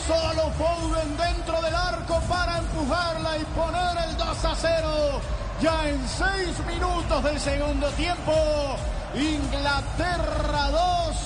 [0.07, 5.21] Solo Foden dentro del arco para empujarla y poner el 2 a 0.
[5.61, 8.33] Ya en seis minutos del segundo tiempo,
[9.13, 11.17] Inglaterra 2,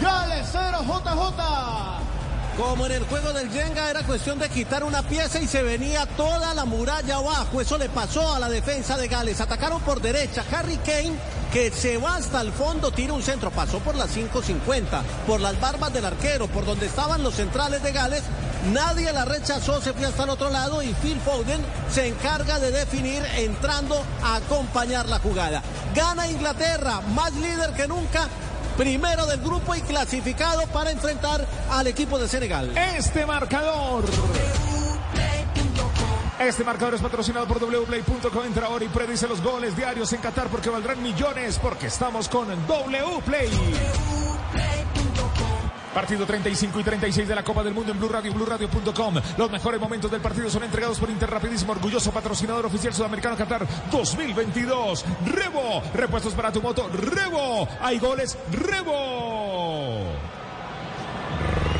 [0.00, 2.11] Gales 0, JJ.
[2.56, 6.04] Como en el juego del Jenga era cuestión de quitar una pieza y se venía
[6.04, 7.62] toda la muralla abajo.
[7.62, 9.40] Eso le pasó a la defensa de Gales.
[9.40, 10.44] Atacaron por derecha.
[10.52, 11.14] Harry Kane,
[11.50, 13.50] que se va hasta el fondo, tira un centro.
[13.50, 17.92] Pasó por las 5.50, por las barbas del arquero, por donde estaban los centrales de
[17.92, 18.22] Gales.
[18.70, 21.60] Nadie la rechazó, se fue hasta el otro lado y Phil Foden
[21.90, 25.62] se encarga de definir entrando a acompañar la jugada.
[25.94, 28.28] Gana Inglaterra, más líder que nunca,
[28.76, 32.76] primero del grupo y clasificado para enfrentar al equipo de Senegal.
[32.76, 34.04] Este marcador.
[36.38, 38.44] Este marcador es patrocinado por wplay.com.
[38.44, 42.48] Entra ahora y predice los goles diarios en Qatar porque valdrán millones porque estamos con
[42.48, 44.21] Wplay.
[45.94, 49.14] Partido 35 y 36 de la Copa del Mundo en Blue Radio, BlueRadio.com.
[49.36, 55.04] Los mejores momentos del partido son entregados por Interrapidísimo, orgulloso patrocinador oficial sudamericano Qatar 2022.
[55.26, 56.88] Revo, repuestos para tu moto.
[56.88, 58.38] Revo, hay goles.
[58.50, 60.06] Revo.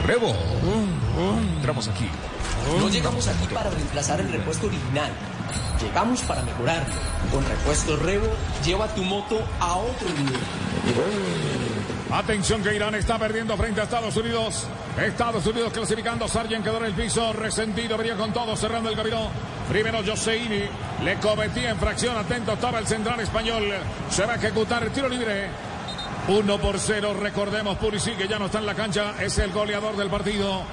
[0.06, 0.34] Revo.
[1.56, 2.09] Entramos aquí.
[2.78, 5.10] No llegamos aquí para reemplazar el repuesto original.
[5.80, 6.94] Llegamos para mejorarlo.
[7.32, 8.26] Con repuesto Revo,
[8.64, 10.40] lleva tu moto a otro nivel.
[12.12, 14.66] Atención que Irán está perdiendo frente a Estados Unidos.
[15.02, 16.28] Estados Unidos clasificando.
[16.28, 17.32] Sargent quedó en el piso.
[17.32, 17.97] Resentido.
[17.97, 19.30] Venía con todo cerrando el camino.
[19.66, 20.64] Primero Joseini.
[21.02, 22.14] Le cometía en fracción.
[22.14, 23.64] Atento estaba el central español.
[24.10, 25.48] Se va a ejecutar el tiro libre.
[26.28, 27.16] 1 por 0.
[27.18, 29.14] Recordemos, Pulisic que ya no está en la cancha.
[29.18, 30.64] Es el goleador del partido.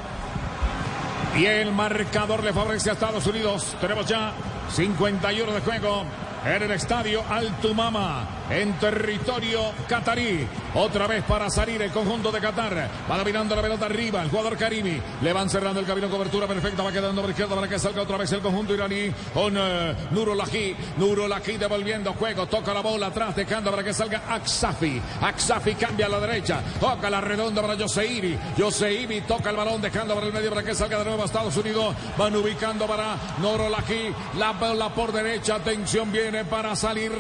[1.38, 3.78] Y el marcador le favorece a Estados Unidos.
[3.80, 4.34] Tenemos ya
[4.74, 6.04] 51 de juego
[6.46, 10.48] en el estadio Altumama, en territorio catarí.
[10.76, 12.90] Otra vez para salir el conjunto de Qatar.
[13.10, 14.22] Va dominando la pelota arriba.
[14.22, 15.02] El jugador Karimi.
[15.22, 16.10] Le van cerrando el camino.
[16.10, 16.84] Cobertura perfecta.
[16.84, 19.12] Va quedando por izquierda para que salga otra vez el conjunto iraní.
[19.34, 20.76] Con uh, Nuro Laji.
[20.98, 22.48] Nuro Laji devolviendo juego.
[22.48, 23.36] Toca la bola atrás.
[23.36, 25.02] Dejando para que salga Aksafi.
[25.22, 26.62] Aksafi cambia a la derecha.
[26.80, 28.38] Toca la redonda para Yoseiri.
[28.58, 29.82] Yoseiri toca el balón.
[29.82, 31.96] Dejando para el medio para que salga de nuevo a Estados Unidos.
[32.18, 34.14] Van ubicando para Nuro Laji.
[34.38, 35.56] La bola por derecha.
[35.56, 37.12] Atención bien para salir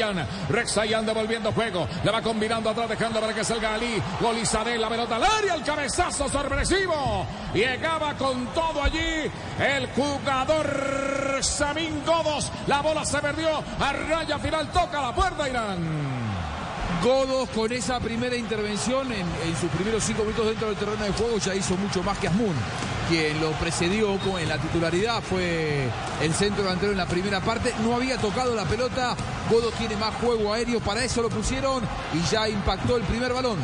[0.00, 0.26] Rexayan.
[0.48, 1.86] Rexayan devolviendo juego.
[2.02, 4.02] Le va combinando atrás, dejando para que salga Ali.
[4.20, 7.26] Golizadeh, la pelota al área, el cabezazo sorpresivo.
[7.52, 12.50] Llegaba con todo allí el jugador Samin Godos.
[12.66, 13.62] La bola se perdió.
[13.78, 16.19] A raya final toca la puerta Irán.
[17.02, 19.24] Godos con esa primera intervención en,
[19.58, 22.54] sus primeros cinco minutos dentro del terreno de juego ya hizo mucho más que Asmun.
[23.08, 25.88] Quien lo precedió con, en la titularidad fue
[26.20, 27.72] el centro delantero en la primera parte.
[27.82, 29.16] No había tocado la pelota.
[29.50, 30.80] Godos tiene más juego aéreo.
[30.80, 31.82] Para eso lo pusieron
[32.12, 33.56] y ya impactó el primer balón.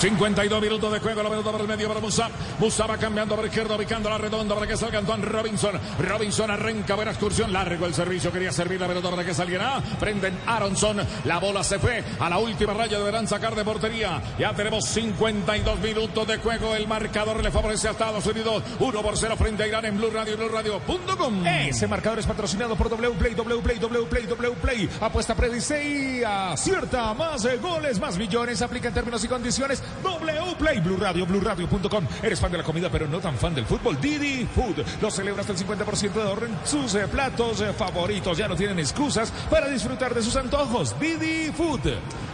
[0.00, 2.30] 52 minutos de juego, la pelota para el medio para Musa.
[2.58, 5.78] Musa va cambiando por izquierda, ubicando la redonda para que salga Antoine Robinson.
[5.98, 9.82] Robinson arranca, buena excursión, largo el servicio, quería servir la pelota para que saliera.
[10.00, 14.22] Prenden Aronson, la bola se fue a la última raya, deberán sacar de portería.
[14.38, 18.62] Ya tenemos 52 minutos de juego, el marcador le favorece a Estados Unidos.
[18.78, 21.46] 1 por 0 frente a Irán en Blue Radio, Blue Radio.com.
[21.46, 24.88] Ese marcador es patrocinado por Wplay, Wplay, Wplay, Wplay.
[25.02, 27.12] Apuesta, predice y acierta.
[27.12, 28.62] Más goles, más millones.
[28.62, 29.82] Aplica en términos y condiciones.
[30.02, 32.06] W Play, Blue Radio, BlueRadio.com.
[32.22, 34.00] Eres fan de la comida, pero no tan fan del fútbol.
[34.00, 34.84] Didi Food.
[35.00, 38.36] Lo celebra hasta el 50% de ahorro en sus eh, platos eh, favoritos.
[38.36, 40.98] Ya no tienen excusas para disfrutar de sus antojos.
[41.00, 41.80] Didi Food.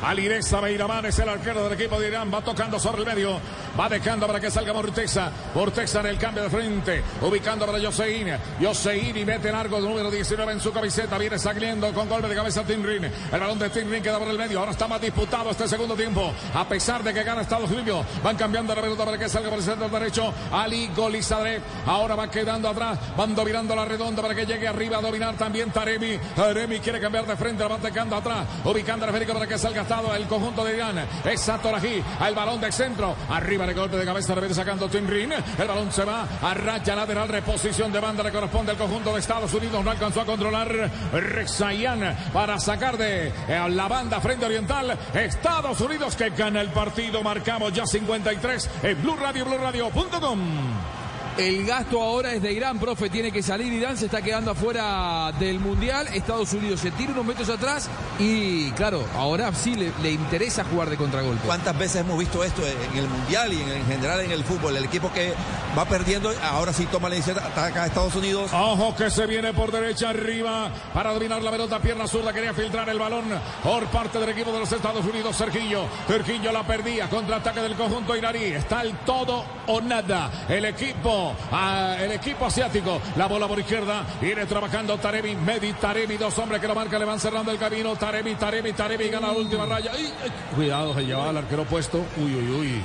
[0.02, 2.30] Alireza Beiramán es el arquero del equipo de Irán.
[2.32, 3.40] Va tocando sobre el medio.
[3.78, 5.30] Va dejando para que salga Mortexa.
[5.54, 7.02] Mortexa en el cambio de frente.
[7.22, 8.36] Ubicando para Josein.
[8.60, 11.18] Josein y mete largo número 19 en su camiseta.
[11.18, 13.04] Viene saliendo con golpe de cabeza Tinrin.
[13.04, 14.58] El balón de Tinrin queda por el medio.
[14.58, 16.32] Ahora está más disputado este segundo tiempo.
[16.54, 18.04] A pesar de que gana Estados Unidos.
[18.24, 20.34] Van cambiando la pelota para que salga por el centro derecho.
[20.50, 21.60] Ali Golizadeh.
[21.86, 22.98] Ahora va quedando atrás.
[23.16, 26.18] Van dominando la redonda para que llegue arriba a dominar también Taremi.
[26.34, 27.62] Taremi quiere cambiar de frente.
[27.62, 28.46] La va atacando atrás.
[28.64, 31.06] Ubicando a Federico para que salga estado el conjunto de Irán.
[31.24, 32.02] Es Satoraji.
[32.18, 33.14] Al balón de centro.
[33.30, 34.34] Arriba de golpe de cabeza.
[34.34, 35.32] Repite sacando Tinrin.
[35.32, 37.28] El balón se va a raya lateral.
[37.28, 39.84] Reposición de banda le corresponde al conjunto de Estados Unidos.
[39.84, 44.98] No alcanzó a controlar Rexayan para sacar de eh, la banda frente oriental.
[45.14, 47.22] Estados Unidos que gana el partido.
[47.26, 51.05] Marcamos ya 53 en Blue Radio, BlueRadio.com.
[51.38, 53.10] El gasto ahora es de Irán, profe.
[53.10, 56.08] Tiene que salir Irán, se está quedando afuera del Mundial.
[56.08, 60.88] Estados Unidos se tira unos metros atrás y, claro, ahora sí le, le interesa jugar
[60.88, 61.46] de contragolpe.
[61.46, 64.76] ¿Cuántas veces hemos visto esto en el Mundial y en, en general en el fútbol?
[64.76, 65.34] El equipo que
[65.76, 68.50] va perdiendo, ahora sí toma la iniciativa, ataca a Estados Unidos.
[68.54, 72.88] Ojo que se viene por derecha arriba para dominar la pelota, pierna zurda, quería filtrar
[72.88, 73.24] el balón
[73.62, 75.82] por parte del equipo de los Estados Unidos, Serginho.
[76.08, 78.44] Serginho la perdía, contraataque del conjunto iraní.
[78.44, 80.46] Está el todo o nada.
[80.48, 86.16] El equipo, ah, el equipo asiático, la bola por izquierda, viene trabajando Taremi, Medi, Taremi,
[86.16, 87.96] dos hombres que lo marcan, le van cerrando el camino.
[87.96, 89.90] Taremi, Taremi, Taremi, gana la última raya.
[89.94, 92.04] Ay, ay, Cuidado, se llevaba el arquero puesto.
[92.18, 92.80] Uy, uy, uy.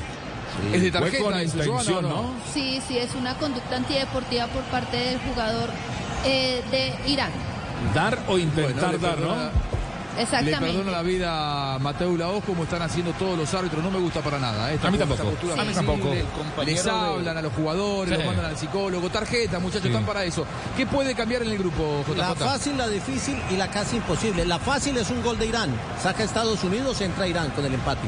[0.74, 2.22] Es de Fue tarjeta con eso, intención, Joana, ¿o ¿no?
[2.24, 2.34] no?
[2.54, 5.70] Sí, sí, es una conducta antideportiva por parte del jugador
[6.26, 7.32] eh, de Irán.
[7.96, 9.71] Dar o intentar Bueno, dar, ¿no?
[10.12, 10.60] Perdona- Le Exactamente.
[10.78, 13.84] perdono la vida a Mateo Laos como están haciendo todos los árbitros.
[13.84, 14.72] No me gusta para nada.
[14.72, 14.76] ¿eh?
[14.76, 15.24] Esta A mí tampoco.
[15.24, 16.14] postura A mí tampoco.
[16.66, 18.18] Les hablan a los jugadores, Sí.
[18.18, 19.10] los mandan al psicólogo.
[19.10, 20.46] Tarjeta, muchachos, están para eso.
[20.78, 22.18] ¿Qué puede cambiar en el grupo, JJ?
[22.18, 24.46] La fácil, la difícil y la casi imposible.
[24.46, 25.70] La fácil es un gol de Irán.
[26.02, 28.02] Saca Estados Unidos, entra Irán con el empate.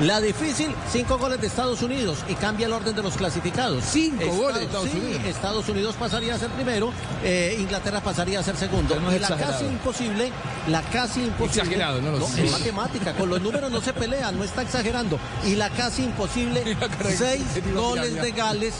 [0.00, 3.84] La difícil, cinco goles de Estados Unidos y cambia el orden de los clasificados.
[3.84, 5.24] Cinco Estados- goles de Estados sí, Unidos.
[5.26, 6.92] Estados Unidos pasaría a ser primero,
[7.22, 8.96] eh, Inglaterra pasaría a ser segundo.
[8.98, 9.52] No y la exagerado.
[9.52, 10.32] casi imposible,
[10.68, 11.41] la casi imposible.
[11.44, 12.44] Exagerado, no lo sé.
[12.44, 15.18] es matemática, con los números no se pelean, no está exagerando.
[15.44, 16.76] Y la casi imposible,
[17.16, 17.44] seis
[17.74, 18.74] goles de Gales.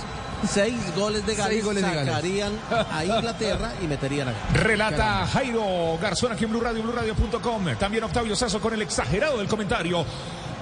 [0.50, 2.52] Seis goles de Gales de sacarían
[2.90, 7.76] a Inglaterra y meterían a Relata Jairo Garzón aquí en Blue Radio, BlueRadio.com.
[7.78, 10.04] También Octavio Sazo con el exagerado del comentario.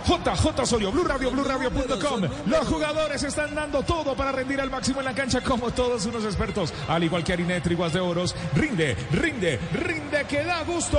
[0.06, 2.22] JJ Osorio, Blue Radio, BlueRadio.com.
[2.46, 6.24] Los jugadores están dando todo para rendir al máximo en la cancha como todos unos
[6.24, 6.72] expertos.
[6.88, 8.34] Al igual que Arinet Triguas de Oros.
[8.54, 10.98] Rinde, rinde, rinde que da gusto.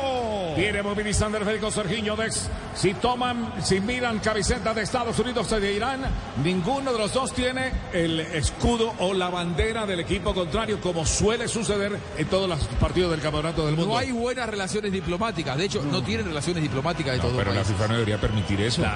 [0.55, 2.49] Viene movilizando el Federico Serginho Dex.
[2.75, 6.01] Si toman, si miran camiseta de Estados Unidos o de Irán,
[6.43, 11.47] ninguno de los dos tiene el escudo o la bandera del equipo contrario, como suele
[11.47, 13.91] suceder en todos los partidos del campeonato del mundo.
[13.91, 15.57] No hay buenas relaciones diplomáticas.
[15.57, 17.73] De hecho, no tienen relaciones diplomáticas de todos pero la países.
[17.75, 18.81] FIFA no debería permitir eso.
[18.81, 18.90] Claro,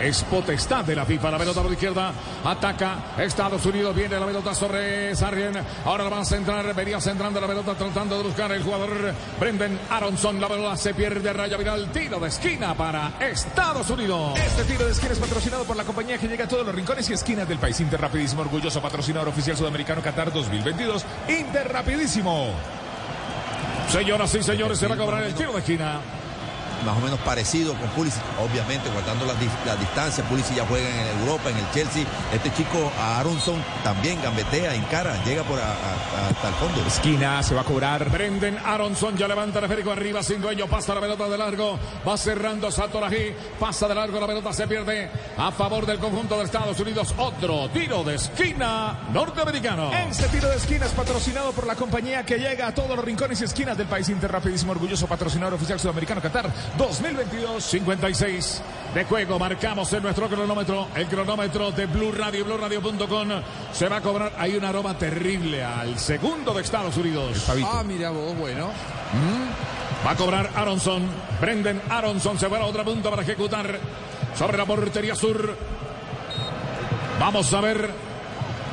[0.00, 1.30] es potestad de la FIFA.
[1.30, 2.12] La pelota por la izquierda,
[2.44, 5.54] ataca Estados Unidos, viene la pelota sobre Sarrien.
[5.84, 9.78] Ahora la van a centrar, venía centrando la pelota, tratando de buscar el jugador Brendan
[9.90, 10.40] Aronson.
[10.40, 14.38] La pelota se pierde, raya viral, tiro de esquina para Estados Unidos.
[14.38, 17.08] Este tiro de esquina es patrocinado por la compañía que llega a todos los rincones
[17.10, 17.78] y esquinas del país.
[17.80, 21.04] Interrapidísimo, orgulloso patrocinador oficial sudamericano Qatar 2022.
[21.28, 22.50] Interrapidísimo.
[23.88, 26.00] Señoras y señores, se va a cobrar el tiro de esquina.
[26.84, 29.36] Más o menos parecido con Pulisic, obviamente guardando las,
[29.66, 30.26] las distancias.
[30.28, 32.04] Pulisic ya juega en Europa, en el Chelsea.
[32.32, 36.82] Este chico, Aronson, también gambetea, encara, llega por a- a- hasta el fondo.
[36.86, 38.08] Esquina se va a cobrar.
[38.10, 42.16] Brendan Aronson ya levanta el esférico arriba sin dueño, pasa la pelota de largo, va
[42.16, 46.78] cerrando Satoraji, pasa de largo, la pelota se pierde a favor del conjunto de Estados
[46.80, 47.14] Unidos.
[47.18, 49.90] Otro tiro de esquina norteamericano.
[49.92, 53.40] Este tiro de esquina es patrocinado por la compañía que llega a todos los rincones
[53.40, 54.08] y esquinas del país.
[54.08, 57.64] Interrapidísimo, orgulloso patrocinador oficial sudamericano Qatar 2022.
[57.64, 58.62] 56
[58.94, 63.28] de juego, marcamos en nuestro cronómetro, el cronómetro de Blue Radio, BlueRadio.com.
[63.72, 67.48] Se va a cobrar, hay un aroma terrible al segundo de Estados Unidos.
[67.64, 68.70] Ah, mira vos, bueno.
[70.06, 71.02] Va a cobrar Aronson.
[71.40, 73.78] Brendan Aronson se va a la otra punta para ejecutar
[74.36, 75.56] sobre la portería sur.
[77.18, 78.11] Vamos a ver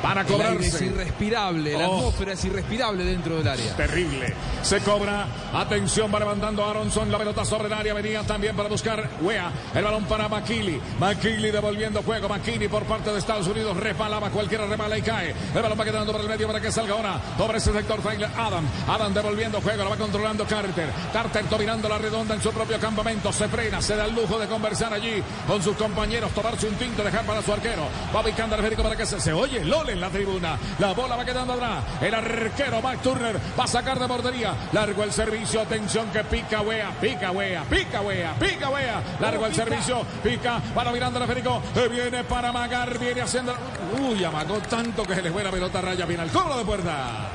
[0.02, 0.84] para aire es cobrarse.
[0.86, 1.98] irrespirable, la Oh.
[1.98, 3.76] atmósfera es irrespirable dentro del área.
[3.76, 4.34] Terrible.
[4.62, 5.26] Se cobra.
[5.52, 7.10] Atención, va levantando Aronson.
[7.10, 7.94] La pelota sobre el área.
[7.94, 9.50] Venía también para buscar Wea.
[9.74, 10.80] El balón para McKinley.
[10.98, 12.28] McKinley devolviendo juego.
[12.28, 13.76] McKinley por parte de Estados Unidos.
[13.76, 14.30] Repalaba.
[14.30, 15.34] Cualquiera repala y cae.
[15.54, 17.20] El balón va quedando por el medio para que salga ahora.
[17.36, 18.64] Sobre ese sector Tyler Adam.
[18.88, 19.84] Adam devolviendo juego.
[19.84, 20.88] Lo va controlando Carter.
[21.12, 23.32] Carter dominando la redonda en su propio campamento.
[23.32, 23.80] Se frena.
[23.82, 26.30] Se da el lujo de conversar allí con sus compañeros.
[26.32, 27.02] Tomarse un tinto.
[27.02, 27.86] Dejar para su arquero.
[28.14, 29.64] Va ubicando al para que se, se oye.
[29.64, 30.58] Lole en la tribuna.
[30.78, 31.84] La bola va quedando atrás.
[32.00, 34.54] El arquero Mac Turner va a sacar de portería.
[34.72, 35.60] Largo el servicio.
[35.60, 36.90] Atención que pica Wea.
[37.00, 37.64] Pica Wea.
[37.64, 38.34] Pica Wea.
[38.38, 39.02] Pica Wea.
[39.20, 40.04] Largo el servicio.
[40.22, 40.60] Pica.
[40.76, 41.62] Va dominando el esférico.
[41.76, 42.98] Eh, Viene para Magar.
[42.98, 43.54] Viene haciendo.
[44.00, 46.06] Uy, amagó tanto que se le fue la pelota raya.
[46.06, 47.28] Viene al cobro de puerta.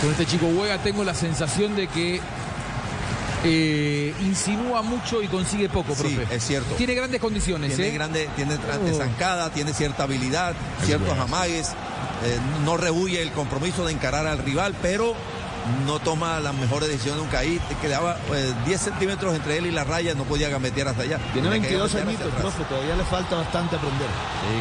[0.00, 2.20] Con este chico Huega tengo la sensación de que
[3.44, 6.34] eh, insinúa mucho y consigue poco, Sí, profe.
[6.36, 6.74] es cierto.
[6.74, 7.94] Tiene grandes condiciones, Tiene ¿eh?
[7.94, 8.96] grande, tiene tra- Oh.
[8.96, 10.54] zancada, tiene cierta habilidad,
[10.84, 11.22] ciertos bueno.
[11.24, 11.68] amagues,
[12.24, 15.14] eh, no rehuye el compromiso de encarar al rival, pero
[15.86, 17.60] no toma las mejores decisiones nunca ahí.
[17.82, 21.18] Quedaba eh, 10 centímetros entre él y la raya, no podía gambetear hasta allá.
[21.32, 24.08] Tiene Tenía que 22 gambetear añitos, profe, todavía le falta bastante aprender.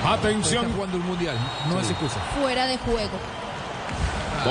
[0.05, 0.65] Atención.
[0.65, 1.37] Está jugando el mundial,
[1.69, 2.19] no es excusa.
[2.41, 3.17] Fuera de juego.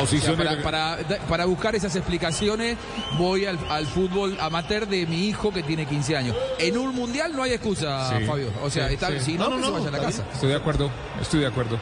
[0.00, 2.76] Posiciones para, para- para buscar esas explicaciones
[3.18, 6.36] voy al, al fútbol amateur de mi hijo que tiene 15 años.
[6.58, 8.24] En un mundial no hay excusa, Sí.
[8.24, 8.50] Fabio.
[8.62, 9.20] O sea, Sí, está, sí.
[9.20, 10.24] si no, que se vaya a la casa.
[10.32, 10.90] Estoy de acuerdo,
[11.20, 11.78] estoy de acuerdo.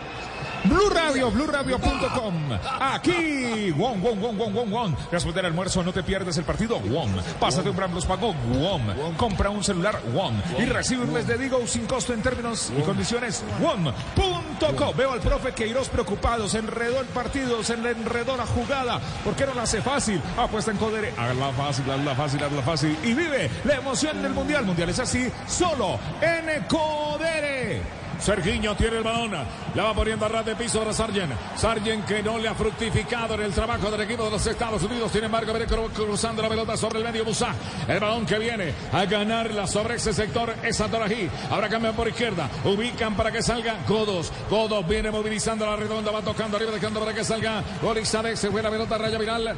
[0.65, 2.35] Blue Radio, BlueRadio.com.
[2.81, 4.97] Aquí, Won, Won, Won, Won, Won, Won.
[5.11, 7.15] Después del almuerzo no te pierdes el partido, Won.
[7.39, 9.15] Pásate un Brambles Pago, Won.
[9.17, 10.43] Compra un celular, Won.
[10.59, 14.95] Y recibe un mes de Digo sin costo en términos y condiciones, Won.co.
[14.95, 19.01] Veo al profe Queiroz preocupado, se enredó el partido, se le enredó la jugada.
[19.23, 20.21] ¿Por qué no la hace fácil?
[20.39, 22.97] Apuesta en Codere, hazla fácil, hazla fácil, hazla fácil.
[23.03, 24.65] Y vive la emoción del Mundial.
[24.65, 28.04] Mundial es así, solo en Codere.
[28.25, 29.33] Sergiño tiene el balón,
[29.75, 31.31] la va poniendo a ras de piso para Sargent.
[31.57, 35.13] Sargent que no le ha fructificado en el trabajo del equipo de los Estados Unidos.
[35.13, 37.55] Sin embargo, viene cru- cruzando la pelota sobre el medio Musa.
[37.87, 41.29] El balón que viene a ganarla sobre ese sector es Atorají.
[41.51, 42.49] Ahora cambian por izquierda.
[42.65, 44.33] Ubican para que salga Godos.
[44.49, 48.37] Godos viene movilizando la redonda, va tocando arriba, dejando para que salga Gorizadeh.
[48.39, 49.55] Se fue la pelota raya viral.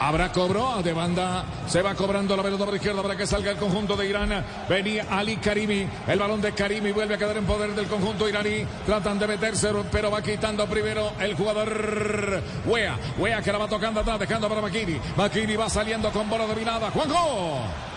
[0.00, 1.44] Habrá cobro de banda.
[1.66, 4.44] Se va cobrando la pelota por izquierda para que salga el conjunto de Irán.
[4.66, 5.86] Venía Ali Karimi.
[6.08, 8.64] El balón de Karimi vuelve a quedar en poder del conjunto iraní.
[8.86, 12.98] Tratan de meterse, pero va quitando primero el jugador Wea.
[13.18, 14.98] Wea que la va tocando atrás, dejando para Makini.
[15.16, 16.90] Makini va saliendo con bola dominada.
[16.90, 17.89] Juanjo.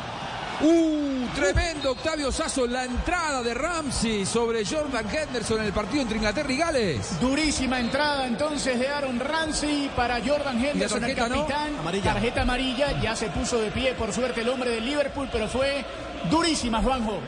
[0.64, 6.18] Uh, tremendo Octavio Sasso, la entrada de Ramsey sobre Jordan Henderson en el partido entre
[6.18, 7.20] Inglaterra y Gales.
[7.20, 11.28] Durísima entrada entonces de Aaron Ramsey para Jordan Henderson, el no?
[11.28, 11.76] capitán.
[11.80, 12.14] Amarilla.
[12.14, 15.84] Tarjeta amarilla, ya se puso de pie por suerte el hombre del Liverpool, pero fue
[16.32, 17.20] durísima, Juanjo.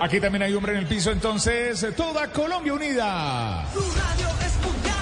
[0.00, 3.66] Aquí también hay hombre en el piso, entonces toda Colombia unida.
[3.74, 4.99] Tu radio es mundial.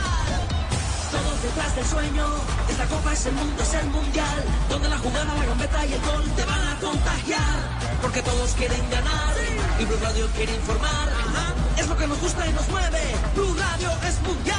[1.10, 2.26] Todos detrás del sueño.
[2.68, 4.44] Esta copa es el mundo, es el mundial.
[4.68, 7.58] Donde la jugada, la gambeta y el gol te van a contagiar.
[8.02, 9.34] Porque todos quieren ganar.
[9.80, 11.08] Y Blue Radio quiere informar.
[11.76, 13.00] Es lo que nos gusta y nos mueve.
[13.34, 14.58] Blue Radio es mundial.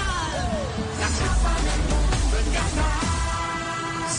[1.00, 3.10] La copa del mundo en Qatar.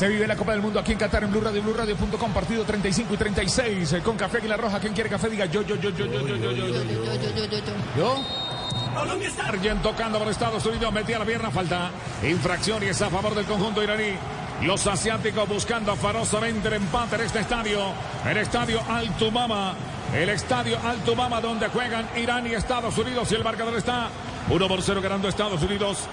[0.01, 3.13] Se vive la Copa del Mundo aquí en Qatar en Blue Radio, BlueRadio.com, partido 35
[3.13, 3.93] y 36.
[3.93, 5.29] eh, Con Café Águila Roja, ¿quién quiere café?
[5.29, 6.67] Diga yo, yo, yo, yo, yo, yo, yo, yo, yo.
[6.67, 7.73] Yo, yo, yo, yo, yo.
[7.99, 8.25] ¿Yo?
[9.37, 11.91] Sargent tocando por Estados Unidos, metía la pierna, falta.
[12.23, 14.17] Infracción y es a favor del conjunto iraní.
[14.63, 17.81] Los asiáticos buscando afarosamente el empate en este estadio.
[18.29, 19.75] El estadio Altumama.
[20.15, 23.31] El estadio Altumama donde juegan Irán y Estados Unidos.
[23.33, 24.09] Y el marcador está
[24.51, 26.09] 1 por 0 ganando Estados Unidos.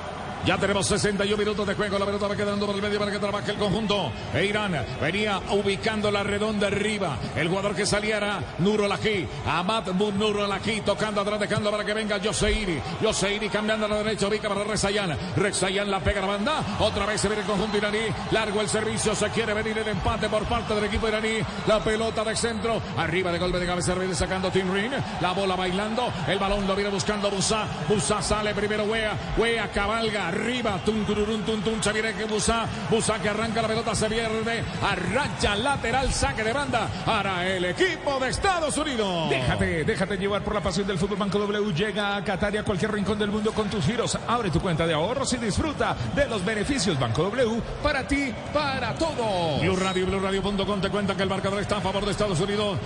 [0.46, 2.00] Ya tenemos 61 minutos de juego.
[2.00, 4.12] La pelota va quedando por el medio para que trabaje el conjunto.
[4.34, 7.18] E Irán venía ubicando la redonda arriba.
[7.36, 9.28] El jugador que saliera, Nuro Lají.
[9.46, 12.82] Ahmad Nuro Lají tocando atrás, dejando para que venga Yoseiri.
[13.02, 15.18] Yoseiri cambiando a la derecha, ubica para Rezayan.
[15.36, 16.64] Rezayan la pega a la banda.
[16.80, 18.08] Otra vez se viene el conjunto iraní.
[18.32, 19.16] Largo el servicio.
[19.16, 21.40] Se quiere venir el empate por parte del equipo iraní.
[21.68, 22.82] La pelota de centro.
[22.98, 23.96] Arriba de golpe de cabeza.
[23.96, 24.94] Viene sacando Tim Ring.
[25.20, 26.12] La bola bailando.
[26.28, 27.68] El balón lo viene buscando Busa.
[27.90, 28.86] Busa sale primero.
[28.86, 29.18] Wea.
[29.38, 30.80] Wea cabalga arriba.
[30.86, 31.82] Tum, tururun, tum, tum.
[31.82, 32.66] Se viene que Busa.
[32.90, 33.96] Busa que arranca la pelota.
[33.96, 34.64] Se pierde.
[34.82, 36.12] Arrancha lateral.
[36.12, 36.88] Saque de banda.
[37.06, 39.30] Para el equipo de Estados Unidos.
[39.30, 41.18] Déjate, déjate llevar por la pasión del fútbol.
[41.18, 44.18] Banco W llega a Qatar y a cualquier rincón del mundo con tus giros.
[44.28, 48.94] Abre tu cuenta de ahorros y disfruta de los beneficios Banco W para ti, para
[48.96, 49.62] todos.
[49.62, 52.78] Blue Radio, BlueRadio.com te cuenta que el marcador está a favor de Estados Unidos.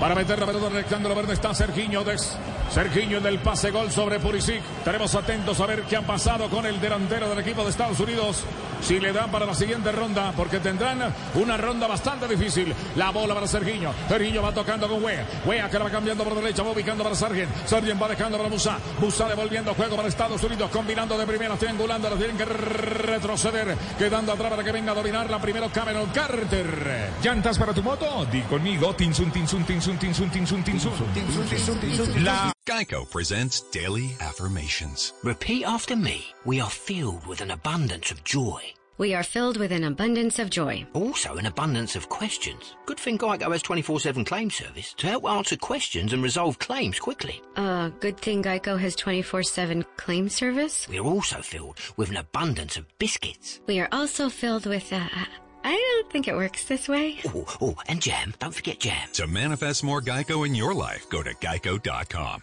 [0.00, 2.36] Para meter la pelota rectángulo verde está Sergiño Des.
[2.74, 4.60] Sergiño del pase gol sobre Purisic.
[4.78, 8.42] Estaremos atentos a ver qué ha pasado con el delantero del equipo de Estados Unidos.
[8.80, 12.74] Si le dan para la siguiente ronda, porque tendrán una ronda bastante difícil.
[12.96, 13.92] La bola para Sergiño.
[14.08, 15.24] Sergiño va tocando con Wea.
[15.46, 17.48] Wea que la va cambiando por derecha, va ubicando para Sargent.
[17.64, 18.76] Sargent va dejando para Musa.
[19.00, 23.76] Musa devolviendo juego para Estados Unidos, combinando de primera, triangulando, la tienen que retroceder.
[23.96, 27.12] Quedando atrás para que venga a dominar la primero Cameron Carter.
[27.22, 28.26] ¿Llantas para tu moto?
[28.26, 30.94] Di conmigo, tinsun, tinsun, tinsun, tinsun, tinsun, tinsun.
[32.24, 35.12] La Geico presents Daily Affirmations.
[35.22, 36.24] Repeat after me.
[36.46, 38.62] We are filled with an abundance of joy.
[38.96, 40.86] We are filled with an abundance of joy.
[40.94, 42.74] Also, an abundance of questions.
[42.86, 46.98] Good thing Geico has 24 7 claim service to help answer questions and resolve claims
[46.98, 47.42] quickly.
[47.56, 50.88] Uh, good thing Geico has 24 7 claim service.
[50.88, 53.60] We are also filled with an abundance of biscuits.
[53.66, 55.06] We are also filled with, uh,
[55.64, 57.18] I don't think it works this way.
[57.26, 58.32] Oh, oh, and jam.
[58.38, 59.06] Don't forget jam.
[59.14, 62.42] To manifest more Geico in your life, go to geico.com.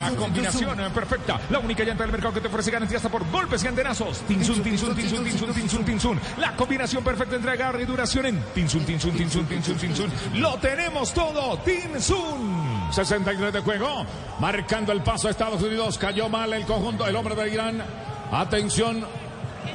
[0.00, 1.40] La combinación eh, perfecta.
[1.50, 4.20] La única llanta del mercado que te ofrece garantía hasta por golpes y antenazos.
[4.28, 6.20] Tinsun, Tinsun, Tinsun, Tinsun, Tinsun, Tinsun.
[6.38, 10.12] La combinación perfecta entre agarre y duración en Tinsun, Tinsun, Tinsun, Tinsun, Tinsun.
[10.34, 11.58] Lo tenemos todo.
[11.58, 12.88] Tinsun.
[12.92, 14.06] 63 de juego.
[14.38, 15.98] Marcando el paso a Estados Unidos.
[15.98, 17.82] Cayó mal el conjunto, el hombre de Irán.
[18.30, 19.04] Atención.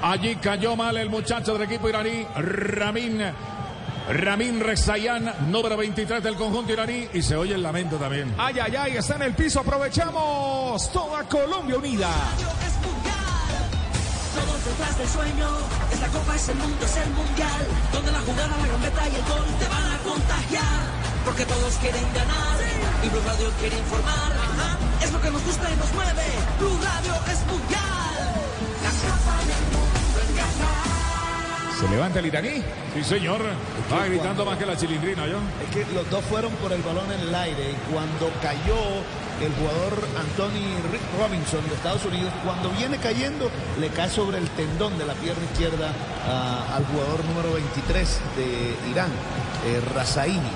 [0.01, 2.25] Allí cayó mal el muchacho del equipo iraní.
[2.37, 3.21] Ramin.
[4.09, 7.07] Ramin Rezayan, número 23 del conjunto iraní.
[7.13, 8.33] Y se oye el lamento también.
[8.37, 9.59] Ay, ay, ay, está en el piso.
[9.61, 10.91] Aprovechamos.
[10.91, 12.09] Toda Colombia unida.
[14.33, 15.47] Todos detrás del sueño,
[15.91, 17.61] esta copa es el mundo, es el mundial,
[17.93, 20.81] donde la jugada, la gambeta y el gol te van a contagiar,
[21.23, 22.57] porque todos quieren ganar
[23.05, 24.77] y Blue Radio quiere informar, Ajá.
[25.03, 26.25] es lo que nos gusta y nos mueve,
[26.57, 28.17] Blue Radio es mundial,
[31.83, 32.63] Se levanta el iraní.
[32.95, 33.41] Sí, señor.
[33.91, 35.37] Va gritando más que la chilindrina, ¿yo?
[35.61, 38.79] Es que los dos fueron por el balón en el aire y cuando cayó
[39.41, 43.51] el jugador Anthony Rick Robinson de Estados Unidos, cuando viene cayendo,
[43.81, 45.91] le cae sobre el tendón de la pierna izquierda
[46.25, 49.11] ah, al jugador número 23 de Irán,
[49.65, 50.51] eh, Razaini.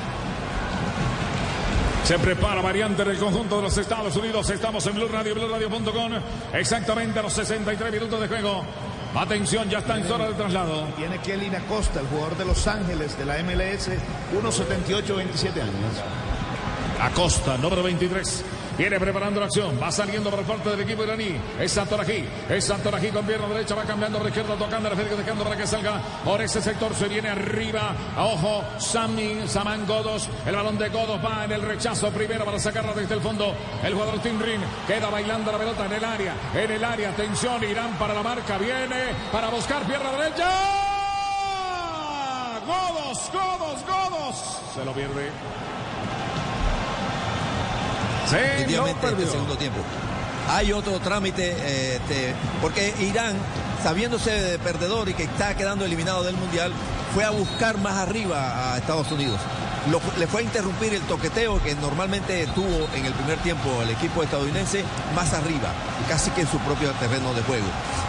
[2.05, 4.49] Se prepara variante del conjunto de los Estados Unidos.
[4.49, 6.13] Estamos en Blue Radio, BlueRadio.com.
[6.53, 8.63] Exactamente a los 63 minutos de juego.
[9.15, 10.87] Atención, ya está en zona de traslado.
[10.97, 15.73] Viene Kelly Acosta, el jugador de Los Ángeles de la MLS, 1.78, 27 años.
[17.01, 18.43] Acosta, número 23.
[18.77, 19.79] Viene preparando la acción.
[19.81, 21.35] Va saliendo por parte del equipo iraní.
[21.59, 22.27] Es Santorají.
[22.47, 23.73] Es Santorají con pierna derecha.
[23.73, 24.55] Va cambiando por izquierda.
[24.55, 25.99] Tocando la dejando para que salga.
[26.23, 27.95] Por ese sector se viene arriba.
[28.17, 28.63] Ojo.
[28.77, 29.47] Samin.
[29.47, 30.29] Saman Godos.
[30.45, 33.55] El balón de Godos va en el rechazo primero para sacarla desde el fondo.
[33.83, 34.61] El jugador Tinrin.
[34.85, 36.35] Queda bailando la pelota en el área.
[36.53, 37.09] En el área.
[37.09, 37.63] Atención.
[37.63, 38.59] Irán para la marca.
[38.59, 40.49] Viene para buscar pierna derecha.
[42.67, 43.31] Godos.
[43.33, 43.85] Godos.
[43.87, 44.59] Godos.
[44.75, 45.31] Se lo pierde.
[48.29, 49.79] Sí, este segundo tiempo.
[50.49, 53.35] Hay otro trámite, eh, este, porque Irán,
[53.83, 56.71] sabiéndose de perdedor y que está quedando eliminado del Mundial,
[57.13, 59.39] fue a buscar más arriba a Estados Unidos.
[59.91, 63.89] Lo, le fue a interrumpir el toqueteo que normalmente tuvo en el primer tiempo el
[63.89, 64.83] equipo estadounidense
[65.15, 65.71] más arriba,
[66.09, 67.67] casi que en su propio terreno de juego.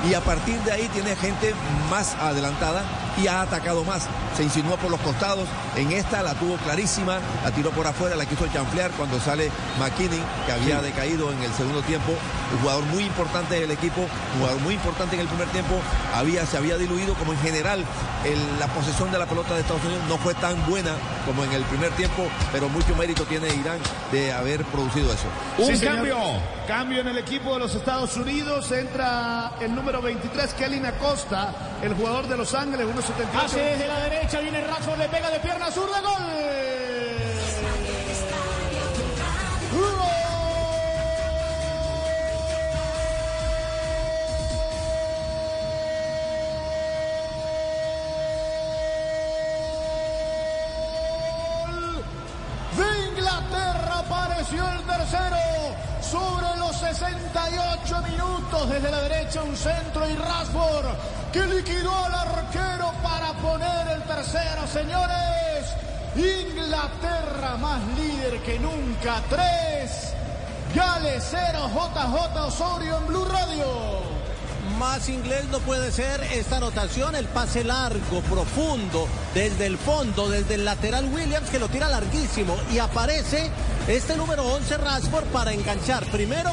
[0.08, 1.54] Y a partir de ahí tiene gente
[1.90, 2.82] más adelantada
[3.22, 4.06] y ha atacado más.
[4.36, 5.48] Se insinuó por los costados.
[5.76, 10.22] En esta la tuvo clarísima, la tiró por afuera, la quiso chanflear cuando sale McKinney,
[10.46, 12.12] que había decaído en el segundo tiempo.
[12.52, 15.74] Un jugador muy importante del equipo, un jugador muy importante en el primer tiempo.
[16.14, 17.84] Había, se había diluido como en general
[18.24, 20.92] el, la posesión de la pelota de Estados Unidos no fue tan buena
[21.26, 23.78] como en el primer tiempo, pero mucho mérito tiene Irán
[24.12, 25.26] de haber producido eso.
[25.58, 26.16] Un sí, cambio.
[26.66, 28.70] Cambio en el equipo de los Estados Unidos.
[28.72, 33.44] Entra el número 23, Kelly Acosta, el jugador de Los Ángeles, 1.78.
[33.44, 36.22] Hace desde la derecha, viene Rashford, le pega de pierna zurda, gol.
[52.76, 55.36] De Inglaterra apareció el tercero
[56.00, 60.86] sobre los 68 minutos desde la derecha un centro y Rashford
[61.38, 65.16] que liquidó al arquero para poner el tercero señores.
[66.16, 69.22] Inglaterra más líder que nunca.
[69.30, 70.14] 3
[70.74, 73.66] Gales 0 JJ Osorio en Blue Radio.
[74.78, 80.54] Más inglés no puede ser esta anotación, el pase largo, profundo, desde el fondo, desde
[80.54, 82.56] el lateral Williams que lo tira larguísimo.
[82.72, 83.50] Y aparece
[83.86, 86.50] este número 11 Rashford para enganchar primero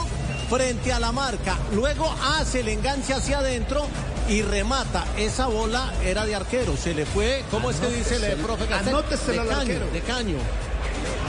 [0.49, 3.87] frente a la marca, luego hace el enganche hacia adentro
[4.29, 5.05] y remata.
[5.17, 8.89] Esa bola era de arquero, se le fue, ¿cómo es que dice el profe Castel?
[8.89, 9.85] Anóteselo de caño, arquero.
[9.91, 10.37] de caño.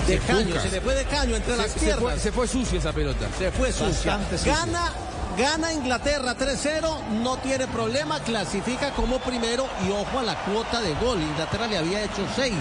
[0.06, 2.01] De caño, se le fue de caño entre Se- las se piernas.
[2.01, 3.27] fue- se fue sucia esa pelota.
[3.39, 4.16] Se fue sucia.
[4.16, 4.55] Bastante sucia.
[4.56, 4.93] Gana,
[5.36, 10.94] gana Inglaterra 3-0, no tiene problema, clasifica como primero y ojo a la cuota de
[10.94, 11.20] gol.
[11.20, 12.55] Inglaterra le había hecho 6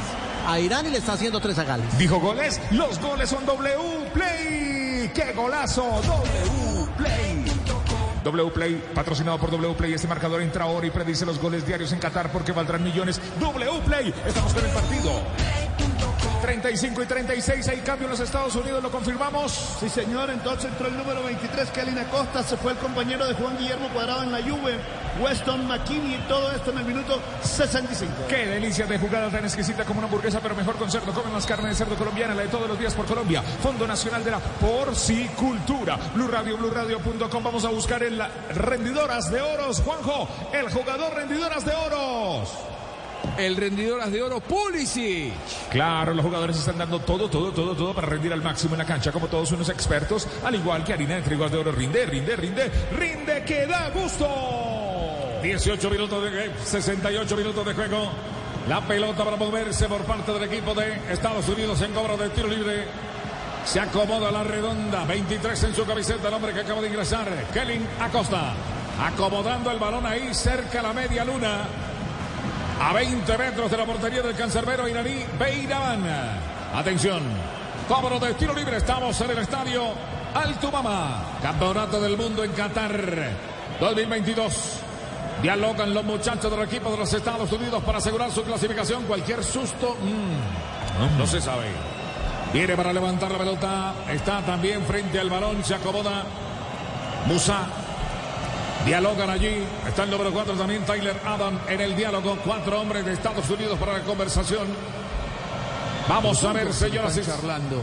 [0.47, 1.97] a Irán y le está haciendo 3 a Gales.
[1.99, 5.11] Dijo goles, los goles son W Play.
[5.13, 5.83] ¡Qué golazo!
[5.83, 7.45] W Play.
[8.25, 9.93] W Play, patrocinado por W Play.
[9.93, 13.21] Este marcador entra ahora y predice los goles diarios en Qatar porque valdrán millones.
[13.39, 15.21] W Play, estamos con el partido.
[16.41, 19.51] 35 y 36, hay cambio en los Estados Unidos, lo confirmamos.
[19.79, 23.57] Sí, señor, entonces entró el número 23, Kelly Acosta, se fue el compañero de Juan
[23.57, 24.77] Guillermo Cuadrado en la Juve,
[25.19, 28.13] Weston McKinney, todo esto en el minuto 65.
[28.27, 31.13] Qué delicia de jugada tan exquisita como una hamburguesa, pero mejor con cerdo.
[31.13, 33.41] Come más carne de cerdo colombiana, la de todos los días por Colombia.
[33.41, 35.97] Fondo Nacional de la Porcicultura.
[36.13, 37.43] Blue Radio, BlueRadio.com.
[37.43, 38.21] Vamos a buscar el
[38.53, 39.81] rendidoras de oros.
[39.81, 42.74] Juanjo, el jugador rendidoras de oros.
[43.37, 45.33] El rendidoras de oro Pulisic.
[45.69, 48.85] Claro, los jugadores están dando todo, todo, todo, todo para rendir al máximo en la
[48.85, 51.71] cancha, como todos unos expertos, al igual que harina de trigo de oro.
[51.71, 54.27] Rinde, rinde, rinde, rinde, que da gusto.
[55.41, 58.09] 18 minutos de 68 minutos de juego.
[58.67, 62.47] La pelota para moverse por parte del equipo de Estados Unidos en cobro de tiro
[62.47, 62.85] libre.
[63.63, 65.05] Se acomoda la redonda.
[65.05, 67.27] 23 en su camiseta, el hombre que acaba de ingresar.
[67.53, 68.53] Kellen Acosta.
[68.99, 71.67] Acomodando el balón ahí cerca a la media luna.
[72.79, 76.03] A 20 metros de la portería del cancerbero iraní Beiraban.
[76.73, 77.23] Atención.
[77.87, 78.77] Cobro de tiro libre.
[78.77, 79.83] Estamos en el estadio
[80.33, 81.37] Altumama.
[81.41, 83.31] Campeonato del mundo en Qatar
[83.79, 84.81] 2022.
[85.41, 89.03] Dialogan los muchachos del equipo de los Estados Unidos para asegurar su clasificación.
[89.05, 91.67] Cualquier susto, mm, no se sabe.
[92.51, 93.93] Viene para levantar la pelota.
[94.09, 95.63] Está también frente al balón.
[95.63, 96.23] Se acomoda
[97.27, 97.84] Musa.
[98.85, 99.63] Dialogan allí.
[99.87, 102.37] Está el número 4 también, Tyler Adam, en el diálogo.
[102.45, 104.67] Cuatro hombres de Estados Unidos para la conversación.
[106.07, 107.81] Vamos a ver, señoras y charlando.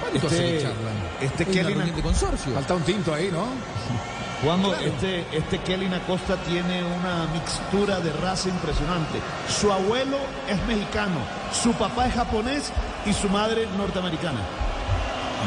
[0.00, 1.06] ¿Cuánto Este- charlando?
[1.20, 2.54] este Hay una Kelly de consorcio.
[2.54, 3.44] Falta un tinto ahí, ¿no?
[4.44, 4.84] Juanjo, Claro.
[4.86, 9.18] este, este Kelly Acosta tiene una mixtura de raza impresionante.
[9.48, 10.18] Su abuelo
[10.48, 11.18] es mexicano,
[11.52, 12.70] su papá es japonés
[13.06, 14.40] y su madre norteamericana.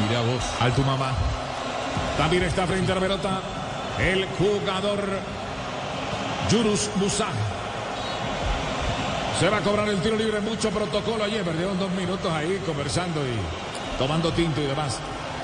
[0.07, 0.43] Mira vos.
[0.59, 1.11] Alto mamá.
[2.17, 3.39] También está frente a la pelota
[3.99, 4.99] el jugador
[6.49, 7.27] Yurus Musa.
[9.39, 13.21] Se va a cobrar el tiro libre, mucho protocolo ayer, perdieron dos minutos ahí conversando
[13.21, 14.99] y tomando tinto y demás.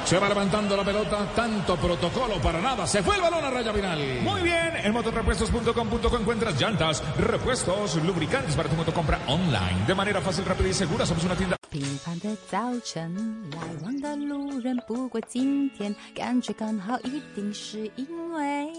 [0.05, 2.85] Se va levantando la pelota, tanto protocolo para nada.
[2.85, 3.99] Se fue el balón a raya final.
[4.21, 9.85] Muy bien, en motorrepuestos.com.co encuentras llantas, repuestos, lubricantes para tu motocompra online.
[9.87, 18.71] De manera fácil, rápida y segura, somos una tienda 平凡的早晨，来往的路人不过今天，感觉刚好，一定是因为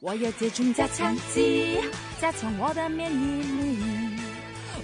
[0.00, 1.78] 我有接种加强剂，
[2.18, 3.76] 加强我的免疫力。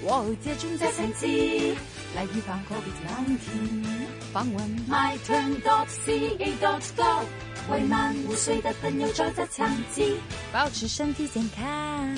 [0.02, 1.74] 我有接种加强剂，
[2.14, 3.96] 来预防 COVID-19。
[4.30, 7.24] 访问 myturn.ca.gov，
[7.72, 10.18] 为满五岁的朋友找加强剂，
[10.52, 12.14] 保持身体健康。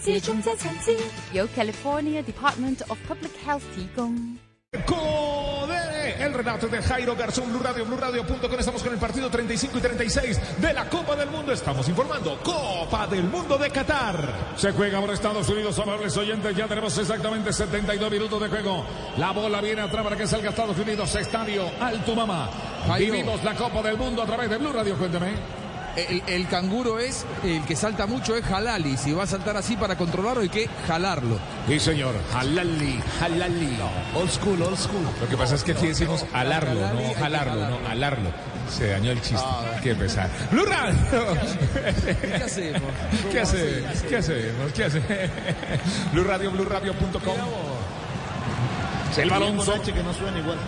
[0.00, 0.96] 接种加强剂，
[1.34, 4.38] 由 California Department of Public Health 提供。
[4.86, 8.52] Codere, el relato de Jairo Garzón, Blue Radio, BlueRadio.com.
[8.56, 11.50] Estamos con el partido 35 y 36 de la Copa del Mundo.
[11.50, 14.52] Estamos informando Copa del Mundo de Qatar.
[14.54, 16.54] Se juega por Estados Unidos, amables oyentes.
[16.54, 18.86] Ya tenemos exactamente 72 minutos de juego.
[19.16, 21.12] La bola viene atrás para que salga Estados Unidos.
[21.16, 22.48] Estadio Altumama.
[22.96, 24.96] Vivimos la Copa del Mundo a través de Blue Radio.
[24.96, 25.59] Cuénteme.
[25.96, 28.96] El, el canguro es, el que salta mucho es halali.
[28.96, 31.38] Si va a saltar así para controlarlo hay que jalarlo.
[31.66, 32.14] Sí, señor.
[32.34, 33.78] Halali, halali.
[34.14, 35.04] Old school, old school.
[35.20, 38.30] Lo que pasa es que aquí decimos alarlo, no jalarlo, no alarlo.
[38.70, 39.44] Se dañó el chiste.
[39.82, 40.30] Qué pesar.
[40.52, 40.96] Blue Radio.
[42.20, 42.82] ¿Qué hacemos?
[43.32, 44.02] ¿Qué hacemos?
[44.08, 44.72] ¿Qué hacemos?
[44.72, 45.08] ¿Qué hacemos?
[46.12, 47.36] Blue Radio, BlueRadio.com.
[49.16, 50.58] El balón que no suena igual.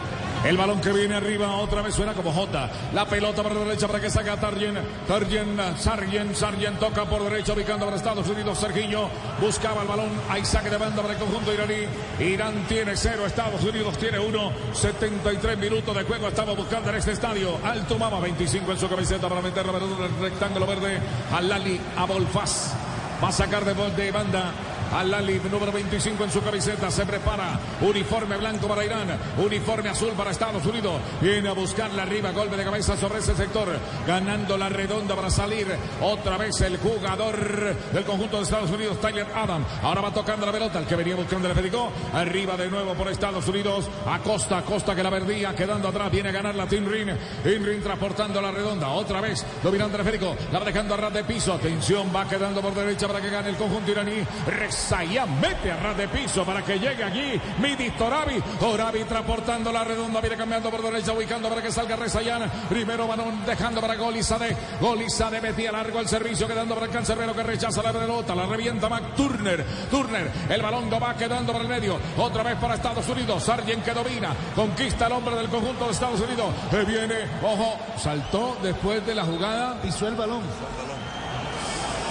[0.44, 2.68] El balón que viene arriba otra vez suena como J.
[2.92, 4.76] La pelota por la derecha para que saca Tarjen.
[5.06, 8.58] Tarjen, Sargent, Sargent toca por derecha ubicando para Estados Unidos.
[8.58, 9.08] Sergiño
[9.40, 10.10] buscaba el balón.
[10.28, 11.86] Hay saque de banda para el conjunto iraní.
[12.18, 14.50] Irán tiene cero, Estados Unidos tiene uno.
[14.72, 17.58] 73 minutos de juego estamos buscando en este estadio.
[17.62, 20.98] Alto Mama, 25 en su camiseta para meter la pelota en el rectángulo verde.
[21.32, 22.74] Alali Abolfaz.
[23.22, 24.52] Va a sacar de banda
[24.92, 26.90] al Lali, número 25 en su camiseta.
[26.90, 27.58] Se prepara.
[27.80, 29.08] Uniforme blanco para Irán.
[29.38, 31.00] Uniforme azul para Estados Unidos.
[31.20, 32.30] Viene a buscarla arriba.
[32.32, 33.68] Golpe de cabeza sobre ese sector.
[34.06, 35.66] Ganando la redonda para salir.
[36.00, 39.64] Otra vez el jugador del conjunto de Estados Unidos, Tyler Adam.
[39.82, 40.78] Ahora va tocando la pelota.
[40.78, 41.90] El que venía buscando el Federico.
[42.12, 43.88] Arriba de nuevo por Estados Unidos.
[44.06, 45.54] Acosta, Acosta que la perdía.
[45.54, 46.10] Quedando atrás.
[46.10, 47.10] Viene a ganar la Team Ring.
[47.42, 48.88] Team Ring transportando la redonda.
[48.88, 50.36] Otra vez dominando el Federico.
[50.52, 51.54] La va dejando a ras de piso.
[51.54, 52.10] Atención.
[52.14, 54.22] Va quedando por derecha para que gane el conjunto iraní.
[54.46, 58.42] Recibe Rexayan mete a ras de piso para que llegue allí Midi Torabi.
[58.58, 62.50] Torabi transportando la redonda, viene cambiando por derecha, ubicando para que salga Rexayan.
[62.68, 64.56] Primero balón dejando para Golizade.
[64.80, 68.34] Golizade metía largo el servicio, quedando para el cancerbero que rechaza la pelota.
[68.34, 69.64] La revienta Mac Turner.
[69.88, 72.00] Turner, el balón no va quedando por el medio.
[72.18, 73.44] Otra vez para Estados Unidos.
[73.44, 74.34] Sargent que domina.
[74.56, 76.46] Conquista el hombre del conjunto de Estados Unidos.
[76.72, 79.80] Que viene, ojo, saltó después de la jugada.
[79.80, 80.42] Pisó el balón.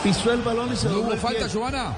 [0.04, 1.48] Pisó el balón y se ¿No hubo falta.
[1.52, 1.94] Joana?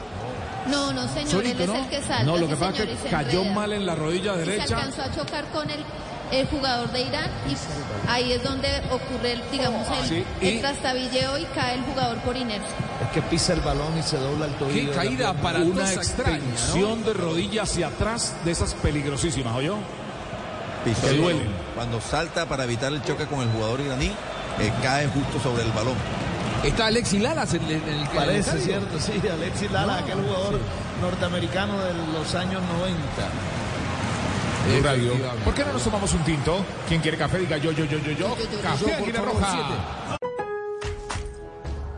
[0.68, 1.76] No, no, señor, Solito, él ¿no?
[1.76, 2.24] es el que salta.
[2.24, 3.56] No, lo sí, que pasa es que cayó enreda.
[3.56, 4.68] mal en la rodilla Y derecha.
[4.68, 5.84] Se alcanzó a chocar con el,
[6.32, 10.60] el jugador de Irán y ahí es donde ocurre, el, digamos, el, Sí, el y-
[10.60, 12.70] trastabilleo y cae el jugador por inercia.
[13.04, 14.92] Es que pisa el balón y se dobla el tobillo.
[14.92, 15.64] de la pierna.
[15.64, 19.76] Una extensión de rodilla hacia atrás de esas peligrosísimas, ¿oyó?
[20.86, 21.48] Pisó Que el duelen.
[21.76, 24.08] Cuando salta para evitar el choque con el jugador iraní,
[24.60, 25.96] eh, cae justo sobre el balón.
[26.64, 28.64] Está Alexis Lalas en, el- en el Parece estadio.
[28.64, 30.60] cierto, sí, Alexis Lala, aquel jugador
[31.02, 32.98] norteamericano de los años 90.
[34.66, 35.12] Blue Radio.
[35.44, 36.64] ¿Por qué no nos tomamos un tinto?
[36.88, 37.38] ¿Quién quiere café?
[37.40, 38.36] Diga yo, yo, yo, yo, yo.
[38.62, 40.18] Café Yo, favor, Roja.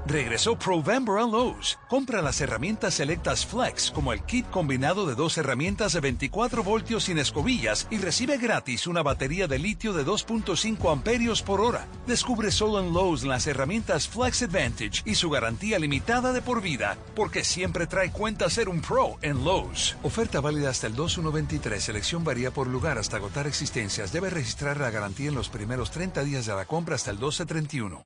[0.08, 1.80] Regresó Provember a Lowe's.
[1.90, 7.06] Compra las herramientas selectas Flex, como el kit combinado de dos herramientas de 24 voltios
[7.06, 11.88] sin escobillas y recibe gratis una batería de litio de 2.5 amperios por hora.
[12.06, 16.98] Descubre solo en Lowe's las herramientas Flex Advantage y su garantía limitada de por vida,
[17.16, 19.98] porque siempre trae cuenta ser un pro en Lowe's.
[20.04, 21.84] Oferta válida hasta el 2123.
[21.84, 24.14] Selección varía por lugar hasta agotar existencias.
[24.14, 28.06] Debe registrar la garantía en los primeros 30 días de la compra hasta el 1231.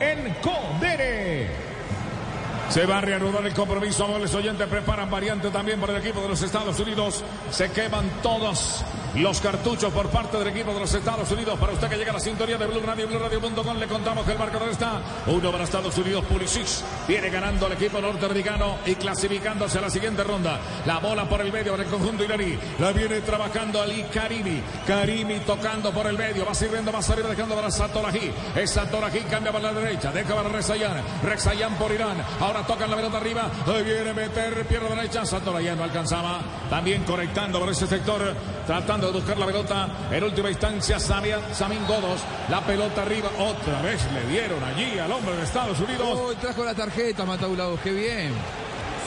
[0.00, 1.48] En Condere.
[2.70, 4.04] Se va a reanudar el compromiso.
[4.04, 7.24] Amables oyentes, preparan variante también para el equipo de los Estados Unidos.
[7.50, 11.58] Se queman todos los cartuchos por parte del equipo de los Estados Unidos.
[11.58, 14.38] Para usted que llega a la sintonía de Blue Radio, BlueRadio.com, le contamos que el
[14.38, 16.24] marcador está uno para Estados Unidos.
[16.24, 16.66] Pulisic
[17.06, 20.60] viene ganando al equipo norteamericano y clasificándose a la siguiente ronda.
[20.86, 22.58] La bola por el medio para el conjunto iraní.
[22.78, 24.62] La viene trabajando Ali Karimi.
[24.86, 26.44] Karimi tocando por el medio.
[26.46, 28.30] Va sirviendo más arriba, dejando para Satoraji.
[28.56, 30.12] Es Satoraji, cambia para la derecha.
[30.12, 31.02] Deja para Rezayan.
[31.22, 32.16] Rezayan por Irán.
[32.40, 33.50] Ahora tocan la pelota arriba.
[33.66, 35.24] Ahí viene a meter pierna derecha.
[35.24, 36.40] Satorayan no alcanzaba.
[36.70, 38.34] También conectando por ese sector.
[38.68, 39.88] Tratando de buscar la pelota.
[40.12, 42.20] En última instancia, Samia, Samin Godos.
[42.50, 43.30] La pelota arriba.
[43.38, 46.06] Otra vez le dieron allí al hombre de Estados Unidos.
[46.06, 48.30] Oh, trajo la tarjeta, Mataulados, qué bien.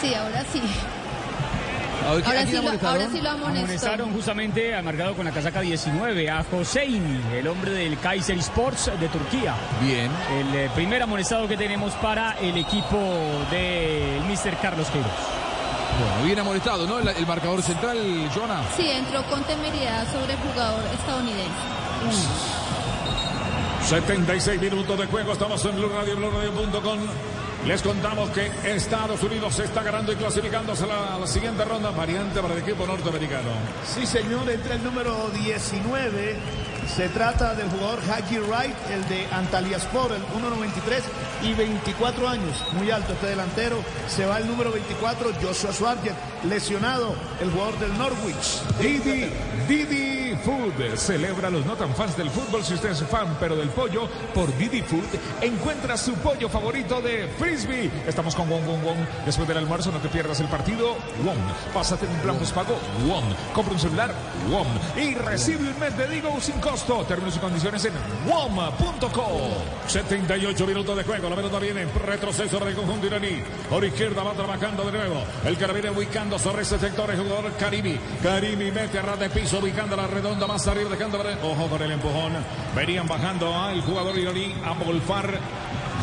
[0.01, 0.63] Sí, ahora sí.
[2.09, 2.95] A ver, ¿quién- Ahora a sí, lo, amonestaron?
[3.01, 3.59] ahora sí lo amonestó.
[3.65, 8.91] Amonestaron justamente al marcado con la casaca 19 a Hosseini, el hombre del Kaiser Sports
[8.99, 9.53] de Turquía.
[9.83, 10.09] Bien.
[10.39, 12.97] El eh, primer amonestado que tenemos para el equipo
[13.51, 14.57] del Mr.
[14.59, 15.40] Carlos Queiroz.
[15.99, 16.99] Bueno, bien amonestado, ¿no?
[16.99, 17.97] El, el marcador central,
[18.33, 18.61] Jonah.
[18.75, 21.51] Sí, entró con temeridad sobre el jugador estadounidense.
[23.87, 26.99] 76 minutos de juego, estamos en Blue Radio, BlueRadio.com.
[27.65, 31.63] Les contamos que Estados Unidos se está ganando y clasificándose a la, a la siguiente
[31.63, 33.49] ronda, variante para el equipo norteamericano.
[33.85, 36.35] Sí, señor, entra el número 19.
[36.95, 41.01] Se trata del jugador Haji Wright, el de Antalyaspor, el 1.93
[41.43, 42.65] y 24 años.
[42.73, 43.77] Muy alto este delantero.
[44.07, 46.13] Se va el número 24, Joshua Schwarzer,
[46.43, 48.63] lesionado, el jugador del Norwich.
[48.79, 49.29] Didi,
[49.67, 52.63] Didi Food celebra a los no tan fans del fútbol.
[52.63, 57.27] Si usted es fan, pero del pollo, por Didi Food encuentra su pollo favorito de
[57.37, 57.91] Frisbee.
[58.07, 58.97] Estamos con Wong Wong Wong.
[59.25, 60.95] Después del almuerzo, no te pierdas el partido.
[61.23, 61.37] Wong.
[61.73, 62.77] Pásate un plan pago.
[63.07, 63.25] Wong.
[63.53, 64.13] Compra un celular.
[64.49, 64.67] Wong.
[64.97, 67.05] Y recibe un mes de Digo sin costo.
[67.05, 67.93] Términos y condiciones en
[68.27, 69.51] wom.co.
[69.87, 73.43] 78 minutos de juego, la pelota viene en retroceso para el conjunto iraní.
[73.69, 75.23] Por izquierda va trabajando de nuevo.
[75.45, 77.97] El que la ubicando sobre ese sector, el jugador Karimi.
[78.21, 80.07] Karimi mete a ras de piso, ubicando la
[80.39, 81.19] más arriba, dejando.
[81.43, 82.33] Ojo con el empujón.
[82.75, 85.39] Venían bajando al jugador iraní, Abolfar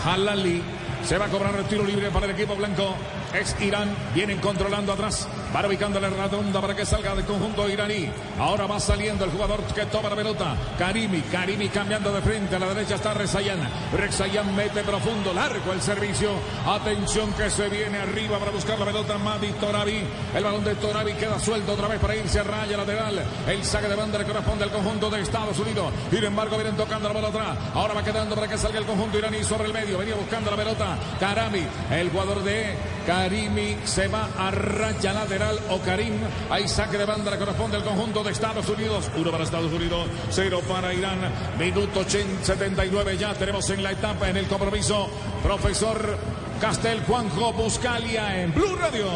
[0.05, 0.63] Halali.
[1.05, 2.95] Se va a cobrar el tiro libre para el equipo blanco.
[3.33, 3.95] Es Irán.
[4.15, 5.29] Vienen controlando atrás.
[5.55, 8.09] Va ubicando la redonda para que salga del conjunto iraní.
[8.39, 10.55] Ahora va saliendo el jugador que toma la pelota.
[10.79, 11.21] Karimi.
[11.23, 12.57] Karimi cambiando de frente.
[12.57, 13.59] A la derecha está Rezayan.
[13.97, 15.33] Rezayan mete profundo.
[15.33, 16.31] Largo el servicio.
[16.67, 19.17] Atención que se viene arriba para buscar la pelota.
[19.17, 20.03] Madi Torabi.
[20.35, 23.23] El balón de Torabi queda suelto otra vez para irse a raya lateral.
[23.47, 25.93] El saque de banda le corresponde al conjunto de Estados Unidos.
[26.11, 27.57] Sin embargo, vienen tocando la bola atrás.
[27.75, 29.97] Ahora va quedando para que salga el conjunto iraní sobre el medio.
[29.97, 30.99] Venía buscando la pelota.
[31.19, 31.67] Karami.
[31.91, 32.77] El jugador de
[33.09, 36.13] Karimi se va a raya lateral o Karim.
[36.51, 39.11] Hay saque de banda, le corresponde al conjunto de Estados Unidos.
[39.17, 41.19] Uno para Estados Unidos, cero para Irán.
[41.59, 45.09] Minuto 79 ya tenemos en la etapa, en el compromiso.
[45.43, 46.19] Profesor
[46.61, 49.07] Castel Juanjo Buscalia en Blue Radio.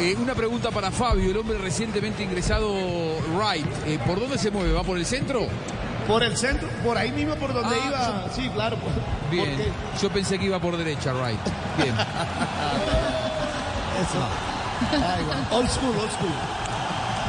[0.00, 2.68] Eh, una pregunta para Fabio, el hombre recientemente ingresado
[3.36, 3.66] Wright.
[3.86, 4.72] Eh, ¿Por dónde se mueve?
[4.72, 5.46] ¿Va por el centro?
[6.08, 8.24] Por el centro, por ahí mismo por donde Ah, iba.
[8.34, 8.76] Sí, claro.
[8.78, 8.90] por-
[9.30, 9.50] Bien.
[9.56, 9.70] porque-
[10.02, 11.38] Yo pensé que iba por derecha, Wright.
[11.76, 11.94] Bien.
[14.00, 14.18] Eso.
[14.92, 15.42] Ay, bueno.
[15.52, 16.30] Old school, old school.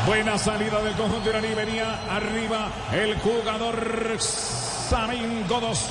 [0.05, 1.53] Buena salida del conjunto iraní.
[1.53, 5.89] Venía arriba el jugador Samin Godos.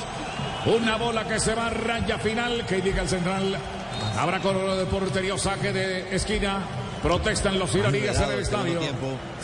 [0.65, 2.65] Una bola que se va a raya final.
[2.65, 3.57] Que indica el central.
[4.17, 6.59] Habrá corredor de portería saque de esquina.
[7.03, 8.79] Protestan los iraníes en el estadio.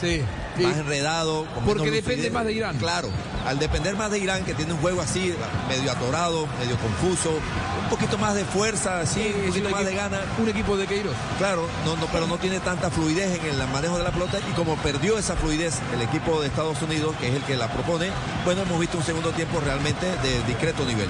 [0.02, 0.22] Sí.
[0.64, 1.46] Más enredado.
[1.66, 2.34] Porque depende lucidez.
[2.34, 2.78] más de Irán.
[2.78, 3.10] Claro.
[3.46, 5.34] Al depender más de Irán, que tiene un juego así,
[5.70, 10.22] medio atorado, medio confuso, un poquito más de fuerza, así, un poquito más de gana.
[10.40, 11.16] Un equipo de Queiroz.
[11.38, 14.54] Claro, no, no, pero no tiene tanta fluidez en el manejo de la pelota y
[14.54, 18.10] como perdió esa fluidez el equipo de Estados Unidos, que es el que la propone,
[18.44, 21.10] bueno, hemos visto un segundo tiempo realmente de discreto nivel.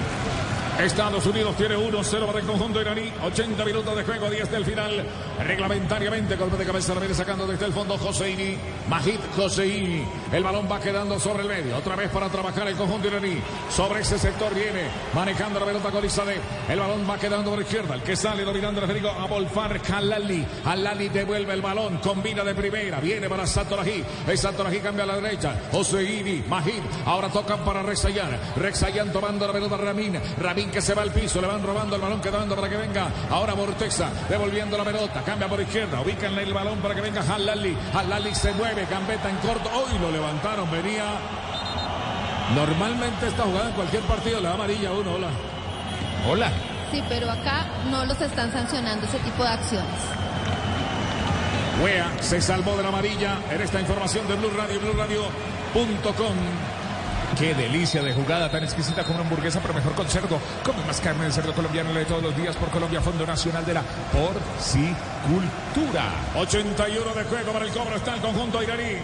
[0.78, 3.10] Estados Unidos tiene 1-0 para el conjunto iraní.
[3.24, 5.06] 80 minutos de juego, 10 del final.
[5.42, 8.58] Reglamentariamente, golpe de cabeza, la viene sacando desde el fondo Joseini.
[8.88, 10.04] Majid Joseini.
[10.32, 11.78] El balón va quedando sobre el medio.
[11.78, 13.38] Otra vez para trabajar el conjunto iraní.
[13.70, 16.40] Sobre ese sector viene manejando la pelota con Isadeh.
[16.68, 17.94] El balón va quedando por izquierda.
[17.94, 20.46] El que sale dominando el Federico Abolfar Halali.
[20.64, 21.96] Halali devuelve el balón.
[21.98, 23.00] Combina de primera.
[23.00, 24.04] Viene para Satorají.
[24.28, 25.58] El Satorají cambia a la derecha.
[25.72, 26.44] Joseini.
[26.46, 26.82] Majid.
[27.06, 28.38] Ahora tocan para Rexayan.
[28.56, 30.20] Rexayan tomando la pelota Ramin.
[30.38, 31.40] Ramin que se va al piso.
[31.40, 33.08] Le van robando el balón quedando para que venga.
[33.30, 35.22] Ahora Mortexa devolviendo la pelota.
[35.22, 36.00] Cambia por izquierda.
[36.00, 37.76] Ubican el balón para que venga Halali.
[37.94, 38.86] Halali se mueve.
[38.90, 39.70] Gambeta en corto.
[39.74, 40.70] Hoy lo levantaron.
[40.70, 41.04] Venía.
[42.54, 45.14] Normalmente esta jugada en cualquier partido le da amarilla uno.
[45.14, 45.28] Hola.
[46.28, 46.50] Hola.
[46.90, 50.00] Sí, pero acá no los están sancionando ese tipo de acciones.
[51.82, 56.36] Wea se salvó de la amarilla en esta información de Blue Radio, BlueRadio.com.
[57.34, 60.38] Qué delicia de jugada tan exquisita como una hamburguesa, pero mejor con cerdo.
[60.64, 63.74] Come más carne de cerdo colombiano de todos los días por Colombia, Fondo Nacional de
[63.74, 63.82] la
[64.12, 66.04] Porcicultura.
[66.34, 68.98] 81 de juego para el cobro está el conjunto iraní.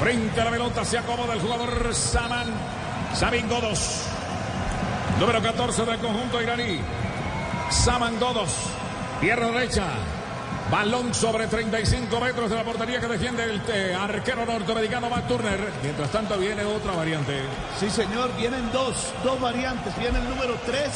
[0.00, 2.46] Frente a la pelota se acomoda el jugador Saman.
[3.14, 4.04] Samin Godos.
[5.20, 6.80] Número 14 del conjunto iraní.
[7.70, 8.54] Saman Godos.
[9.20, 9.84] Pierna derecha.
[10.72, 15.60] Balón sobre 35 metros de la portería que defiende el eh, arquero norteamericano Matt Turner.
[15.82, 17.42] Mientras tanto viene otra variante.
[17.78, 19.94] Sí, señor, vienen dos, dos variantes.
[19.98, 20.88] Viene el número 3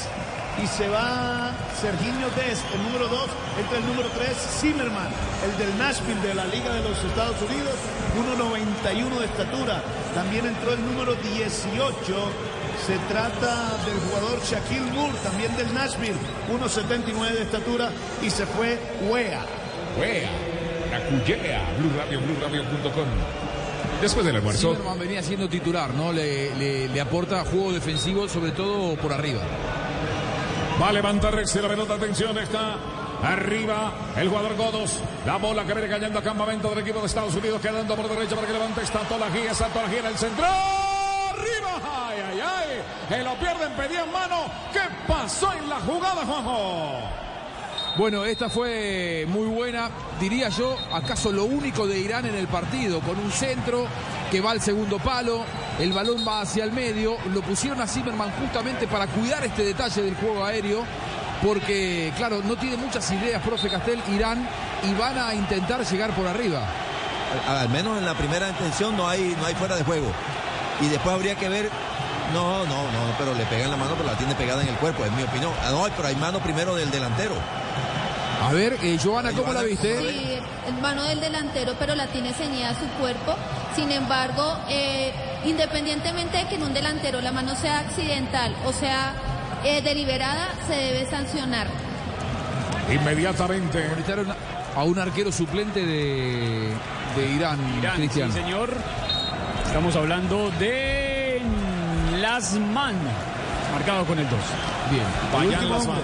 [0.65, 3.21] y se va Serginho Dest, el número 2,
[3.61, 4.29] entra el número 3,
[4.61, 5.11] Zimmerman,
[5.45, 7.77] el del Nashville de la Liga de los Estados Unidos,
[8.41, 9.83] 1.91 de estatura.
[10.15, 11.93] También entró el número 18.
[12.87, 16.17] Se trata del jugador Shaquille Moore, también del Nashville,
[16.49, 17.91] 1.79 de estatura.
[18.23, 18.79] Y se fue
[19.11, 19.45] Wea.
[19.99, 20.31] Wea,
[20.91, 23.07] la cuyea, Blue Radio, BlueRadio.com.
[24.01, 24.73] Después del almuerzo.
[24.75, 26.13] Zimmerman venía siendo titular, ¿no?
[26.13, 29.41] Le, le- le aporta juego defensivo, sobre todo por arriba.
[30.81, 32.77] Va a levantar Rexy la pelota, atención, está
[33.23, 34.99] arriba el jugador Godos.
[35.25, 38.35] La bola que viene cayendo a campamento del equipo de Estados Unidos, quedando por derecha
[38.35, 40.45] para que levante esta Tolají, esa Tolají en el centro.
[40.45, 41.81] ¡Arriba!
[42.09, 42.83] ¡Ay, ay, ay!
[43.09, 44.45] Que lo pierden, pedía en mano.
[44.73, 47.01] ¿Qué pasó en la jugada, Juanjo?
[47.97, 49.89] Bueno, esta fue muy buena,
[50.21, 53.87] diría yo, acaso lo único de Irán en el partido, con un centro
[54.31, 55.47] que va al segundo palo,
[55.81, 60.03] el balón va hacia el medio, lo pusieron a Zimmerman justamente para cuidar este detalle
[60.03, 60.85] del juego aéreo,
[61.43, 64.47] porque claro, no tiene muchas ideas, profe Castel, Irán,
[64.85, 66.67] y van a intentar llegar por arriba.
[67.49, 70.13] Al, menos en la primera intención no hay, no hay fuera de juego.
[70.83, 71.71] Y después habría que ver.
[72.33, 75.05] No, no, no, pero le pegan la mano, pero la tiene pegada en el cuerpo,
[75.05, 75.53] es mi opinión.
[75.65, 77.35] Ah, no, pero hay mano primero del delantero.
[78.43, 79.99] A ver, eh, Joana, ¿cómo la viste?
[79.99, 80.39] Sí,
[80.81, 83.35] mano del delantero, pero la tiene ceñida a su cuerpo.
[83.75, 85.13] Sin embargo, eh,
[85.45, 89.15] independientemente de que en un delantero la mano sea accidental o sea
[89.65, 91.67] eh, deliberada, se debe sancionar.
[92.93, 93.85] Inmediatamente.
[94.77, 96.71] A un arquero suplente de,
[97.17, 98.31] de Irán, Irán, Cristian.
[98.31, 98.71] sí, señor.
[99.67, 101.06] Estamos hablando de
[102.17, 102.97] Lasman,
[103.73, 104.39] marcado con el 2.
[104.91, 105.05] Bien.
[105.33, 106.03] Vayan las manos.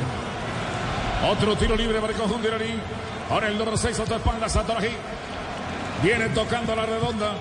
[1.30, 2.80] Otro tiro libre para el conjunto iraní.
[3.30, 4.90] Ahora el número 6, otra espalda, Satorají.
[6.02, 7.32] Viene tocando la redonda.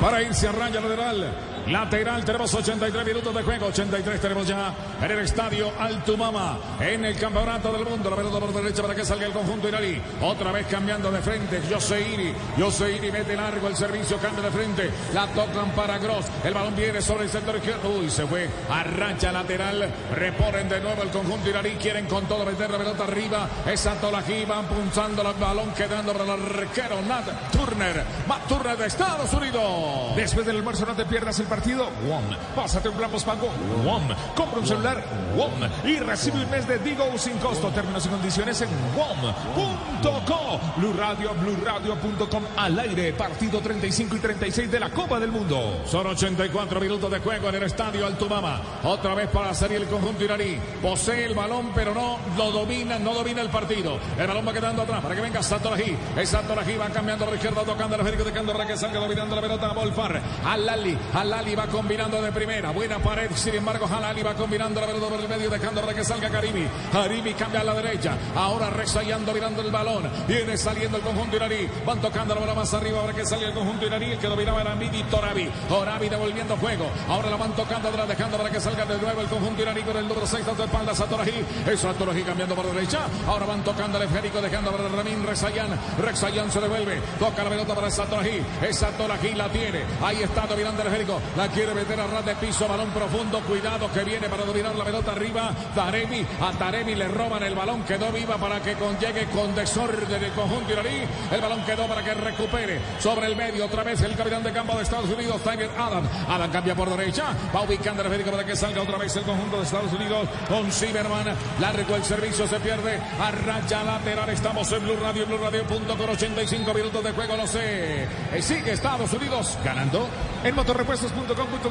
[0.00, 1.32] para irse a raya lateral.
[1.68, 7.16] Lateral, tenemos 83 minutos de juego, 83 tenemos ya en el estadio Altumama, en el
[7.16, 8.10] campeonato del mundo.
[8.10, 10.00] La pelota por derecha para que salga el conjunto iraní.
[10.20, 12.34] Otra vez cambiando de frente, Yoseiri.
[12.58, 14.90] Yoseiri mete largo el servicio, cambia de frente.
[15.14, 16.26] La tocan para Gross.
[16.44, 17.90] El balón viene sobre el sector izquierdo.
[17.90, 19.88] Uy, se fue a rancha lateral.
[20.14, 21.70] Reponen de nuevo el conjunto iraní.
[21.76, 23.48] Quieren con todo meter la pelota arriba.
[23.66, 28.04] Esa Tolají van punzando el balón, quedando para el arquero Nat Turner.
[28.26, 30.16] Matt Turner de Estados Unidos.
[30.16, 32.24] Después del almuerzo no te pierdas el partido WOM.
[32.56, 33.50] Pásate un plan postpago
[33.84, 34.08] WOM.
[34.34, 35.04] Compra un celular
[35.36, 35.52] WOM
[35.84, 37.68] y recibe un mes de Digo sin costo.
[37.68, 40.60] Términos y condiciones en WOM.co.
[40.78, 43.12] Blue Radio, BlueRadio.com al aire.
[43.12, 45.82] Partido 35 y 36 de la Copa del Mundo.
[45.84, 48.58] Son 84 minutos de juego en el estadio Altumama.
[48.84, 50.56] Otra vez para salir el conjunto iraní.
[50.80, 53.98] Posee el balón, pero no lo domina, no domina el partido.
[54.18, 55.98] El balón va quedando atrás para que venga Satorají.
[56.16, 59.36] Es Satorají va cambiando a la izquierda, tocando el Federico de Candorra que salga dominando
[59.36, 60.18] la pelota Volfar.
[60.46, 62.70] Alali, Alali va combinando de primera.
[62.70, 66.04] Buena pared, sin embargo, Alali va combinando la pelota por el medio, dejando para que
[66.04, 66.66] salga Karimi.
[66.92, 68.16] Karimi cambia a la derecha.
[68.36, 70.08] Ahora rezayando, mirando el balón.
[70.28, 71.68] Viene saliendo el conjunto iraní.
[71.84, 74.12] Van tocando la bola más arriba para que salga el conjunto iraní.
[74.12, 75.50] El que dominaba era Midi Torabi.
[75.68, 76.90] Torabi devolviendo juego.
[77.08, 79.96] Ahora la van tocando atrás, dejando para que salga de nuevo el conjunto iraní con
[79.96, 81.44] el número 6 de espalda Satorají.
[81.66, 83.00] Eso Satorají cambiando por derecha.
[83.26, 85.78] Ahora van tocando el esférico, dejando para Ramin Rezayan.
[86.00, 87.00] Rezayan se devuelve.
[87.18, 88.42] Toca la pelota para Satorají.
[88.62, 89.82] Esa Satorají la tiene.
[90.02, 91.20] Ahí está dominando el esférico.
[91.36, 92.68] La quiere meter a ras de piso.
[92.68, 93.40] Balón profundo.
[93.40, 95.50] Cuidado que viene para dominar la pelota arriba.
[95.74, 96.26] Taremi.
[96.40, 97.82] A Taremi le roban el balón.
[97.84, 101.02] Quedó viva para que con, llegue con desorden el conjunto iraní.
[101.30, 103.64] El balón quedó para que recupere sobre el medio.
[103.66, 106.06] Otra vez el capitán de campo de Estados Unidos, Tiger Adam.
[106.28, 107.34] Adam cambia por derecha.
[107.54, 111.26] Va ubicando el para que salga otra vez el conjunto de Estados Unidos con Zimmerman.
[111.60, 113.00] Largo el servicio, se pierde.
[113.20, 114.28] A raya lateral.
[114.28, 115.64] Estamos en Blue Radio, Blue Radio.
[115.64, 117.36] Punto con 85 minutos de juego.
[117.36, 118.04] No sé.
[118.04, 120.08] Eh, Sigue Estados Unidos ganando.
[120.44, 120.54] En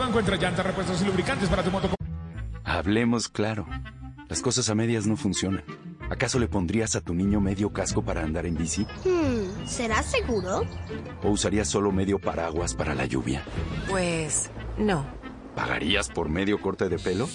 [0.07, 1.89] encuentra llantas, repuestos y lubricantes para tu moto.
[2.63, 3.65] Hablemos claro.
[4.27, 5.63] Las cosas a medias no funcionan.
[6.09, 8.85] ¿Acaso le pondrías a tu niño medio casco para andar en bici?
[9.05, 10.63] Hmm, ¿será seguro?
[11.23, 13.43] ¿O usarías solo medio paraguas para la lluvia?
[13.89, 15.05] Pues no.
[15.55, 17.29] ¿Pagarías por medio corte de pelo?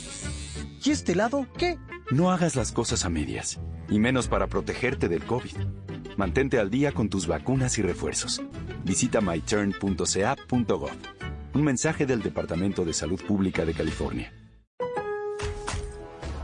[0.84, 1.78] ¿Y este lado qué?
[2.10, 5.56] No hagas las cosas a medias, y menos para protegerte del COVID.
[6.16, 8.42] Mantente al día con tus vacunas y refuerzos.
[8.84, 10.90] Visita myturn.ca.gov.
[11.56, 14.30] Un mensaje del Departamento de Salud Pública de California.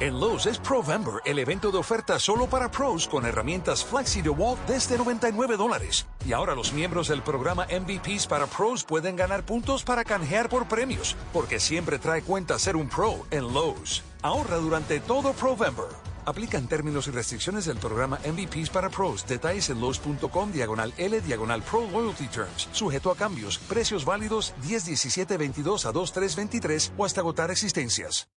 [0.01, 4.67] En Lowe's es Provember, el evento de oferta solo para pros con herramientas Flexi DeWalt
[4.67, 6.07] desde 99 dólares.
[6.27, 10.67] Y ahora los miembros del programa MVPs para pros pueden ganar puntos para canjear por
[10.67, 14.03] premios, porque siempre trae cuenta ser un pro en Lowe's.
[14.23, 16.12] Ahorra durante todo Provember.
[16.25, 19.27] Aplican términos y restricciones del programa MVPs para pros.
[19.27, 22.69] Detalles en Lowe's.com diagonal L diagonal Pro Loyalty Terms.
[22.73, 23.59] Sujeto a cambios.
[23.59, 28.29] Precios válidos 10, 17, 22 a 2, 3, 23 o hasta agotar existencias.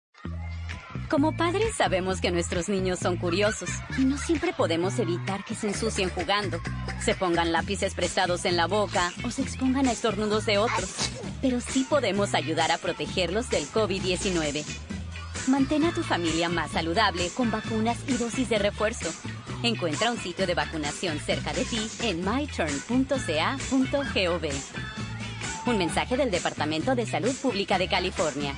[1.11, 5.69] Como padres sabemos que nuestros niños son curiosos y no siempre podemos evitar que se
[5.69, 6.61] ensucien jugando,
[7.01, 11.11] se pongan lápices prestados en la boca o se expongan a estornudos de otros.
[11.43, 14.65] Pero sí podemos ayudar a protegerlos del COVID-19.
[15.47, 19.11] Mantén a tu familia más saludable con vacunas y dosis de refuerzo.
[19.63, 22.85] Encuentra un sitio de vacunación cerca de ti en myturn.ca.gov.
[25.67, 28.55] Un mensaje del Departamento de Salud Pública de California.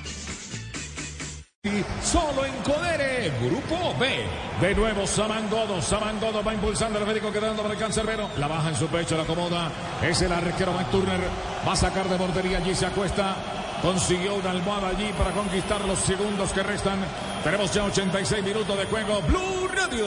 [2.03, 4.25] Solo en Codere, Grupo B.
[4.61, 8.31] De nuevo Samangodo, Samangodo va impulsando el médico quedando para el cancerbero.
[8.39, 9.73] La baja en su pecho, la acomoda.
[10.03, 11.21] Es el arquero Mike Turner.
[11.67, 13.35] Va a sacar de bordería, allí se acuesta.
[13.83, 16.99] Consiguió una almohada allí para conquistar los segundos que restan.
[17.45, 19.21] Tenemos ya 86 minutos de juego.
[19.23, 20.07] Blue Radio.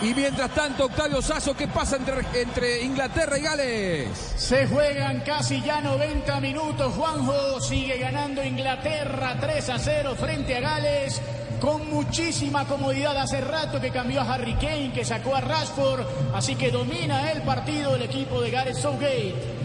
[0.00, 4.34] Y mientras tanto, Octavio Sazo, ¿qué pasa entre, entre, Inglaterra y Gales?
[4.36, 6.94] Se juegan casi ya 90 minutos.
[6.94, 11.20] Juanjo sigue ganando Inglaterra 3 a 0 frente a Gales.
[11.60, 16.06] Con muchísima comodidad hace rato que cambió a Harry Kane, que sacó a Rashford.
[16.32, 19.57] Así que domina el partido el equipo de Gareth Southgate.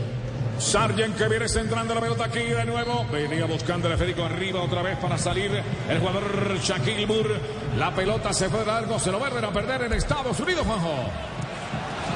[0.64, 3.06] Sargent que viene centrando la pelota aquí de nuevo.
[3.11, 5.52] Venía buscando el Federico arriba otra vez para salir
[5.90, 7.40] el jugador Shaquille Moore.
[7.77, 11.10] La pelota se fue largo, se lo vuelven a perder en Estados Unidos, Juanjo.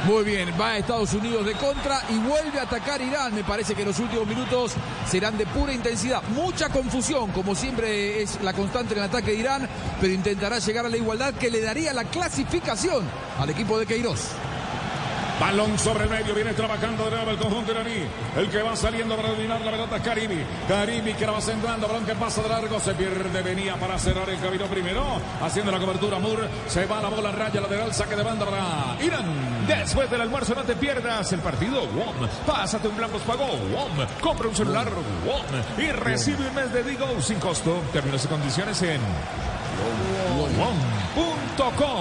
[0.06, 3.36] Muy bien, va a Estados Unidos de contra y vuelve a atacar Irán.
[3.36, 4.72] Me parece que los últimos minutos
[5.06, 6.24] serán de pura intensidad.
[6.30, 9.70] Mucha confusión, como siempre es la constante en el ataque de Irán,
[10.00, 13.04] pero intentará llegar a la igualdad que le daría la clasificación
[13.38, 14.30] al equipo de Queiroz.
[15.40, 18.08] Balón sobre el medio, viene trabajando de nuevo el conjunto iraní.
[18.36, 20.44] El que va saliendo para dominar la pelota es Karimi.
[20.68, 24.28] Karimi que la va centrando, balón que pasa de largo, se pierde, venía para cerrar
[24.30, 25.04] el camino primero.
[25.42, 26.48] Haciendo la cobertura, Moore.
[26.68, 29.68] Se va la bola, raya lateral, saque de banda para Irán.
[29.68, 32.28] Después del almuerzo no te pierdas el partido WOM.
[32.46, 34.08] Pásate un Blancos Pagó WOM.
[34.22, 34.90] Compra un celular
[35.26, 35.46] WOM.
[35.78, 37.82] Y recibe un mes de Digo sin costo.
[37.94, 39.02] Términos y condiciones en
[40.36, 41.98] WOM.com.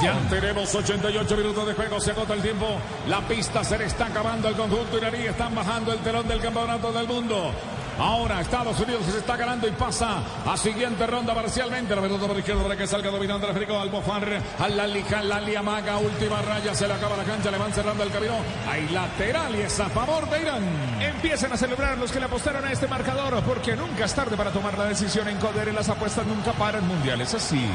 [0.00, 2.66] Ya tenemos 88 minutos de juego, se agota el tiempo.
[3.08, 5.26] La pista se le está acabando el conjunto iraní.
[5.26, 7.52] Están bajando el telón del campeonato del mundo.
[7.98, 11.94] Ahora Estados Unidos se está ganando y pasa a siguiente ronda parcialmente.
[11.94, 14.40] La pelota por izquierda para que salga dominando el Federico Albofar.
[14.58, 18.34] Alali, Lali Amaga, última raya, se le acaba la cancha, le van cerrando el camino.
[18.68, 20.62] Hay lateral y es a favor de Irán.
[21.00, 24.50] Empiecen a celebrar los que le apostaron a este marcador, porque nunca es tarde para
[24.50, 25.72] tomar la decisión en Codere.
[25.72, 27.68] Las apuestas nunca paran mundiales así.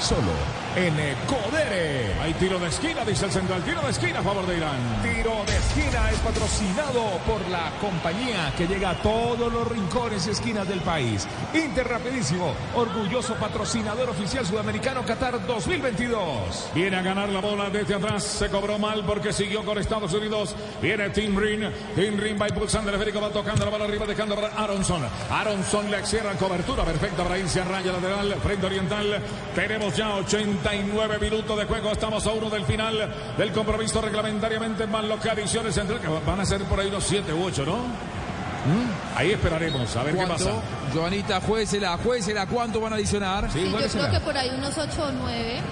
[0.00, 0.94] Solo en
[1.26, 2.14] Codere.
[2.20, 3.62] Hay tiro de esquina, dice el central.
[3.64, 4.78] Tiro de esquina a favor de Irán.
[5.02, 10.30] Tiro de esquina es patrocinado por la compañía que llega a todos los rincones y
[10.30, 11.26] esquinas del país.
[11.54, 16.70] Inter Rapidísimo, orgulloso patrocinador oficial sudamericano Qatar 2022.
[16.74, 18.22] Viene a ganar la bola desde atrás.
[18.22, 20.54] Se cobró mal porque siguió con Estados Unidos.
[20.80, 21.68] Viene Tim Rin.
[21.96, 25.02] Tim Rin va impulsando el esférico, va tocando la bola arriba, dejando para Aronson.
[25.30, 29.20] Aronson le cierra cobertura perfecta para irse a raya lateral, frente oriental.
[29.54, 31.92] Tenemos ya 89 minutos de juego.
[31.92, 36.40] Estamos a uno del final del compromiso reglamentariamente más lo que adiciones entre que van
[36.40, 37.76] a ser por ahí unos 7 u 8, ¿no?
[37.76, 39.16] ¿Mm?
[39.16, 40.50] Ahí esperaremos a ver qué pasa.
[40.94, 43.50] Joanita, juésela, juésela, ¿cuánto van a adicionar?
[43.50, 45.62] Sí, yo creo que por ahí unos 8 o 9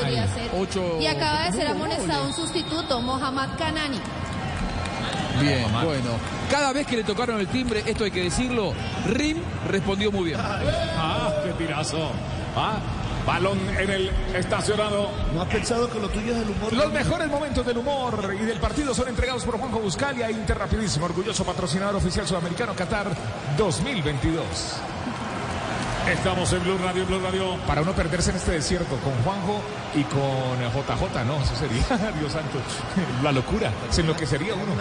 [0.00, 0.50] podría ser.
[0.56, 0.98] Ocho...
[1.00, 4.00] Y acaba de ser amonestado un sustituto, Mohamed Kanani.
[5.40, 6.10] Bien, bueno.
[6.50, 8.72] Cada vez que le tocaron el timbre, esto hay que decirlo,
[9.06, 9.38] Rim
[9.68, 10.40] respondió muy bien.
[10.40, 12.10] Ah, qué tirazo.
[12.56, 12.78] Ah,
[13.28, 15.10] Balón en el estacionado.
[15.34, 16.72] ¿No has pensado que lo tuyo es el humor?
[16.72, 21.04] Los mejores momentos del humor y del partido son entregados por Juanjo Buscalia, Inter Rapidísimo,
[21.04, 23.14] orgulloso patrocinador oficial sudamericano Qatar
[23.58, 24.80] 2022.
[26.12, 27.56] Estamos en Blue Radio, Blue Radio.
[27.66, 29.60] Para uno perderse en este desierto con Juanjo
[29.94, 32.58] y con JJ, no, eso sería, Dios santo,
[33.22, 33.70] la locura.
[33.90, 34.72] Se enloquecería uno.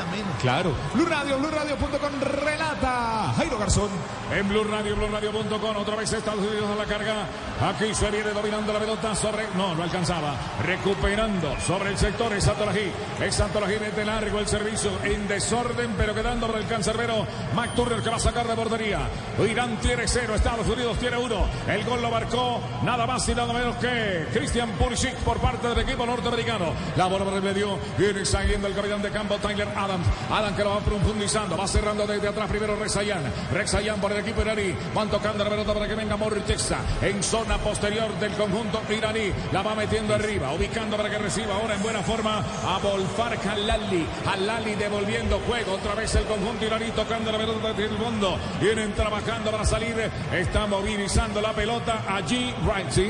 [0.42, 0.74] Claro.
[0.94, 3.90] Blue Radio, Blue Radio.com relata Jairo Garzón.
[4.34, 7.26] En Blue Radio, Blue Radio.com, otra vez Estados Unidos a la carga.
[7.62, 9.48] Aquí se viene dominando la pelota sobre.
[9.56, 10.34] No, no alcanzaba.
[10.64, 12.92] Recuperando sobre el sector Exantolají.
[13.22, 17.28] Exantolají mete largo el servicio en desorden, pero quedando por el cancerbero.
[17.54, 19.10] McTurner que va a sacar de bordería.
[19.40, 21.46] Irán tiene cero, Estados Unidos tiene uno.
[21.68, 25.80] El gol lo marcó nada más y nada menos que Christian Pulisic por parte del
[25.80, 26.74] equipo norteamericano.
[26.96, 27.78] La bola por el medio.
[27.98, 30.08] Viene saliendo el capitán de campo Tyler Adams.
[30.30, 31.58] Adams que lo va profundizando.
[31.58, 33.24] Va cerrando desde atrás primero Rexayan.
[33.52, 34.76] Rexayan por el equipo iraní.
[34.94, 39.32] Van tocando la pelota para que venga Moritexa en zona posterior del conjunto iraní.
[39.52, 40.54] La va metiendo arriba.
[40.54, 44.06] Ubicando para que reciba ahora en buena forma a Volfar Halali.
[44.26, 45.74] Halali devolviendo juego.
[45.74, 48.38] Otra vez el conjunto iraní tocando la pelota desde el fondo.
[48.62, 49.98] Vienen trabajando para salir.
[50.32, 50.68] Está
[51.08, 52.54] movilizando la pelota allí.
[52.66, 53.10] Right, ¿sí?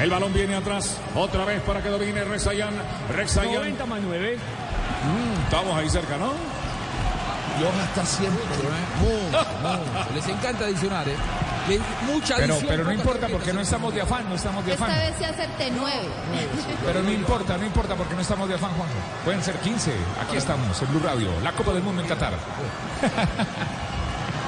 [0.00, 0.96] El balón viene atrás.
[1.16, 2.74] Otra vez para que domine Rezayan.
[3.14, 3.54] Rezayan.
[3.54, 4.36] 90 más 9.
[4.36, 6.32] Mm, estamos ahí cerca, ¿no?
[7.58, 8.40] Dios está siempre.
[9.00, 11.16] Mucho, Les encanta adicionar, ¿eh?
[12.06, 12.68] Mucha Pero, adición.
[12.68, 14.98] pero no importa porque no estamos de afán, no estamos de Esta afán.
[14.98, 15.92] vez se acerté 9.
[16.86, 18.94] Pero no importa, no importa porque no estamos de afán, Juanjo.
[19.24, 19.92] Pueden ser 15.
[20.22, 22.32] Aquí estamos, en Blue Radio, la Copa del Mundo en Qatar.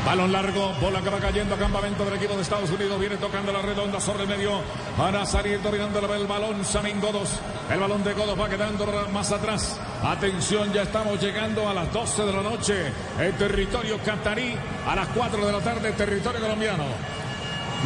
[0.04, 2.98] Balón largo, bola que va cayendo a campamento del equipo de Estados Unidos.
[2.98, 4.60] Viene tocando la redonda sobre el medio.
[4.96, 6.64] Para salir dominando el balón.
[6.64, 7.38] Samin Godos.
[7.70, 9.80] El balón de Godos va quedando más atrás.
[10.02, 12.92] Atención, ya estamos llegando a las 12 de la noche.
[13.20, 14.56] En territorio catarí.
[14.88, 16.84] A las 4 de la tarde, territorio colombiano.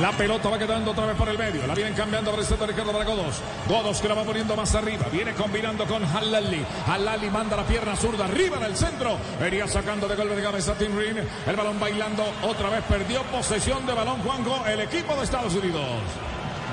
[0.01, 1.66] La pelota va quedando otra vez por el medio.
[1.66, 3.40] La vienen cambiando por el centro izquierdo para Godos.
[3.66, 5.06] Godos que la va poniendo más arriba.
[5.10, 6.62] Viene combinando con Halali.
[6.86, 9.16] Halali manda la pierna zurda arriba del centro.
[9.40, 11.27] Venía sacando de golpe de cabeza Tim Green.
[11.47, 12.24] El balón bailando.
[12.43, 14.66] Otra vez perdió posesión de balón Juanjo.
[14.66, 15.82] El equipo de Estados Unidos.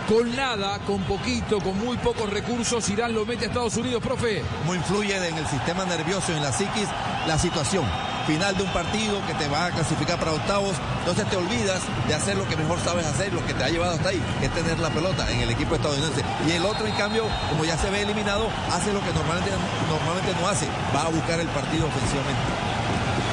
[0.07, 4.43] Con nada, con poquito, con muy pocos recursos, Irán lo mete a Estados Unidos, profe.
[4.59, 6.89] Cómo influye en el sistema nervioso, en la psiquis,
[7.25, 7.85] la situación.
[8.27, 12.15] Final de un partido que te va a clasificar para octavos, entonces te olvidas de
[12.15, 14.53] hacer lo que mejor sabes hacer, lo que te ha llevado hasta ahí, que es
[14.53, 16.21] tener la pelota en el equipo estadounidense.
[16.47, 19.51] Y el otro, en cambio, como ya se ve eliminado, hace lo que normalmente,
[19.89, 22.72] normalmente no hace, va a buscar el partido ofensivamente.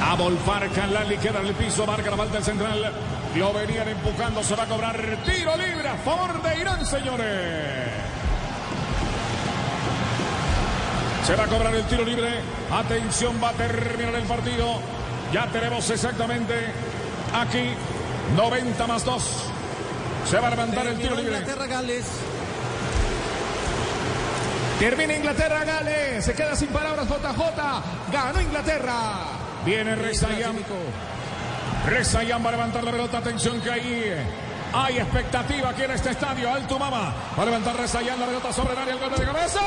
[0.01, 1.87] A Volfar Halali queda en el piso.
[1.87, 2.93] Marca la falta el central.
[3.37, 4.43] Lo venían empujando.
[4.43, 7.91] Se va a cobrar tiro libre a favor de Irán, señores.
[11.27, 12.41] Se va a cobrar el tiro libre.
[12.73, 14.79] Atención, va a terminar el partido.
[15.33, 16.55] Ya tenemos exactamente
[17.35, 17.75] aquí
[18.37, 19.23] 90 más 2.
[20.29, 21.39] Se va a levantar el tiro libre.
[21.39, 22.07] Inglaterra, Gales.
[24.79, 26.25] Termina Inglaterra, Gales.
[26.25, 28.13] Se queda sin palabras JJ.
[28.13, 29.40] Ganó Inglaterra.
[29.65, 30.57] Viene Rezayan.
[31.87, 33.19] Rezayan va a levantar la pelota.
[33.19, 34.15] Atención que ahí
[34.73, 36.53] hay expectativa aquí en este estadio.
[36.53, 37.15] Alto Mama.
[37.39, 38.95] Va a levantar Rezayan la pelota sobre el área.
[38.95, 39.61] El golpe de cabeza.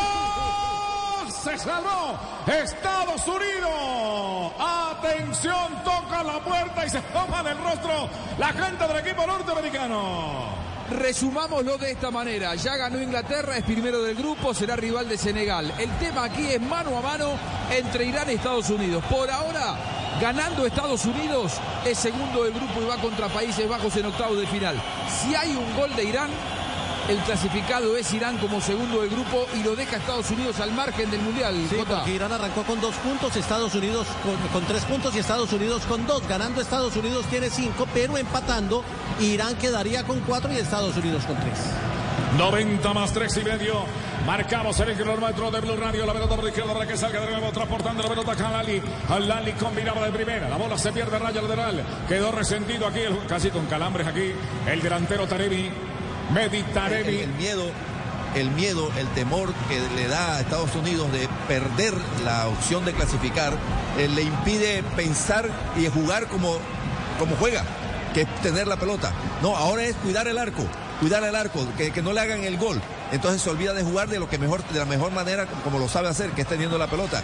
[1.27, 2.17] Se salvó
[2.47, 4.53] Estados Unidos.
[4.59, 10.62] Atención, toca la puerta y se toma del rostro la gente del equipo norteamericano.
[10.89, 12.55] Resumámoslo de esta manera.
[12.55, 15.73] Ya ganó Inglaterra, es primero del grupo, será rival de Senegal.
[15.79, 17.31] El tema aquí es mano a mano
[17.71, 19.03] entre Irán y Estados Unidos.
[19.09, 19.75] Por ahora,
[20.21, 21.53] ganando Estados Unidos,
[21.85, 24.75] es segundo del grupo y va contra Países Bajos en octavos de final.
[25.07, 26.29] Si hay un gol de Irán,
[27.09, 31.11] el clasificado es Irán como segundo del grupo y lo deja Estados Unidos al margen
[31.11, 31.55] del Mundial.
[31.69, 35.51] Sí, porque Irán arrancó con dos puntos, Estados Unidos con, con, tres puntos y Estados
[35.51, 36.27] Unidos con dos.
[36.27, 38.83] Ganando Estados Unidos tiene cinco, pero empatando
[39.19, 41.59] Irán quedaría con cuatro y Estados Unidos con tres.
[42.37, 43.85] 90 más tres y medio.
[44.25, 46.05] Marcamos el kilómetro de Blue Radio.
[46.05, 48.81] La pelota por la izquierda para que salga de nuevo transportando la pelota a Halali.
[49.09, 50.49] Halali combinaba de primera.
[50.49, 51.83] La bola se pierde raya lateral.
[52.07, 54.33] Quedó resentido aquí, el, casi con calambres aquí.
[54.65, 55.71] El delantero Tarevi.
[56.33, 57.15] Meditarevi.
[57.15, 57.63] El, el, miedo,
[58.35, 61.93] el miedo, el temor que le da a Estados Unidos de perder
[62.23, 63.53] la opción de clasificar,
[63.97, 66.57] eh, le impide pensar y jugar como,
[67.19, 67.63] como juega,
[68.13, 69.11] que es tener la pelota.
[69.41, 70.63] No, ahora es cuidar el arco,
[70.99, 72.81] cuidar el arco, que, que no le hagan el gol.
[73.11, 75.87] Entonces se olvida de jugar de lo que mejor, de la mejor manera, como lo
[75.87, 77.21] sabe hacer, que es teniendo la pelota.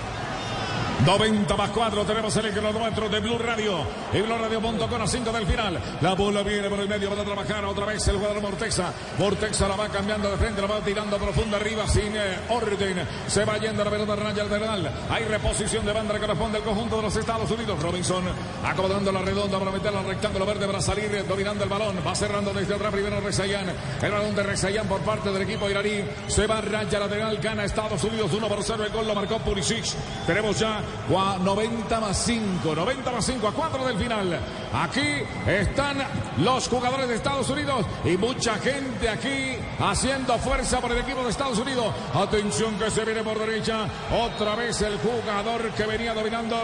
[1.05, 3.79] 90 más 4 tenemos el kilómetro de Blue Radio
[4.13, 5.79] y Blue Radio.com a 5 del final.
[6.01, 8.93] La bola viene por el medio para trabajar otra vez el jugador Mortexa.
[9.17, 13.07] Mortexa la va cambiando de frente, la va tirando profunda arriba sin eh, orden.
[13.27, 14.91] Se va yendo la pelota raya lateral.
[15.09, 17.81] Hay reposición de banda que corresponde al conjunto de los Estados Unidos.
[17.81, 18.23] Robinson
[18.65, 21.95] acomodando la redonda para meterla al rectángulo verde para salir eh, dominando el balón.
[22.05, 23.71] Va cerrando desde atrás primero Rezayan.
[24.01, 26.03] El balón de Rezayan por parte del equipo iraní.
[26.27, 28.83] Se va raya lateral, gana Estados Unidos 1 por 0.
[28.83, 29.85] El gol lo marcó Pulisic.
[30.27, 34.39] Tenemos ya 90 más 5, 90 más 5 a 4 del final.
[34.73, 35.97] Aquí están
[36.37, 41.29] los jugadores de Estados Unidos y mucha gente aquí haciendo fuerza por el equipo de
[41.29, 41.87] Estados Unidos.
[42.13, 43.87] Atención que se viene por derecha.
[44.11, 46.55] Otra vez el jugador que venía dominando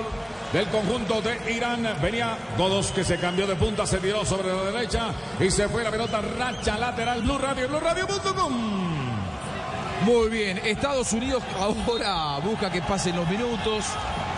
[0.53, 1.85] del conjunto de Irán.
[2.01, 5.83] Venía Godos que se cambió de punta, se tiró sobre la derecha y se fue
[5.83, 7.21] la pelota racha lateral.
[7.21, 8.94] Blue Radio, Blue Radio.com.
[10.03, 13.85] Muy bien, Estados Unidos ahora busca que pasen los minutos,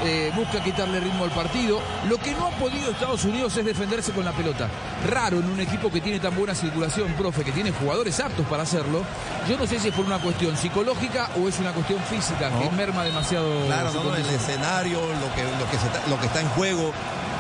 [0.03, 1.79] eh, busca quitarle ritmo al partido.
[2.07, 4.69] Lo que no ha podido Estados Unidos es defenderse con la pelota.
[5.09, 8.63] Raro en un equipo que tiene tan buena circulación, profe, que tiene jugadores aptos para
[8.63, 9.01] hacerlo.
[9.49, 12.59] Yo no sé si es por una cuestión psicológica o es una cuestión física No.
[12.61, 13.65] que merma demasiado.
[13.65, 16.91] Claro, no, el escenario, lo que, lo, que se está, lo que está en juego,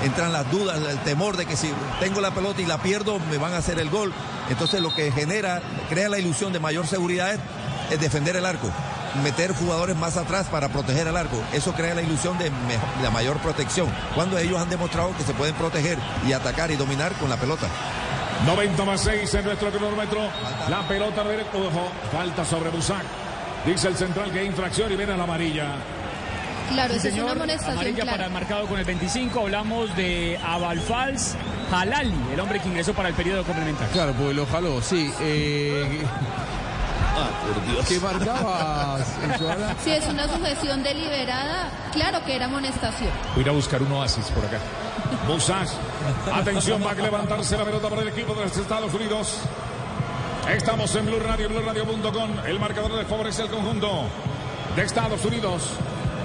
[0.03, 3.37] entran las dudas, el temor de que si tengo la pelota y la pierdo, me
[3.37, 4.11] van a hacer el gol.
[4.49, 7.39] Entonces lo que genera, crea la ilusión de mayor seguridad es
[7.95, 8.67] defender el arco,
[9.23, 11.41] meter jugadores más atrás para proteger el arco.
[11.53, 12.45] Eso crea la ilusión de,
[13.01, 15.97] de mayor protección, cuando ellos han demostrado que se pueden proteger
[16.27, 17.67] y atacar y dominar con la pelota.
[18.45, 20.19] 90 más 6 en nuestro cronómetro.
[20.69, 21.57] La pelota directo.
[21.57, 23.03] Ojo, falta sobre Busac.
[23.65, 25.75] Dice el central que hay infracción y viene la amarilla.
[26.71, 27.37] Claro, Sí, esa es una señor.
[27.37, 29.39] amonestación Amarilla para el marcado con el 25.
[29.39, 31.33] Hablamos de Abalfals
[31.71, 33.91] Halali, el hombre que ingresó para el periodo complementario.
[33.91, 35.11] Claro, porque lo jaló, sí.
[35.21, 36.01] eh,
[37.17, 37.85] Ah, por Dios.
[37.87, 39.07] ¿Qué marcabas,
[39.39, 39.75] Joana?
[39.83, 43.11] Si es una sujeción deliberada, claro que era amonestación.
[43.33, 44.59] Voy a ir a buscar un oasis por acá.
[45.27, 45.67] Busac.
[46.33, 49.39] Atención, va a levantarse la pelota para el equipo de los Estados Unidos.
[50.49, 52.45] Estamos en Blue Radio, BlueRadio.com.
[52.45, 54.05] El marcador le favorece al conjunto
[54.75, 55.71] de Estados Unidos.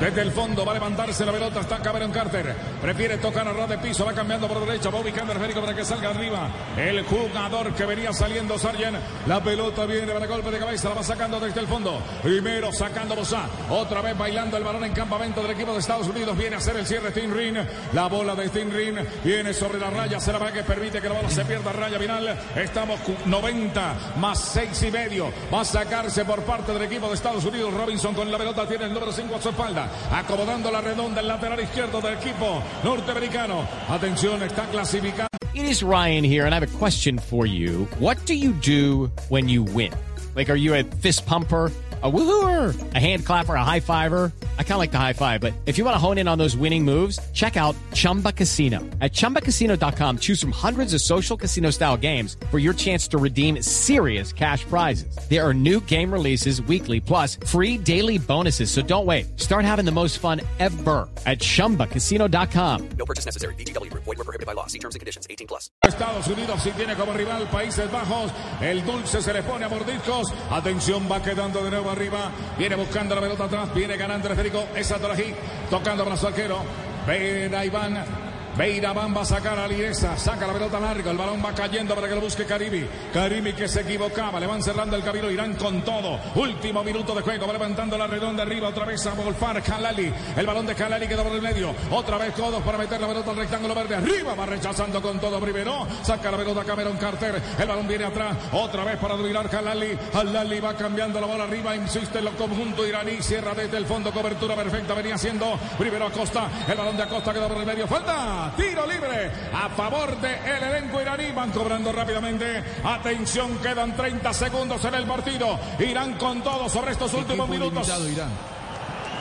[0.02, 2.56] Desde el fondo va a levantarse la pelota, está Cameron Carter.
[2.80, 5.76] Prefiere tocar a ras de piso, va cambiando por derecha, va ubicando el esférico para
[5.76, 6.48] que salga arriba.
[6.76, 8.96] El jugador que venía saliendo, Sargent.
[9.28, 12.02] La pelota viene para golpe de cabeza, la va sacando desde el fondo.
[12.20, 16.36] Primero sacando Bosá, otra vez bailando el balón en campamento del equipo de Estados Unidos.
[16.36, 17.58] Viene a hacer el cierre Tim Rin.
[17.92, 21.30] La bola de Tim Rin viene sobre la raya, será que permite que la bola
[21.30, 22.36] se pierda raya final.
[22.56, 25.32] Estamos cu- 90 más 6 y medio.
[25.54, 27.72] Va a sacarse por parte del equipo de Estados Unidos.
[27.72, 29.88] Robinson con la pelota tiene el número 5 a su espalda.
[30.10, 33.66] Acomodando la redonda el lateral izquierdo del equipo norteamericano.
[33.88, 35.28] Atención, está clasificando.
[35.54, 37.86] It is Ryan here, and I have a question for you.
[37.98, 39.92] What do you do when you win?
[40.34, 41.70] Like, are you a fist pumper?
[42.04, 44.32] A woohooer, a hand clapper, a high fiver.
[44.58, 46.36] I kind of like the high five, but if you want to hone in on
[46.36, 48.80] those winning moves, check out Chumba Casino.
[49.00, 53.62] At chumbacasino.com, choose from hundreds of social casino style games for your chance to redeem
[53.62, 55.16] serious cash prizes.
[55.28, 58.72] There are new game releases weekly, plus free daily bonuses.
[58.72, 59.38] So don't wait.
[59.38, 62.88] Start having the most fun ever at chumbacasino.com.
[62.98, 63.54] No purchase necessary.
[63.54, 64.02] VGW Group.
[64.04, 64.66] Void were prohibited by law.
[64.66, 65.28] See terms and conditions.
[65.30, 65.70] 18 plus.
[65.86, 68.32] Estados Unidos si tiene como rival Países Bajos.
[68.60, 70.32] El dulce se le pone a mordiscos.
[70.50, 72.30] Atención, va quedando de nuevo arriba.
[72.58, 73.74] Viene buscando la pelota atrás.
[73.74, 74.68] Viene ganando el Federico.
[74.74, 75.34] Esa Torají.
[75.70, 76.58] Tocando para su arquero.
[77.06, 78.31] Ven Iván.
[78.56, 82.06] Beirabán va a sacar a Liesa, saca la pelota larga, el balón va cayendo para
[82.06, 82.86] que lo busque Caribi.
[83.12, 86.20] Caribi que se equivocaba, le van cerrando el camino, irán con todo.
[86.34, 90.12] Último minuto de juego, va levantando la redonda arriba, otra vez a Volfar Kalali.
[90.36, 93.30] El balón de Kalali queda por el medio, otra vez codos para meter la pelota
[93.30, 97.66] al rectángulo verde arriba, va rechazando con todo primero, saca la pelota Cameron Carter, el
[97.66, 99.96] balón viene atrás, otra vez para dominar Kalali.
[100.12, 104.12] Kalali va cambiando la bola arriba, insiste en lo conjunto iraní, cierra desde el fondo,
[104.12, 108.41] cobertura perfecta, venía siendo primero Acosta, el balón de Acosta queda por el medio, falta.
[108.56, 111.32] Tiro libre a favor del el elenco iraní.
[111.32, 112.62] Van cobrando rápidamente.
[112.84, 115.58] Atención, quedan 30 segundos en el partido.
[115.78, 117.88] Irán con todo sobre estos últimos minutos.
[118.12, 118.30] Irán.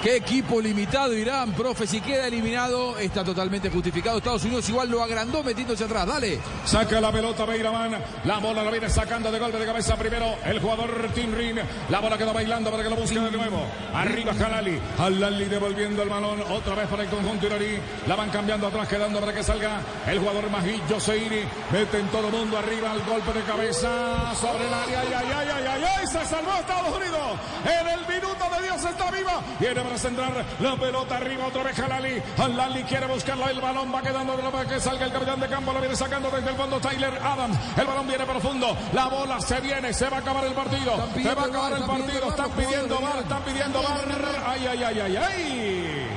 [0.01, 1.85] Qué equipo limitado Irán, profe.
[1.85, 4.17] Si queda eliminado, está totalmente justificado.
[4.17, 6.07] Estados Unidos igual lo agrandó metiéndose atrás.
[6.07, 6.39] Dale.
[6.65, 8.01] Saca la pelota Beiraman.
[8.25, 11.59] La bola la viene sacando de golpe de cabeza primero el jugador Tim Rin.
[11.89, 13.63] La bola quedó bailando para que lo busque de nuevo.
[13.93, 14.79] Arriba Halali.
[14.97, 17.77] Halali devolviendo el balón otra vez para el conjunto iraní.
[18.07, 21.43] La van cambiando atrás, quedando para que salga el jugador Mahid Joseiri.
[21.71, 25.01] Mete en todo mundo arriba el golpe de cabeza sobre el área.
[25.01, 26.07] Ay, ay, ay, ay, ay.
[26.07, 27.37] Se salvó Estados Unidos.
[27.65, 29.41] En el minuto de Dios está viva.
[29.59, 32.22] Viene para centrar la pelota arriba otra vez Halali.
[32.38, 33.49] Halali quiere buscarlo.
[33.49, 35.73] El balón va quedando para que salga el capitán de campo.
[35.73, 37.57] Lo viene sacando desde el fondo Tyler Adams.
[37.77, 38.77] El balón viene profundo.
[38.93, 39.93] La bola se viene.
[39.93, 41.07] Se va a acabar el partido.
[41.13, 42.30] Se va a acabar el partido.
[42.30, 43.19] Están pidiendo bar.
[43.19, 44.05] Están pidiendo bar.
[44.47, 46.07] Ay, ay, ay, ay, ay.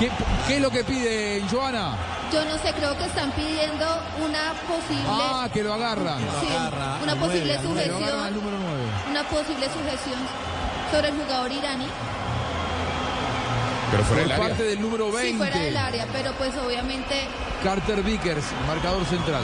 [0.00, 0.10] ¿Qué,
[0.48, 1.94] ¿Qué, es lo que pide Joana?
[2.32, 3.86] Yo no sé, creo que están pidiendo
[4.24, 5.04] una posible.
[5.06, 6.18] Ah, que lo agarran.
[6.40, 8.40] Sí, lo agarra, una posible 9, sujeción.
[9.10, 10.18] Una posible sujeción
[10.90, 11.86] sobre el jugador iraní.
[13.90, 14.48] Pero fuera Por del área.
[14.48, 15.30] parte del número 20.
[15.30, 17.26] Sí, fuera del área, pero pues obviamente
[17.64, 19.42] Carter Vickers, marcador central.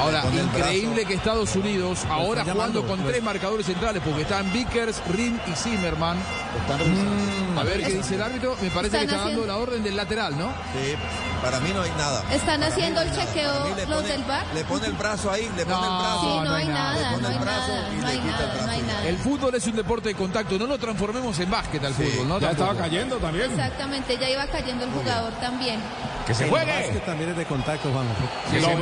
[0.00, 5.40] Ahora, increíble que Estados Unidos, ahora jugando con tres marcadores centrales, porque están Vickers, Rin
[5.46, 6.16] y Zimmerman.
[6.16, 8.56] Mm, a ver qué dice el árbitro.
[8.60, 10.48] Me parece que está dando la orden del lateral, ¿no?
[10.48, 10.94] Sí,
[11.42, 12.22] para mí no hay nada.
[12.32, 14.44] están Para haciendo no el chequeo los pone- del bar.
[14.54, 16.20] Le pone el brazo ahí, le pone No, el brazo.
[16.20, 17.10] Sí, no, no hay nada.
[17.10, 18.66] pone no hay nada, no hay el nada, brazo.
[18.66, 19.04] no hay nada.
[19.08, 20.58] El fútbol es un deporte de contacto.
[20.58, 22.38] No lo transformemos en básquet al fútbol, ¿no?
[22.40, 23.50] Ya estaba cayendo también.
[23.50, 25.80] Exactamente, ya iba cayendo el jugador también.
[26.28, 26.70] Que se juegue.
[26.70, 28.06] básquet también es de contacto, Juan.
[28.50, 28.76] Sí, ahí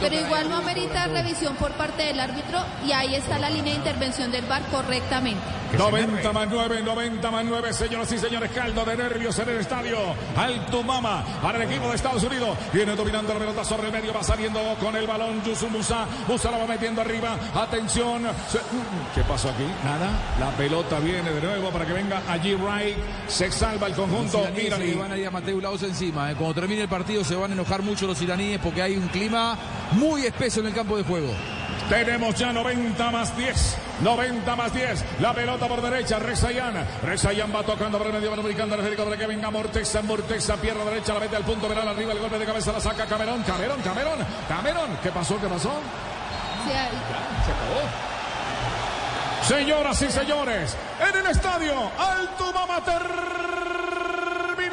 [0.00, 3.72] Pero igual ahí, no amerita revisión por parte del árbitro y ahí está la línea
[3.72, 5.42] de intervención del bar correctamente.
[5.76, 9.98] 90 más 9, 90 más 9, señoras y señores, caldo de nervios en el estadio.
[10.36, 12.56] Alto Mama para el equipo de Estados Unidos.
[12.72, 16.06] Viene dominando la pelota sobre el medio, va saliendo con el balón Yusu Musa.
[16.28, 17.36] Musa la va metiendo arriba.
[17.54, 18.22] Atención.
[19.14, 19.66] ¿Qué pasó aquí?
[19.82, 20.10] Nada.
[20.38, 22.96] La pelota viene de nuevo para que venga allí Wright.
[23.26, 26.30] Se salva el conjunto se van a ir a Mateo Laos encima.
[26.30, 26.34] ¿eh?
[26.34, 29.56] Cuando termine el partido se van a enojar mucho los iraníes porque hay un clima
[29.92, 31.32] muy espeso en el campo de juego.
[31.88, 33.76] Tenemos ya 90 más 10.
[34.02, 35.04] 90 más 10.
[35.20, 36.18] La pelota por derecha.
[36.18, 36.74] Rezayan.
[37.02, 38.32] Rezayan va tocando por el medio.
[38.34, 40.02] El Federico para que venga Morteza.
[40.02, 41.14] Morteza, pierna derecha.
[41.14, 41.68] La mete al punto.
[41.68, 42.72] Verán arriba el golpe de cabeza.
[42.72, 43.42] La saca Camerón.
[43.42, 44.18] Camerón, Camerón.
[44.48, 44.98] Camerón.
[45.02, 45.40] ¿Qué pasó?
[45.40, 45.72] ¿Qué pasó?
[46.66, 46.88] Sí, ahí-
[47.44, 48.12] Se acabó.
[49.42, 52.80] Señoras y señores, en el estadio Alto Mama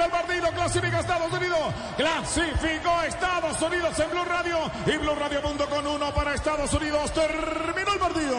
[0.04, 5.66] el partido, clasifica Estados Unidos, clasificó Estados Unidos en Blue Radio y Blue Radio Mundo
[5.70, 8.36] con uno para Estados Unidos, terminó el partido.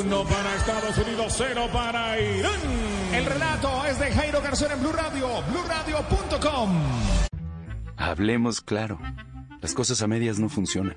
[0.00, 2.60] Uno para Estados Unidos, cero para Irán.
[3.12, 6.82] El relato es de Jairo Garzón en Blue Radio, BlueRadio.com.
[7.96, 8.98] Hablemos claro.
[9.60, 10.96] Las cosas a medias no funcionan.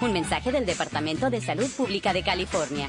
[0.00, 2.88] Un mensaje del Departamento de Salud Pública de California.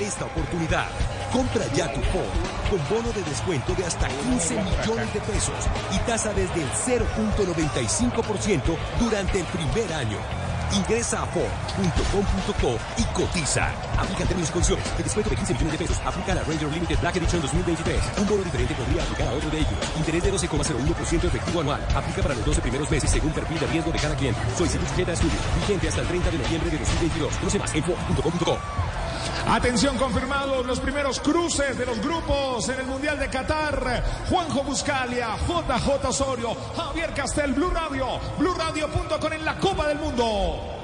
[0.00, 0.88] esta oportunidad.
[1.32, 2.26] Compra ya tu Ford
[2.68, 8.76] con bono de descuento de hasta 15 millones de pesos y tasa desde el 0.95%
[8.98, 10.41] durante el primer año.
[10.74, 13.70] Ingresa a Ford.com.co y cotiza.
[13.98, 14.86] Aplica términos y condiciones.
[14.96, 18.02] El descuento de 15 millones de pesos aplica la Ranger Limited Black Edition 2023.
[18.18, 19.78] Un bono diferente podría aplicar a otro vehículo.
[19.98, 21.86] Interés de 12,01% efectivo anual.
[21.94, 24.40] Aplica para los 12 primeros meses según perfil de riesgo de cada cliente.
[24.56, 25.38] Sujeta a estudio.
[25.60, 27.36] Vigente hasta el 30 de noviembre de 2022.
[27.36, 29.01] Conoce más en Ford.com.co.
[29.48, 34.04] Atención, confirmados los primeros cruces de los grupos en el Mundial de Qatar.
[34.28, 40.81] Juanjo Buscalia, JJ Osorio, Javier Castel, Blue Radio, BlueRadio.com en la Copa del Mundo.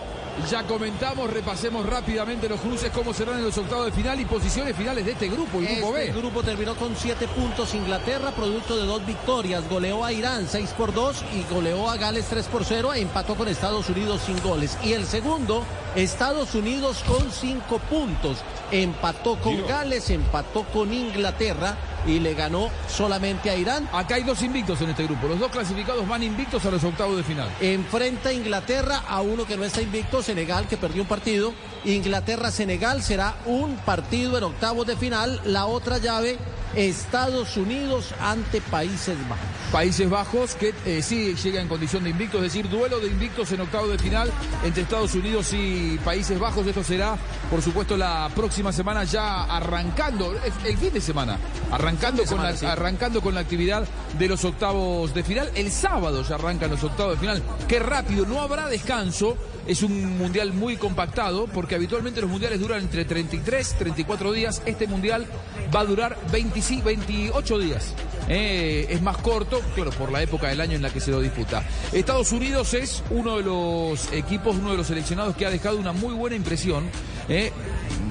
[0.51, 4.75] Ya comentamos, repasemos rápidamente los cruces, cómo serán en los octavos de final y posiciones
[4.77, 6.19] finales de este grupo, el grupo Este B.
[6.19, 7.75] grupo terminó con siete puntos.
[7.75, 12.27] Inglaterra, producto de dos victorias, goleó a Irán 6 por 2 y goleó a Gales
[12.31, 14.79] 3 por 0 e empató con Estados Unidos sin goles.
[14.83, 15.65] Y el segundo,
[15.97, 18.39] Estados Unidos con 5 puntos.
[18.71, 23.89] Empató con Gales, empató con Inglaterra y le ganó solamente a Irán.
[23.93, 25.29] Acá hay dos invictos en este grupo.
[25.29, 27.49] Los dos clasificados van invictos a los octavos de final.
[27.61, 31.53] Enfrenta a Inglaterra a uno que no está invicto, Senegal, que perdió un partido.
[31.85, 35.41] Inglaterra-Senegal será un partido en octavos de final.
[35.45, 36.39] La otra llave,
[36.75, 39.47] Estados Unidos ante Países Bajos.
[39.73, 43.53] Países Bajos que eh, sí llega en condición de invicto, es decir, duelo de invictos
[43.53, 44.31] en octavos de final
[44.65, 46.67] entre Estados Unidos y Países Bajos.
[46.67, 47.17] Esto será,
[47.51, 50.35] por supuesto, la próxima semana ya arrancando,
[50.65, 51.39] el fin de semana,
[51.71, 52.67] arrancando, con, semana, la, sí.
[52.67, 53.87] arrancando con la actividad
[54.19, 55.51] de los octavos de final.
[55.55, 57.43] El sábado ya arrancan los octavos de final.
[57.67, 59.37] Qué rápido, no habrá descanso.
[59.69, 64.63] Es un mundial muy compactado porque habitualmente los mundiales duran entre 33 34 días.
[64.65, 65.27] Este mundial
[65.75, 67.95] va a durar 25, 28 días.
[68.29, 71.21] Eh, es más corto, claro, por la época del año en la que se lo
[71.21, 71.65] disputa.
[71.93, 75.93] Estados Unidos es uno de los equipos, uno de los seleccionados que ha dejado una
[75.93, 76.85] muy buena impresión.
[77.29, 77.53] eh,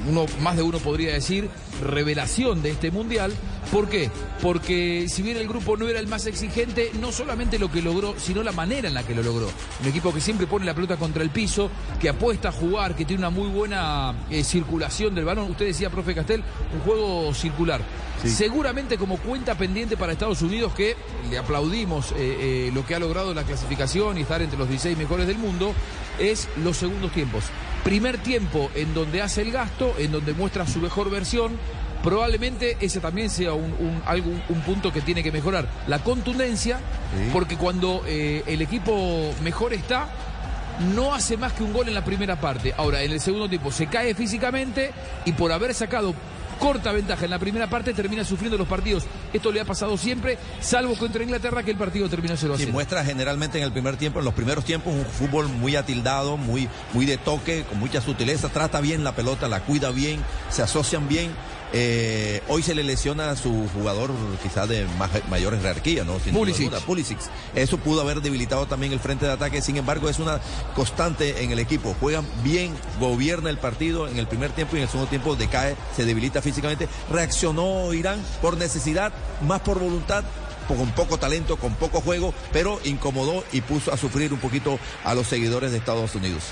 [0.08, 1.50] uno, más de uno podría decir,
[1.84, 3.34] revelación de este mundial.
[3.72, 4.10] ¿Por qué?
[4.42, 8.16] Porque si bien el grupo no era el más exigente, no solamente lo que logró,
[8.18, 9.50] sino la manera en la que lo logró.
[9.82, 11.70] Un equipo que siempre pone la pelota contra el piso,
[12.00, 15.52] que apuesta a jugar, que tiene una muy buena eh, circulación del balón.
[15.52, 17.82] Usted decía, profe Castel, un juego circular.
[18.26, 20.96] Seguramente como cuenta pendiente para Estados Unidos, que
[21.30, 24.98] le aplaudimos eh, eh, lo que ha logrado la clasificación y estar entre los 16
[24.98, 25.74] mejores del mundo,
[26.20, 27.44] es los segundos tiempos.
[27.84, 31.58] Primer tiempo en donde hace el gasto, en donde muestra su mejor versión.
[32.04, 35.68] Probablemente ese también sea un, un- punto que tiene que mejorar.
[35.88, 36.80] La contundencia,
[37.34, 40.08] porque cuando eh, el equipo mejor está,
[40.94, 42.74] no hace más que un gol en la primera parte.
[42.78, 44.92] Ahora, en el segundo tiempo se cae físicamente
[45.26, 46.14] y por haber sacado
[46.58, 49.04] corta ventaja en la primera parte termina sufriendo los partidos.
[49.34, 52.60] Esto le ha pasado siempre, salvo contra Inglaterra que el partido terminó 0 a Y
[52.60, 52.72] 0.
[52.74, 56.68] muestra generalmente en el primer tiempo, en los primeros tiempos, un fútbol muy atildado, muy,
[56.94, 61.08] muy de toque, con mucha sutileza, trata bien la pelota, la cuida bien, se asocian
[61.08, 61.32] bien.
[61.74, 64.12] Eh, hoy se le lesiona a su jugador
[64.42, 66.14] quizás de ma- mayor jerarquía, ¿no?
[66.20, 66.62] Sin duda Pulisic.
[66.68, 67.18] alguna, Pulisic.
[67.56, 70.40] Eso pudo haber debilitado también el frente de ataque, sin embargo es una
[70.76, 71.94] constante en el equipo.
[72.00, 75.76] Juegan bien, gobierna el partido en el primer tiempo y en el segundo tiempo decae,
[75.96, 76.88] se debilita físicamente.
[77.12, 79.12] Reaccionó Irán por necesidad,
[79.46, 80.24] más por voluntad,
[80.70, 85.14] con poco talento, con poco juego, pero incomodó y puso a sufrir un poquito a
[85.14, 86.44] los seguidores de Estados Unidos.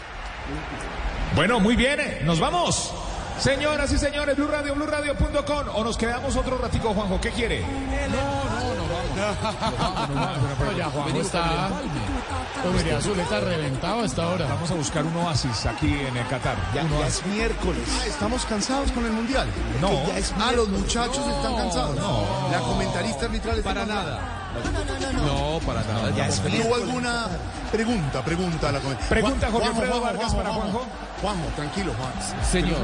[1.35, 2.91] Bueno, muy bien, eh, nos vamos.
[3.39, 5.67] Señoras y señores, Blue Radio, BlueRadio.com.
[5.75, 7.19] O nos quedamos otro ratico, Juanjo.
[7.19, 7.61] ¿Qué quiere?
[7.61, 8.94] No,
[10.77, 11.69] ya Juanjo está.
[12.65, 14.47] Hombre, Azul está reventado hasta ahora.
[14.47, 16.57] Vamos a buscar un oasis aquí en el Qatar.
[16.73, 17.87] Ya, es miércoles.
[18.07, 19.47] Estamos cansados con el mundial.
[19.81, 20.05] No.
[20.07, 21.95] Ya es ah, los muchachos están cansados.
[21.95, 22.49] no.
[22.51, 24.03] La comentarista arbitral está Para cansada.
[24.03, 24.45] nada.
[25.25, 26.09] No, para nada.
[26.15, 27.27] Ya es ¿Tuvo alguna
[27.71, 28.23] pregunta?
[28.23, 29.15] Pregunta a la comentarista.
[29.15, 30.85] Pregunta Jorge Alfredo Vargas para Juanjo.
[31.21, 32.45] Juanjo, tranquilo, Juan.
[32.45, 32.77] Señor.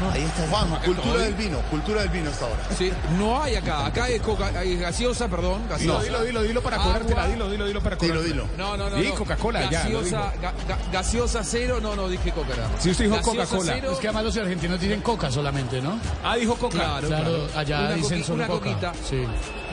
[0.00, 0.10] No.
[0.10, 0.46] Ahí está.
[0.48, 2.62] Juanjo, cultura del vino, cultura del vino hasta ahora.
[2.76, 3.86] Sí, no hay acá.
[3.86, 5.62] Acá hay, coca, hay gaseosa, perdón.
[5.62, 6.02] Dilo, Gaseosa.
[6.04, 6.86] dilo, dilo, dilo para Agua.
[6.92, 7.26] cobrártela.
[7.28, 8.42] Dilo, dilo, dilo para Dilo, cobrártela.
[8.44, 8.56] dilo.
[8.58, 8.98] No, no, no.
[8.98, 9.14] No.
[9.14, 12.52] Coca-Cola, ya, Gaseosa, ga- ga- gaseosa cero, no, no, dije coca.
[12.54, 12.68] era.
[12.78, 13.72] Sí, usted dijo Coca-Cola.
[13.74, 15.98] cero, Es que además los argentinos dicen coca solamente, ¿no?
[16.22, 16.76] Ah, dijo Coca.
[16.76, 18.64] Claro, Claro, allá Una dicen coqui- solo una coca.
[18.70, 18.92] coquita.
[19.08, 19.24] Sí.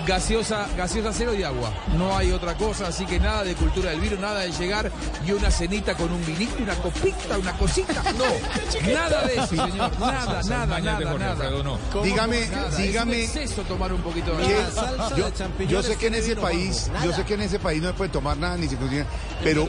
[0.06, 1.72] Gaseosa, gaseosa cero y agua.
[1.98, 4.91] No hay otra cosa, así que nada de cultura del vino, nada de llegar
[5.26, 8.03] y una cenita con un vinito, una copita, una cosita.
[8.18, 9.91] No, nada de eso, señor.
[9.99, 11.49] Nada, nada, nada, nada.
[11.64, 11.80] No.
[12.03, 13.23] Dígame, Nada, dígame.
[13.23, 16.07] Es un exceso tomar un poquito de La salsa yo, de champiñones yo sé que
[16.07, 17.15] en ese vino, país, yo Nada.
[17.15, 19.06] sé que en ese país no se puede tomar nada ni se cocina,
[19.44, 19.68] pero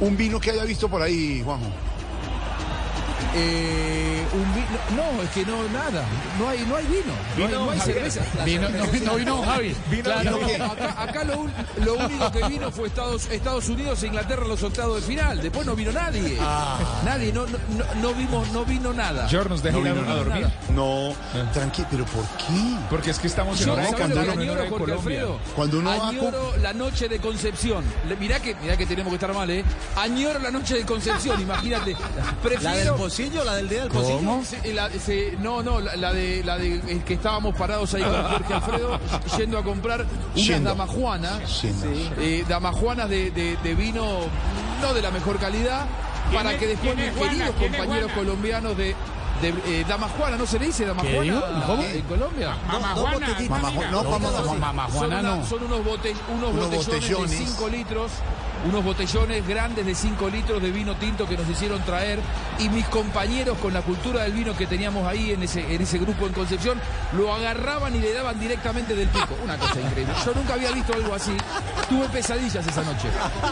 [0.00, 1.66] un vino que haya visto por ahí, Juanjo.
[3.36, 4.66] Eh, un vino.
[4.96, 6.04] No, es que no, nada.
[6.38, 7.12] No hay, no hay vino.
[7.36, 8.10] No hay, no hay Javier.
[8.10, 8.44] cerveza.
[8.44, 9.74] Vino- no, no vino Javi.
[10.02, 11.38] Claro, Vino- no, acá, acá lo,
[11.94, 15.40] único que vino fue Estados, Estados Unidos e Inglaterra en los octavos de final.
[15.42, 16.38] Después no vino nadie.
[17.04, 17.44] Nadie, no,
[18.00, 19.28] no, vimos, no vino nada.
[19.28, 20.42] George, ¿nos deja No a vino a dormir?
[20.42, 20.54] nada.
[20.74, 21.14] No,
[21.52, 22.76] tranqui, pero ¿por qué?
[22.90, 25.20] Porque es que estamos en hora de ¿sabes cuando uno añoro, de Jorge Colombia.
[25.20, 25.38] Alfredo?
[25.56, 27.84] Cuando uno va a Añoro la noche de Concepción.
[28.20, 29.64] Mirá que, mirá que tenemos que estar mal, ¿eh?
[29.96, 31.96] Añoro la noche de Concepción, imagínate.
[32.42, 32.92] Prefiero...
[32.92, 32.96] ¿La
[33.32, 34.40] ¿La del día del pocillo?
[34.44, 38.02] Sí, la- sí, no, no, la, la de, la de eh, que estábamos parados ahí
[38.02, 39.00] con Jorge Alfredo
[39.38, 40.00] yendo a comprar
[40.34, 40.68] unas Yendo.
[40.70, 41.86] damajuanas, Yendo.
[42.18, 44.18] eh, damajuanas de, de- de vino
[44.82, 45.86] no de la mejor calidad,
[46.34, 47.32] para es- que después quién mis es Juana?
[47.32, 48.28] queridos ¿Quién es compañeros Juana?
[48.28, 48.94] colombianos de,
[49.42, 49.48] de
[49.80, 51.40] eh, damajuana, ¿no se le dice damajuana dijo?
[51.66, 51.82] ¿Cómo?
[51.82, 52.56] en Colombia?
[52.66, 53.26] Mamá dos Juana.
[53.28, 53.50] botellitas.
[53.62, 55.46] Mamá Ju- no, mamá- no, mamá Son, Juana una- no.
[55.46, 57.30] son unos, bote- unos, Unos botellones, botellones.
[57.30, 58.10] de 5 litros,
[58.66, 62.18] unos botellones grandes de 5 litros de vino tinto que nos hicieron traer
[62.58, 65.98] y mis compañeros con la cultura del vino que teníamos ahí en ese, en ese
[65.98, 66.80] grupo en Concepción
[67.16, 69.36] lo agarraban y le daban directamente del pico.
[69.44, 70.14] Una cosa increíble.
[70.24, 71.36] Yo nunca había visto algo así.
[71.88, 73.08] Tuve pesadillas esa noche.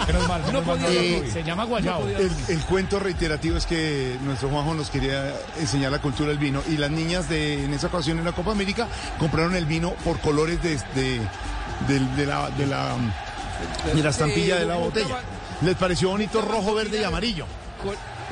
[0.06, 1.30] Menos mal, No menos podía no Eh.
[1.32, 2.06] Se llama Guayao.
[2.08, 5.32] El, el cuento reiterativo es que nuestro Juanjo nos quería
[5.72, 8.50] enseñar la cultura del vino y las niñas de en esa ocasión en la Copa
[8.52, 8.88] América
[9.18, 12.94] compraron el vino por colores de, de, de la, de la
[13.94, 15.20] de la estampilla de la botella.
[15.62, 17.46] Les pareció bonito rojo, verde y amarillo.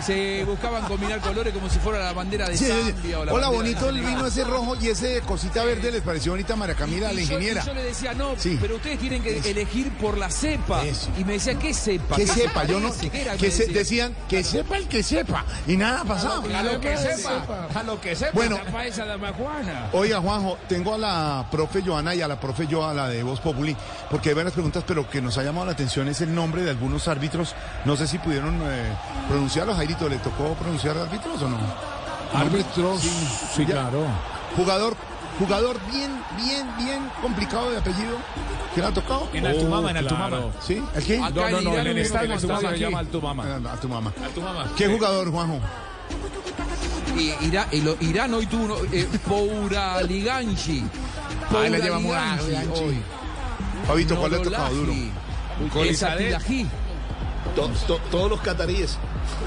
[0.05, 2.67] Se buscaban combinar colores como si fuera la bandera de Sí.
[2.67, 6.33] Zambia o la Hola, bonito el vino ese rojo y ese cosita verde les pareció
[6.33, 7.65] bonita a María Camila, Y la ingeniera.
[7.65, 8.59] Yo, le decía, no, Sí.
[8.61, 10.85] pero ustedes tienen que elegir por la cepa.
[10.85, 11.11] Eso.
[11.19, 12.17] Y me decía, ¿qué cepa?
[12.17, 12.93] Que ¿Qué sepa, se yo no.
[12.99, 13.11] ¿Qué?
[13.11, 13.79] Que Me se, decía.
[13.79, 15.45] decían que sepa el que sepa.
[15.67, 16.43] Y nada pasaba.
[16.59, 18.33] A lo que sepa, a lo que sepa.
[18.33, 18.59] Bueno,
[19.37, 19.89] Juana.
[19.93, 23.41] Oiga, Juanjo, tengo a la profe Joana y a la profe Joa, la de Voz
[23.41, 23.77] Populi,
[24.11, 26.71] porque hay varias preguntas, pero que nos ha llamado la atención es el nombre de
[26.71, 27.55] algunos árbitros.
[27.85, 28.93] No sé si pudieron eh,
[29.29, 29.79] pronunciarlos.
[30.09, 31.59] ¿Le tocó pronunciar árbitros o no?
[32.35, 33.03] Árbitros,
[33.55, 34.05] sí, claro.
[34.57, 34.95] Jugador,
[35.39, 38.17] jugador bien, bien, bien complicado de apellido.
[38.75, 39.29] ¿Quién ha tocado?
[39.33, 40.29] En Altumama, en Oh, Altumama.
[40.29, 40.53] claro.
[40.61, 40.83] ¿Sí?
[40.95, 41.19] ¿El qué?
[41.19, 42.99] Acá No, no, en no, en el estadio Altumama se llama.
[43.01, 43.45] Altumama.
[43.47, 44.13] Ah, A tu mamá.
[44.25, 44.65] Altumama.
[44.77, 45.59] ¿Qué jugador, Juanjo?
[47.17, 50.85] Y Irán, y lo- Irán hoy tuvo uno, eh, Pouraliganchi.
[51.61, 53.03] Ahí la llevamos a Pouraliganchi hoy.
[53.87, 54.93] Fabito, ¿cuál le ha tocado duro?
[55.73, 56.67] Tilají.
[57.57, 58.97] To- to- todos los cataríes.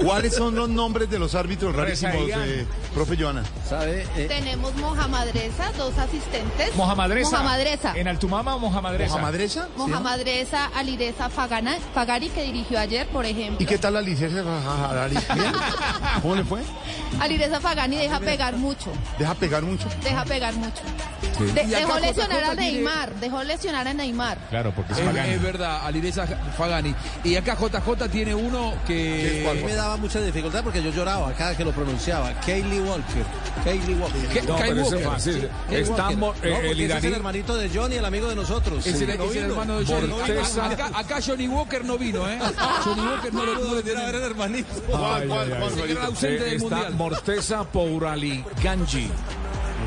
[0.02, 2.40] ¿Cuáles son los nombres de los árbitros rarísimos, Rezaían.
[2.48, 3.42] eh, profe Joana?
[3.68, 4.06] ¿Sabe?
[4.16, 6.74] Eh, Tenemos Mohamadresa, dos asistentes.
[6.74, 7.30] Mohamadresa.
[7.30, 7.92] Mohamadresa.
[7.96, 9.12] En Altumama o Mohamadresa.
[9.12, 9.68] ¿Mohamadresa?
[9.76, 13.56] Mohamadresa Alireza Fagana- Fagari, que dirigió ayer, por ejemplo.
[13.62, 14.42] ¿Y qué tal la licencia?
[14.42, 15.52] ¿Bien?
[16.22, 16.60] ¿Cómo le fue?
[17.20, 19.86] Alireza Fagani deja pegar mucho, Deja pegar mucho.
[20.02, 20.82] deja pegar mucho.
[21.54, 24.38] De- dejó lesionar a tiene- Neymar, dejó lesionar a Neymar.
[24.50, 26.26] Claro, porque es Es, es verdad, Alireza
[26.56, 26.94] Fagani.
[27.24, 28.84] Y acá JJ tiene uno a
[29.64, 32.32] mí me daba mucha dificultad porque yo lloraba cada que lo pronunciaba.
[32.40, 33.24] Kaylee Walker.
[33.64, 34.44] Kaylee Walker.
[34.44, 35.18] No, ese Walker.
[35.18, 35.48] es.
[35.68, 37.14] Kay Estamos, eh, No, porque el ese es el iraní.
[37.16, 38.86] hermanito de Johnny, el amigo de nosotros.
[38.86, 40.12] Es el, No es el hermano de Johnny.
[40.60, 42.38] Acá, acá Johnny Walker no vino, ¿eh?
[42.84, 44.14] Johnny Walker no lo pudo Era tener.
[44.14, 44.68] el hermanito.
[44.86, 46.02] ¿Cuál, cuál, cuál, Se queda Fabito?
[46.06, 46.94] ausente Eh, del está mundial.
[46.94, 47.64] Morteza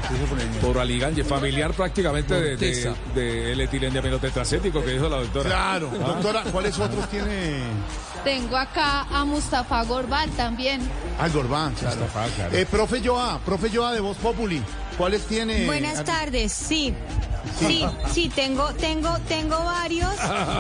[0.02, 0.60] Pouraliganji.
[0.60, 5.50] Pouraliganji, familiar prácticamente de, de, de el etilendiamino tetracético que dijo la doctora.
[5.50, 5.90] Claro.
[5.90, 7.62] Doctora, ¿cuáles otros tiene?
[8.24, 10.82] Tengo acá a Mustafa Gorbal también.
[11.20, 12.02] Ah, Gorbán, claro.
[12.02, 12.56] Mustafa, claro.
[12.58, 14.62] Eh, profe Joa, profe Joa de Voz Populi,
[14.98, 15.66] ¿cuáles tiene?
[15.66, 16.94] Buenas tardes, sí.
[17.60, 17.66] Sí.
[17.68, 20.12] Sí, sí, tengo, tengo, tengo varios.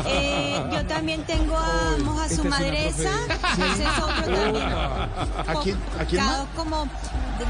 [0.09, 3.11] Eh, yo también tengo a Moja esta su madresa.
[3.27, 3.71] profe.
[3.73, 4.63] Ese es otro también.
[4.65, 6.45] ¿A quién, a quién más?
[6.55, 6.87] Como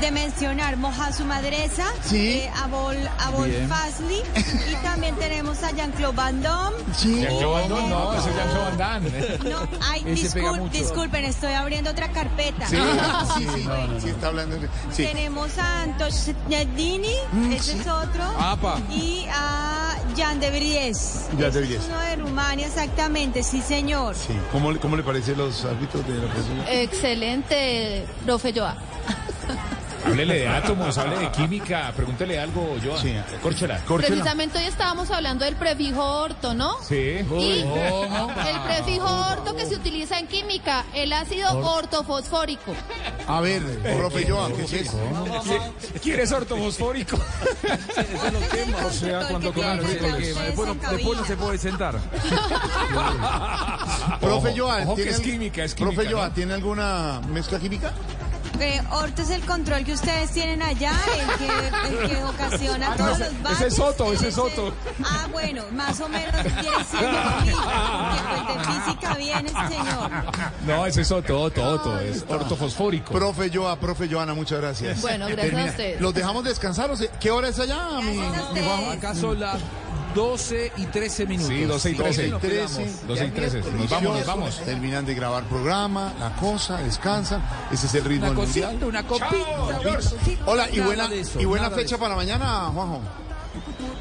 [0.01, 2.39] de mencionar Moja su madresa, Sí.
[2.39, 3.51] eh, a Bol, a Bol.
[3.69, 4.21] Fasli
[4.71, 6.75] y también tenemos a Jean-Claude Van Damme.
[6.95, 7.21] Sí.
[7.21, 9.09] Jean-Claude Van Damme, no, ese es Jean-Claude Van Damme.
[9.49, 12.67] No, ay, discul- disculpen, estoy abriendo otra carpeta.
[12.67, 12.75] Sí,
[13.37, 13.67] sí, sí,
[14.01, 14.57] sí, está hablando.
[14.91, 15.05] Sí.
[15.05, 16.33] Tenemos a Antosh
[16.77, 17.79] Nardini, Mm, ese sí.
[17.79, 18.23] es otro.
[18.37, 18.79] Apa.
[18.91, 21.25] Y a Jan de Vries.
[21.39, 21.79] Jan de Vries.
[21.83, 24.13] Es uno de Rumania, exactamente, sí, señor.
[24.15, 24.33] Sí.
[24.51, 26.59] ¿Cómo, le- ¿Cómo le parece los árbitros de la presión?
[26.69, 28.75] Excelente, profe Joa.
[30.07, 32.97] Háblele de átomos, hable de química, pregúntele algo, yo.
[32.97, 33.13] Sí.
[33.41, 33.79] Córchela.
[33.85, 34.15] Córchela.
[34.15, 36.75] Precisamente hoy estábamos hablando del prefijo orto, ¿no?
[36.81, 37.19] Sí.
[37.37, 37.61] Y
[38.47, 42.73] el prefijo orto que se utiliza en química, el ácido ortofosfórico.
[43.27, 43.61] A ver,
[43.97, 44.97] profe Joa, ¿qué es eso?
[46.01, 47.17] ¿Quieres ortofosfórico?
[48.87, 51.95] O sea, cuando coman ustedes Después, no- después se puede sentar.
[54.19, 56.33] Profe Ojo, Joa, ojo que ¿tiene es química, es química, Profe Joa, ¿no?
[56.33, 57.93] ¿tiene alguna mezcla química?
[58.59, 63.19] Eh, Orto es el control que ustedes tienen allá, el que, el que ocasiona todos
[63.19, 63.59] los baches.
[63.59, 64.73] Ese es Soto, ese es Soto.
[65.03, 67.61] Ah, bueno, más o menos quiere siendo lo mismo,
[68.47, 70.11] porque de física viene el señor.
[70.65, 73.13] No, ese es Soto, Otto, Otto, es ortofosfórico.
[73.13, 75.01] Profe Joa, profe Joana, muchas gracias.
[75.01, 76.01] Bueno, gracias a ustedes.
[76.01, 76.91] ¿Los dejamos descansar?
[76.91, 79.57] o sea, ¿Qué hora es allá, mi, mi son las
[80.17, 81.47] 12 y 13 minutos.
[81.53, 82.27] Sí, 12 y 13.
[82.29, 82.91] 12 y 13.
[83.07, 83.59] 12 y 13.
[83.59, 84.61] Nos vamos, nos vamos.
[84.65, 87.43] Terminan de grabar programa, la cosa, descansan.
[87.71, 88.89] Ese es el ritmo Una del cosita, mundial.
[88.89, 89.29] una copita.
[90.47, 93.01] Hola, y buena, eso, y buena fecha para mañana, Juanjo.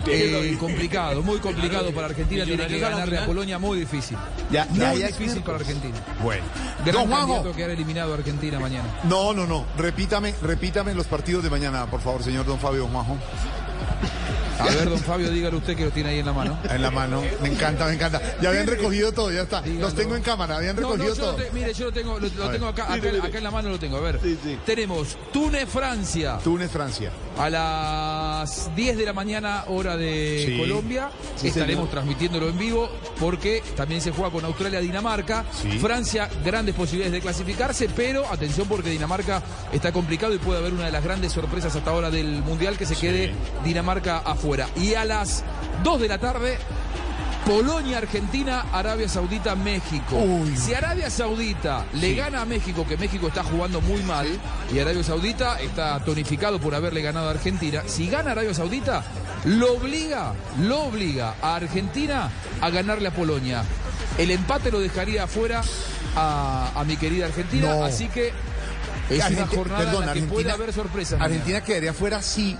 [0.06, 2.46] Eh, complicado, muy complicado para Argentina.
[2.46, 4.16] Tiene que ganarle a Polonia muy difícil.
[4.50, 5.96] Ya, muy ya, ya, difícil para Argentina.
[6.22, 6.44] Bueno.
[6.82, 8.88] Gran Don a quedar eliminado a Argentina mañana.
[9.04, 9.66] No, no, no.
[9.76, 13.18] Repítame, repítame los partidos de mañana, por favor, señor Don Fabio Juanjo.
[14.58, 16.58] A ver, don Fabio, dígalo usted que lo tiene ahí en la mano.
[16.68, 17.22] En la mano.
[17.42, 18.20] Me encanta, me encanta.
[18.40, 19.62] Ya habían recogido todo, ya está.
[19.66, 21.34] Los tengo en cámara, habían No, no, recogido yo todo.
[21.36, 23.96] te- mire, yo lo tengo, lo, tengo acá, en la mano lo tengo.
[23.96, 24.20] A ver,
[24.64, 26.38] tenemos Túnez, Francia.
[26.42, 27.10] Túnez, Francia.
[27.38, 30.58] A las 10 de la mañana, hora de Sí.
[30.58, 31.10] Colombia.
[31.42, 31.54] Estaremos
[31.84, 31.88] señor.
[31.90, 32.88] transmitiéndolo en vivo
[33.20, 35.44] porque también se juega con Australia, Dinamarca.
[35.80, 40.86] Francia, grandes posibilidades de clasificarse, pero atención porque Dinamarca está complicado y puede haber una
[40.86, 44.45] de las grandes sorpresas hasta ahora del Mundial que se quede Dinamarca afuera.
[44.76, 45.42] Y a las
[45.82, 46.58] 2 de la tarde.
[47.44, 50.20] Polonia, Argentina, Arabia Saudita, México.
[50.56, 54.26] Si Arabia Saudita le gana a México, que México está jugando muy mal,
[54.74, 59.04] y Arabia Saudita está tonificado por haberle ganado a Argentina, si gana Arabia Saudita,
[59.44, 63.62] lo obliga, lo obliga a Argentina a ganarle a Polonia.
[64.18, 65.62] El empate lo dejaría afuera
[66.16, 67.84] a, a mi querida Argentina, No.
[67.84, 68.32] así que
[69.08, 71.20] es una jornada perdón, en la que puede Argentina- haber sorpresas.
[71.20, 72.56] Argentina quedaría fuera si,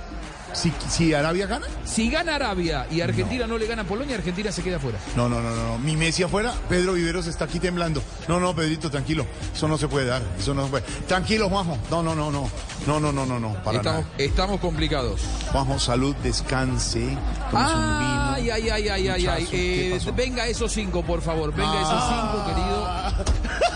[0.53, 1.67] si, si Arabia gana.
[1.85, 3.59] Si gana Arabia y Argentina no.
[3.59, 4.99] le gana a Polonia, Argentina se queda afuera.
[5.17, 5.79] No, no, no, no.
[5.79, 8.03] Mi Messi afuera, Pedro Viveros está aquí temblando.
[8.29, 9.27] No, no, Pedrito, tranquilo.
[9.55, 10.23] Eso no se puede dar.
[10.39, 10.85] Eso no se puede.
[11.07, 11.79] Tranquilo, Juanjo.
[11.91, 12.51] No, no, no, no.
[12.87, 13.55] No, no, no, no, no.
[13.63, 14.15] Para Estamos, nada.
[14.19, 15.21] estamos complicados.
[15.53, 17.01] Juanjo, salud, descanse.
[17.01, 17.21] Un vino.
[17.53, 19.23] Ay, ay, ay, ay, ay, ay.
[19.43, 21.53] Muchacho, ¿qué Eh, venga esos cinco, por favor.
[21.55, 23.76] Venga esos cinco, querido.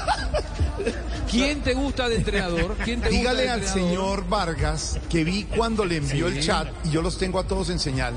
[1.31, 2.77] ¿Quién te gusta de entrenador?
[2.85, 3.91] ¿Quién te gusta Dígale de al entrenador?
[3.91, 6.39] señor Vargas que vi cuando le envió Sí.
[6.39, 8.15] el chat, y yo los tengo a todos en señal,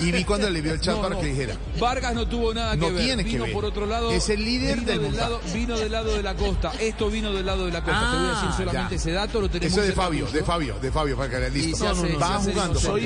[0.00, 1.20] y vi cuando le envió el chat No, para no.
[1.20, 1.56] que dijera.
[1.78, 3.04] Vargas no tuvo nada No que ver.
[3.04, 3.52] tiene que vino ver.
[3.52, 4.10] por otro lado.
[4.10, 6.72] Es el líder vino del del lado, Vino del lado de la costa.
[6.80, 8.00] Esto vino del lado de la costa.
[8.10, 8.96] Te voy a decir Ah, solamente ya.
[8.96, 9.40] ese dato.
[9.40, 10.42] Lo tenemos Eso de Fabio, de.
[10.44, 11.76] Fabio, de Fabio, para que le listo.
[11.86, 12.80] hace- va jugando, va jugando.
[12.80, 13.04] soy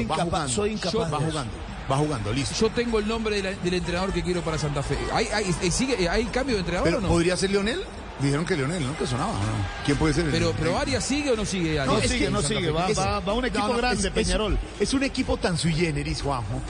[0.73, 1.13] incapaz.
[1.13, 1.53] Va jugando,
[1.91, 2.55] va jugando, listo.
[2.61, 4.97] Yo tengo el nombre de la- del entrenador que quiero para Santa Fe.
[5.13, 7.09] ¿Hay, hay, eh, sigue, ¿hay cambio de entrenador Pero o no?
[7.09, 7.81] ¿podría ser Leonel?
[8.21, 8.97] Dijeron que Leonel, ¿no?
[8.97, 9.85] Que sonaba, ¿no?
[9.85, 10.25] ¿Quién puede ser?
[10.25, 11.87] el- Pero, pero Arias sigue o no sigue Arias?
[11.87, 12.71] No es sigue, que- no sigue.
[12.71, 14.59] Va, Es- va, va un equipo no, no, grande, es- Peñarol.
[14.77, 16.63] Es, es un equipo tan sui generis, Juanjo,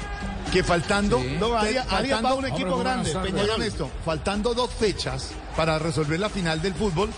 [0.52, 1.20] que faltando...
[1.20, 1.36] Sí.
[1.38, 3.14] No, Arias- Arias va a un equipo Hombre, grande.
[3.22, 3.62] Peñarol.
[3.62, 7.10] Esto, faltando dos fechas para resolver la final del fútbol,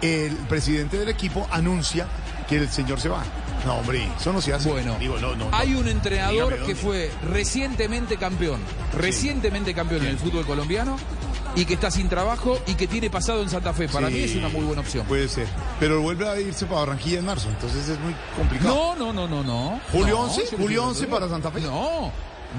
[0.00, 2.06] el presidente del equipo anuncia
[2.48, 3.22] que el señor se va.
[3.66, 4.68] No, hombre, eso no se hace.
[4.68, 5.56] Bueno, Digo, no, no, no.
[5.56, 8.60] hay un entrenador Dígame que fue recientemente campeón,
[8.96, 10.96] recientemente campeón en el fútbol colombiano
[11.54, 13.88] y que está sin trabajo y que tiene pasado en Santa Fe.
[13.88, 15.06] Para Sí, mí es una muy buena opción.
[15.06, 15.46] Puede ser.
[15.80, 18.74] Pero vuelve a irse para Barranquilla en marzo, entonces es muy complicado.
[18.74, 19.80] No, no, no, no, no.
[19.92, 20.36] ¿Julio No, 11?
[20.36, 21.14] yo no ¿Julio quiero 11 perder.
[21.20, 21.60] para Santa Fe?
[21.60, 22.10] No,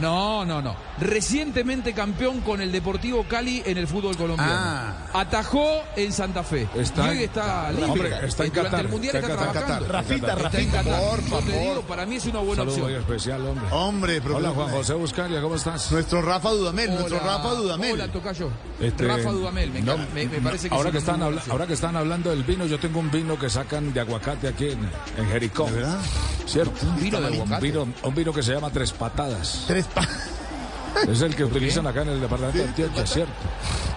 [0.01, 0.75] no, no, no.
[0.99, 4.53] Recientemente campeón con el Deportivo Cali en el fútbol colombiano.
[4.53, 4.93] Ah.
[5.13, 6.67] Atajó en Santa Fe.
[6.75, 7.85] Está y hoy está libre.
[7.89, 9.88] Hombre, está en Durante Qatar, el Mundial está está, trabajando.
[9.88, 10.83] Rafita, Está en Rafita.
[10.83, 11.01] Qatar.
[11.01, 11.67] Por Yo te favor.
[11.69, 12.99] digo, para mí es una buena Saludo opción.
[13.01, 13.65] especial, hombre.
[13.72, 14.49] Hombre, Hola.
[14.51, 15.91] Juan José Buscaria, ¿cómo estás?
[15.91, 17.93] Nuestro Rafa Dudamel, nuestro Hola, Rafa Dudamel.
[17.93, 18.49] Hola, Tocayo.
[18.80, 21.67] Este, Rafa Dudamel, me, no, encanta, me- me parece que ahora, que están habla- ahora
[21.67, 24.80] que están hablando del vino, yo tengo un vino que sacan de aguacate aquí en,
[25.17, 25.65] en Jericó.
[25.65, 25.99] ¿De verdad?
[26.45, 26.73] ¿Cierto?
[26.85, 27.65] ¿Un vino de Un aguacate?
[27.65, 29.63] vino, un vino que se llama Tres Patadas.
[29.67, 29.82] Tres
[31.07, 33.33] Es el que utilizan acá en el departamento de Antioquia, ¿cierto?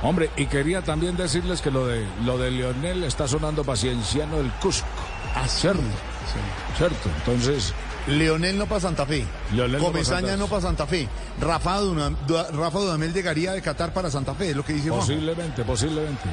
[0.02, 4.50] Hombre, y quería también decirles que lo de lo de Lionel está sonando pacienciano el
[4.52, 4.86] Cusco.
[5.34, 5.82] Ah, ¿Cierto?
[6.78, 7.08] ¿Cierto?
[7.18, 7.74] Entonces,
[8.08, 9.26] Leonel no para Santa Fe.
[9.52, 10.38] Leonel no pa' Comesaña Santa Fe.
[10.38, 11.08] no para Santa Fe.
[11.40, 14.88] Rafa, Duna- Du- Rafa Dudamel llegaría de Qatar para Santa Fe, es lo que dice
[14.90, 16.24] posiblemente, posiblemente.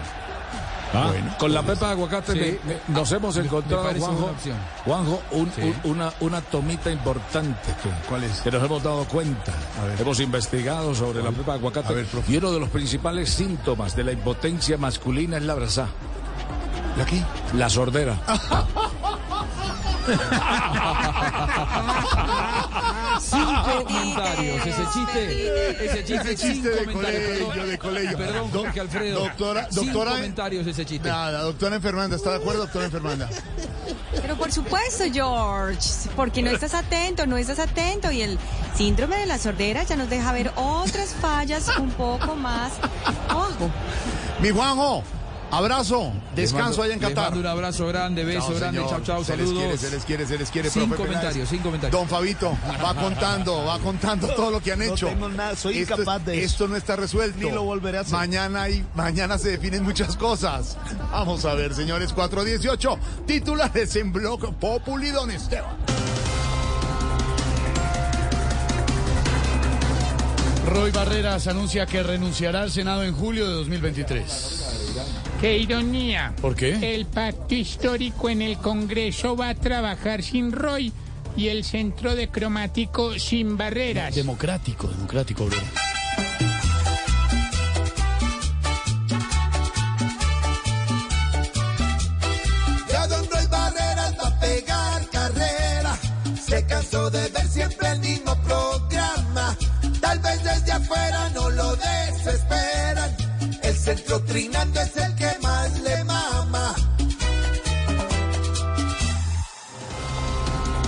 [0.95, 2.59] Ah, Bueno, con la pepa de aguacate Sí.
[2.63, 4.57] me- me- nos hemos me- me encontrado, Juanjo, opción.
[4.85, 5.61] Juanjo, un- Sí.
[5.83, 8.41] un- una, una tomita importante que, ¿Cuál es?
[8.41, 9.53] que nos hemos dado cuenta.
[9.99, 11.93] Hemos investigado sobre la pepa de aguacate.
[11.95, 15.87] Ver, y uno de los principales síntomas de la impotencia masculina es la brasa,
[16.97, 17.23] ¿Y aquí?
[17.55, 18.15] la sordera.
[23.19, 24.65] Cinco comentarios.
[24.65, 28.17] Ese chiste, ese chiste, Ese chiste de colegio, Perdón, de colegio.
[28.17, 29.19] Perdón, Jorge Alfredo.
[29.21, 31.09] doctora- Cinco doctora- comentarios ese chiste.
[31.09, 33.29] Nada, doctora Enfermanda, ¿está de acuerdo, doctora Enfermanda?
[34.21, 38.39] Pero por supuesto, George, porque no estás atento, no estás atento y el
[38.75, 42.71] síndrome de la sordera ya nos deja ver otras fallas un poco más
[43.27, 43.69] abajo.
[44.39, 45.03] Mi Juanjo,
[45.53, 47.25] Abrazo, descanso allá en Qatar.
[47.25, 49.63] mando un abrazo grande, beso Chao, grande, chao, chao, Se les saludos.
[49.63, 50.69] quiere, se les quiere, se les quiere.
[50.71, 51.49] Sin profe comentarios, Peláez.
[51.49, 51.99] sin comentarios.
[51.99, 55.07] Don Fabito, va contando, va contando todo lo que han No hecho.
[55.09, 56.45] tengo nada, soy Esto incapaz de eso.
[56.45, 57.37] Esto no está resuelto.
[57.37, 58.13] Ni lo volveré a hacer.
[58.13, 60.75] Mañana, y, mañana se definen muchas cosas.
[61.11, 62.97] Vamos a ver, señores, 418.
[63.27, 65.77] Titulares en Blog Populi, Don Esteban.
[70.67, 74.82] Roy Barreras anuncia que renunciará al Senado en julio de 2023.
[75.43, 76.33] ¡Qué ironía!
[76.41, 76.95] ¿Por qué?
[76.95, 80.93] El pacto histórico en el Congreso va a trabajar sin Roy
[81.35, 84.15] y el centro de cromático sin barreras.
[84.15, 85.57] Democrático, democrático, bro.
[92.89, 95.99] Ya Don Roy Barreras va a pegar carrera.
[96.41, 99.57] Se cansó de ver siempre el mismo programa.
[99.99, 103.13] Tal vez desde afuera no lo desesperan.
[103.61, 105.12] El centro trinando es el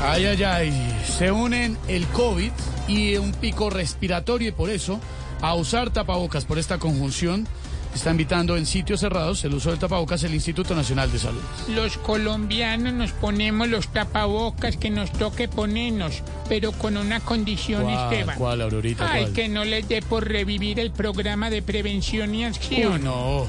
[0.07, 1.01] Ay, ay, ay.
[1.17, 2.51] Se unen el COVID
[2.87, 4.99] y un pico respiratorio y por eso
[5.41, 7.47] a usar tapabocas por esta conjunción
[7.95, 11.41] está invitando en sitios cerrados el uso del tapabocas el Instituto Nacional de Salud.
[11.69, 18.13] Los colombianos nos ponemos los tapabocas que nos toque ponernos, pero con una condición, ¿Cuál,
[18.13, 18.37] Esteban.
[18.37, 19.33] cuál, Aurorita, Ay, cuál?
[19.33, 22.93] que no les dé por revivir el programa de prevención y acción.
[22.93, 23.45] Uy, no.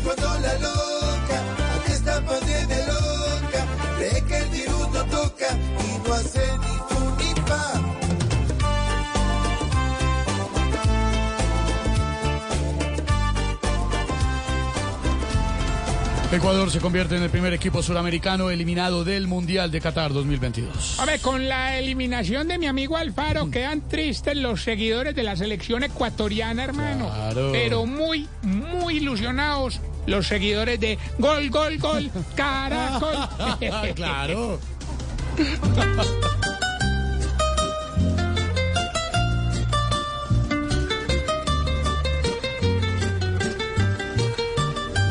[0.00, 1.42] Actuando la loca,
[1.76, 1.92] aquí
[2.26, 3.66] pandemia loca.
[3.98, 5.46] Cree que el virus no toca
[5.78, 7.80] y no hace ni fu ni pa.
[16.32, 20.98] Ecuador se convierte en el primer equipo suramericano eliminado del Mundial de Qatar 2022.
[21.00, 25.82] Hombre, con la eliminación de mi amigo Alfaro quedan tristes los seguidores de la selección
[25.82, 27.10] ecuatoriana, hermano.
[27.12, 27.50] Claro.
[27.52, 33.94] Pero muy, muy ilusionados los seguidores de Gol, Gol, Gol, Caracol.
[33.94, 34.58] claro.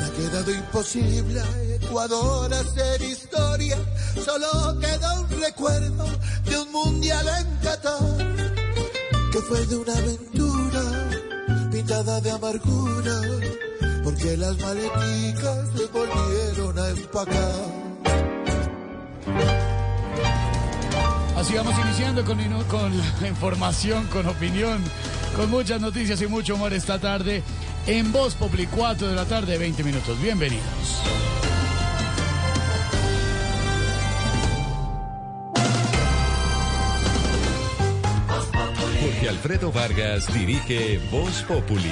[0.02, 3.78] Ha quedado imposible a Ecuador hacer historia.
[4.24, 6.06] Solo queda un recuerdo
[6.46, 8.00] de un mundial en Qatar.
[9.32, 10.82] Que fue de una aventura
[11.72, 13.22] pintada de amargura.
[14.10, 17.52] Porque las maleticas se volvieron a empacar.
[21.38, 24.82] Así vamos iniciando con, con la información, con opinión,
[25.36, 27.44] con muchas noticias y mucho humor esta tarde
[27.86, 30.20] en Voz Populi 4 de la tarde, 20 minutos.
[30.20, 30.64] Bienvenidos.
[39.02, 41.92] Jorge Alfredo Vargas dirige Voz Populi.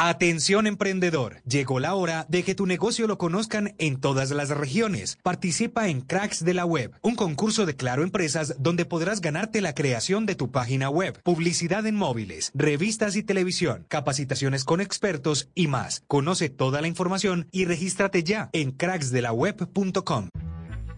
[0.00, 5.18] Atención emprendedor, llegó la hora de que tu negocio lo conozcan en todas las regiones.
[5.24, 9.74] Participa en Cracks de la Web, un concurso de Claro Empresas donde podrás ganarte la
[9.74, 15.66] creación de tu página web, publicidad en móviles, revistas y televisión, capacitaciones con expertos y
[15.66, 16.04] más.
[16.06, 20.28] Conoce toda la información y regístrate ya en cracksdelaweb.com.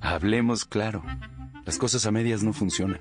[0.03, 1.03] Hablemos claro.
[1.65, 3.01] Las cosas a medias no funcionan.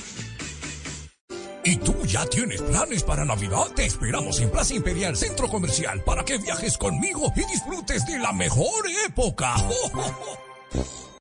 [1.63, 3.67] ¿Y tú ya tienes planes para Navidad?
[3.75, 8.33] Te esperamos en Plaza Imperial Centro Comercial para que viajes conmigo y disfrutes de la
[8.33, 9.55] mejor época.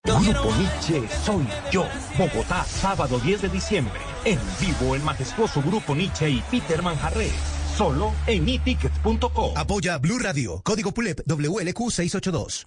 [0.02, 1.84] Grupo Nietzsche Soy Yo,
[2.18, 4.00] Bogotá, sábado 10 de diciembre.
[4.24, 7.30] En vivo el majestuoso Grupo Nietzsche y Peter Manjarré.
[7.76, 9.56] Solo en etickets.com.
[9.56, 12.66] Apoya Blue Radio, código PULEP WLQ 682.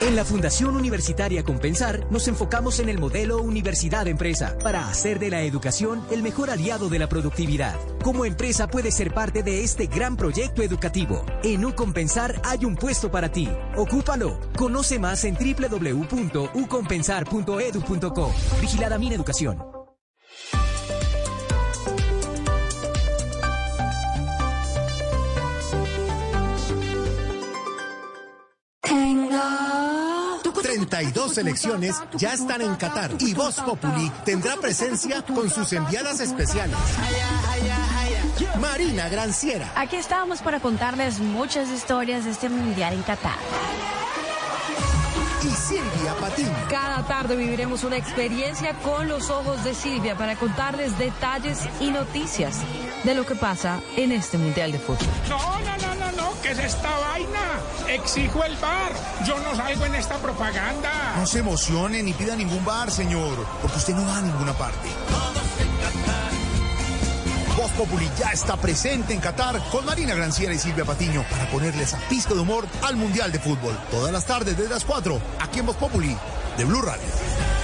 [0.00, 5.42] En la Fundación Universitaria Compensar nos enfocamos en el modelo Universidad-Empresa para hacer de la
[5.42, 7.76] educación el mejor aliado de la productividad.
[8.02, 11.26] Como empresa puedes ser parte de este gran proyecto educativo.
[11.44, 13.46] En Ucompensar hay un puesto para ti.
[13.76, 14.40] Ocúpalo.
[14.56, 18.34] Conoce más en www.ucompensar.edu.co.
[18.62, 19.58] Vigilada mi educación.
[30.86, 36.76] 32 selecciones ya están en Qatar y Voz Populi tendrá presencia con sus enviadas especiales.
[38.60, 39.70] Marina Granciera.
[39.76, 43.99] Aquí estamos para contarles muchas historias de este mundial en Qatar.
[45.42, 46.50] Y Silvia Patiño.
[46.68, 52.58] Cada tarde viviremos una experiencia con los ojos de Silvia para contarles detalles y noticias
[53.04, 55.08] de lo que pasa en este mundial de fútbol.
[55.30, 57.40] No, no, no, no, no, ¿qué es esta vaina?
[57.88, 58.92] Exijo el bar.
[59.26, 61.14] Yo no salgo en esta propaganda.
[61.16, 64.88] No se emocione ni pida ningún bar, señor, porque usted no va a ninguna parte.
[67.60, 71.92] Voz Populi ya está presente en Qatar con Marina Granciera y Silvia Patiño para ponerles
[71.92, 73.78] a pizca de humor al Mundial de Fútbol.
[73.90, 76.16] Todas las tardes desde las 4, aquí en Voz Populi,
[76.56, 77.59] de Blue Radio.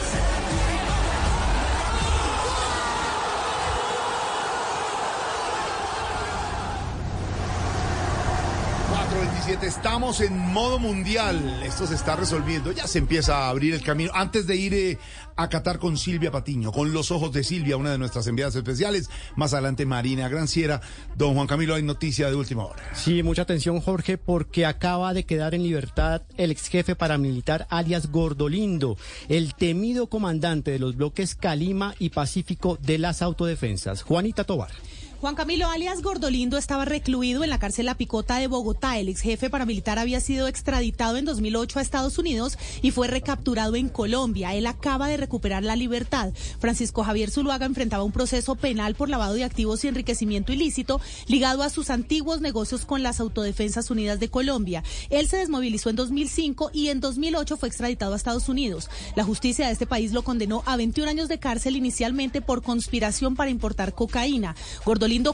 [9.46, 11.62] 427, estamos en modo mundial.
[11.64, 12.72] Esto se está resolviendo.
[12.72, 14.10] Ya se empieza a abrir el camino.
[14.12, 14.98] Antes de ir eh,
[15.36, 19.08] a Qatar con Silvia Patiño, con los ojos de Silvia, una de nuestras enviadas especiales.
[19.36, 20.80] Más adelante, Marina Granciera.
[21.14, 22.82] Don Juan Camilo, hay noticia de última hora.
[22.94, 28.10] Sí, mucha atención, Jorge, porque acaba de quedar en libertad el ex jefe paramilitar alias
[28.10, 28.96] Gordolindo,
[29.28, 34.02] el temido comandante de los bloques Calima y Pacífico de las autodefensas.
[34.02, 34.72] Juanita Tobar.
[35.18, 38.98] Juan Camilo alias Gordolindo estaba recluido en la cárcel La Picota de Bogotá.
[38.98, 43.76] El ex jefe paramilitar había sido extraditado en 2008 a Estados Unidos y fue recapturado
[43.76, 44.54] en Colombia.
[44.54, 46.34] Él acaba de recuperar la libertad.
[46.58, 51.62] Francisco Javier Zuluaga enfrentaba un proceso penal por lavado de activos y enriquecimiento ilícito ligado
[51.62, 54.84] a sus antiguos negocios con las Autodefensas Unidas de Colombia.
[55.08, 58.90] Él se desmovilizó en 2005 y en 2008 fue extraditado a Estados Unidos.
[59.14, 63.34] La justicia de este país lo condenó a 21 años de cárcel inicialmente por conspiración
[63.34, 64.54] para importar cocaína.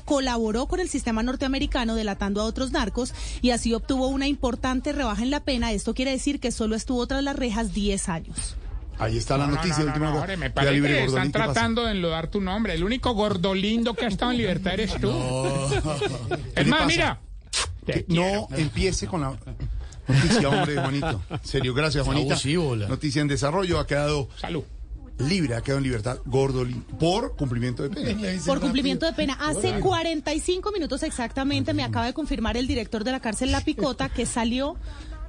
[0.04, 5.22] Colaboró con el sistema norteamericano delatando a otros narcos y así obtuvo una importante rebaja
[5.22, 5.72] en la pena.
[5.72, 8.56] Esto quiere decir que solo estuvo tras las rejas 10 años.
[8.98, 10.20] Ahí está la No, no, noticia no, de última no, hora.
[10.20, 12.74] Jorge, me parece libre que Gordolín, están tratando de enlodar tu nombre.
[12.74, 15.10] El único gordolindo que ha estado en libertad eres tú.
[16.54, 17.20] ¿Qué Es más, mira.
[17.86, 19.36] Que no empiece con la
[20.06, 21.20] noticia, hombre, Juanito.
[21.30, 22.34] En serio, gracias, Juanita.
[22.34, 24.62] Abusivo, la- Noticia en desarrollo, ha quedado Salud.
[25.18, 28.28] Libre, ha quedado en libertad Gordolín por cumplimiento de pena.
[28.46, 29.38] Por cumplimiento de pena.
[29.40, 34.08] Hace 45 minutos exactamente me acaba de confirmar el director de la cárcel La Picota
[34.08, 34.76] que salió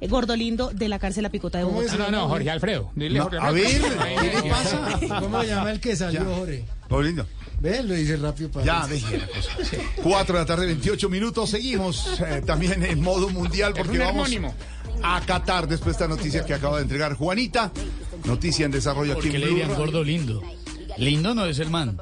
[0.00, 1.96] eh, Gordolindo de la cárcel La Picota de Bogotá.
[1.96, 2.90] No, no, Jorge Alfredo.
[2.94, 3.66] Dile No, Jorge a ver,
[4.20, 4.98] ¿qué le pasa?
[5.20, 6.36] ¿Cómo se llama el que salió, Ya.
[6.36, 6.64] Jorge?
[6.88, 7.26] Gordolindo.
[7.60, 9.50] Ve, lo dice rápido para Ya, deje la cosa.
[10.02, 11.48] Cuatro de la tarde, 28 minutos.
[11.50, 14.54] Seguimos eh, también en modo mundial Es porque un vamos hermónimo.
[15.02, 17.72] A Qatar después de esta noticia que acaba de entregar Juanita.
[18.24, 20.42] Noticia en desarrollo aquí ¿Por qué en le dirían gordo lindo?
[20.96, 21.98] Lindo no es el man.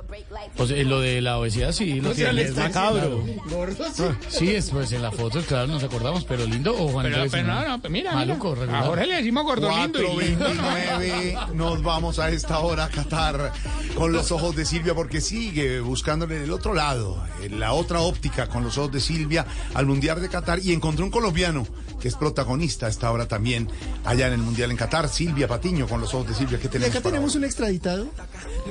[0.56, 3.24] Pues eh, lo de la obesidad sí, lo le es está macabro.
[3.48, 4.02] Gordo, sí.
[4.28, 7.78] Sí, es pues en la foto, claro, nos acordamos, pero lindo o Juan Pero, no,
[7.78, 8.60] no, mira, Maluco, mira.
[8.60, 8.82] regular.
[8.82, 10.62] A Jorge le decimos y lindo, ¿no?
[10.62, 13.52] 4.29, nos vamos a esta hora a Qatar
[13.94, 18.00] con los ojos de Silvia porque sigue buscándole en el otro lado, en la otra
[18.00, 21.66] óptica con los ojos de Silvia al Mundial de Qatar y encontró un colombiano
[22.02, 23.68] que es protagonista a esta hora también
[24.04, 26.58] allá en el Mundial en Qatar, Silvia Patiño con los ojos de Silvia.
[26.58, 28.08] ¿Qué Y tenemos acá para tenemos un extraditado.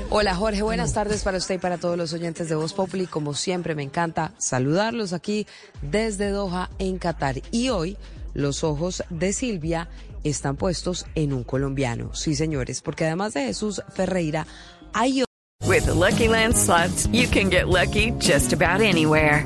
[0.09, 3.07] Hola Jorge, buenas tardes para usted y para todos los oyentes de Voz Populi.
[3.07, 5.47] Como siempre, me encanta saludarlos aquí
[5.81, 7.41] desde Doha, en Qatar.
[7.51, 7.95] Y hoy,
[8.33, 9.87] los ojos de Silvia
[10.25, 12.13] están puestos en un colombiano.
[12.13, 14.45] Sí, señores, porque además de Jesús Ferreira,
[14.91, 15.23] hay
[15.65, 19.45] With the Lucky Land slots, you can get lucky just about anywhere.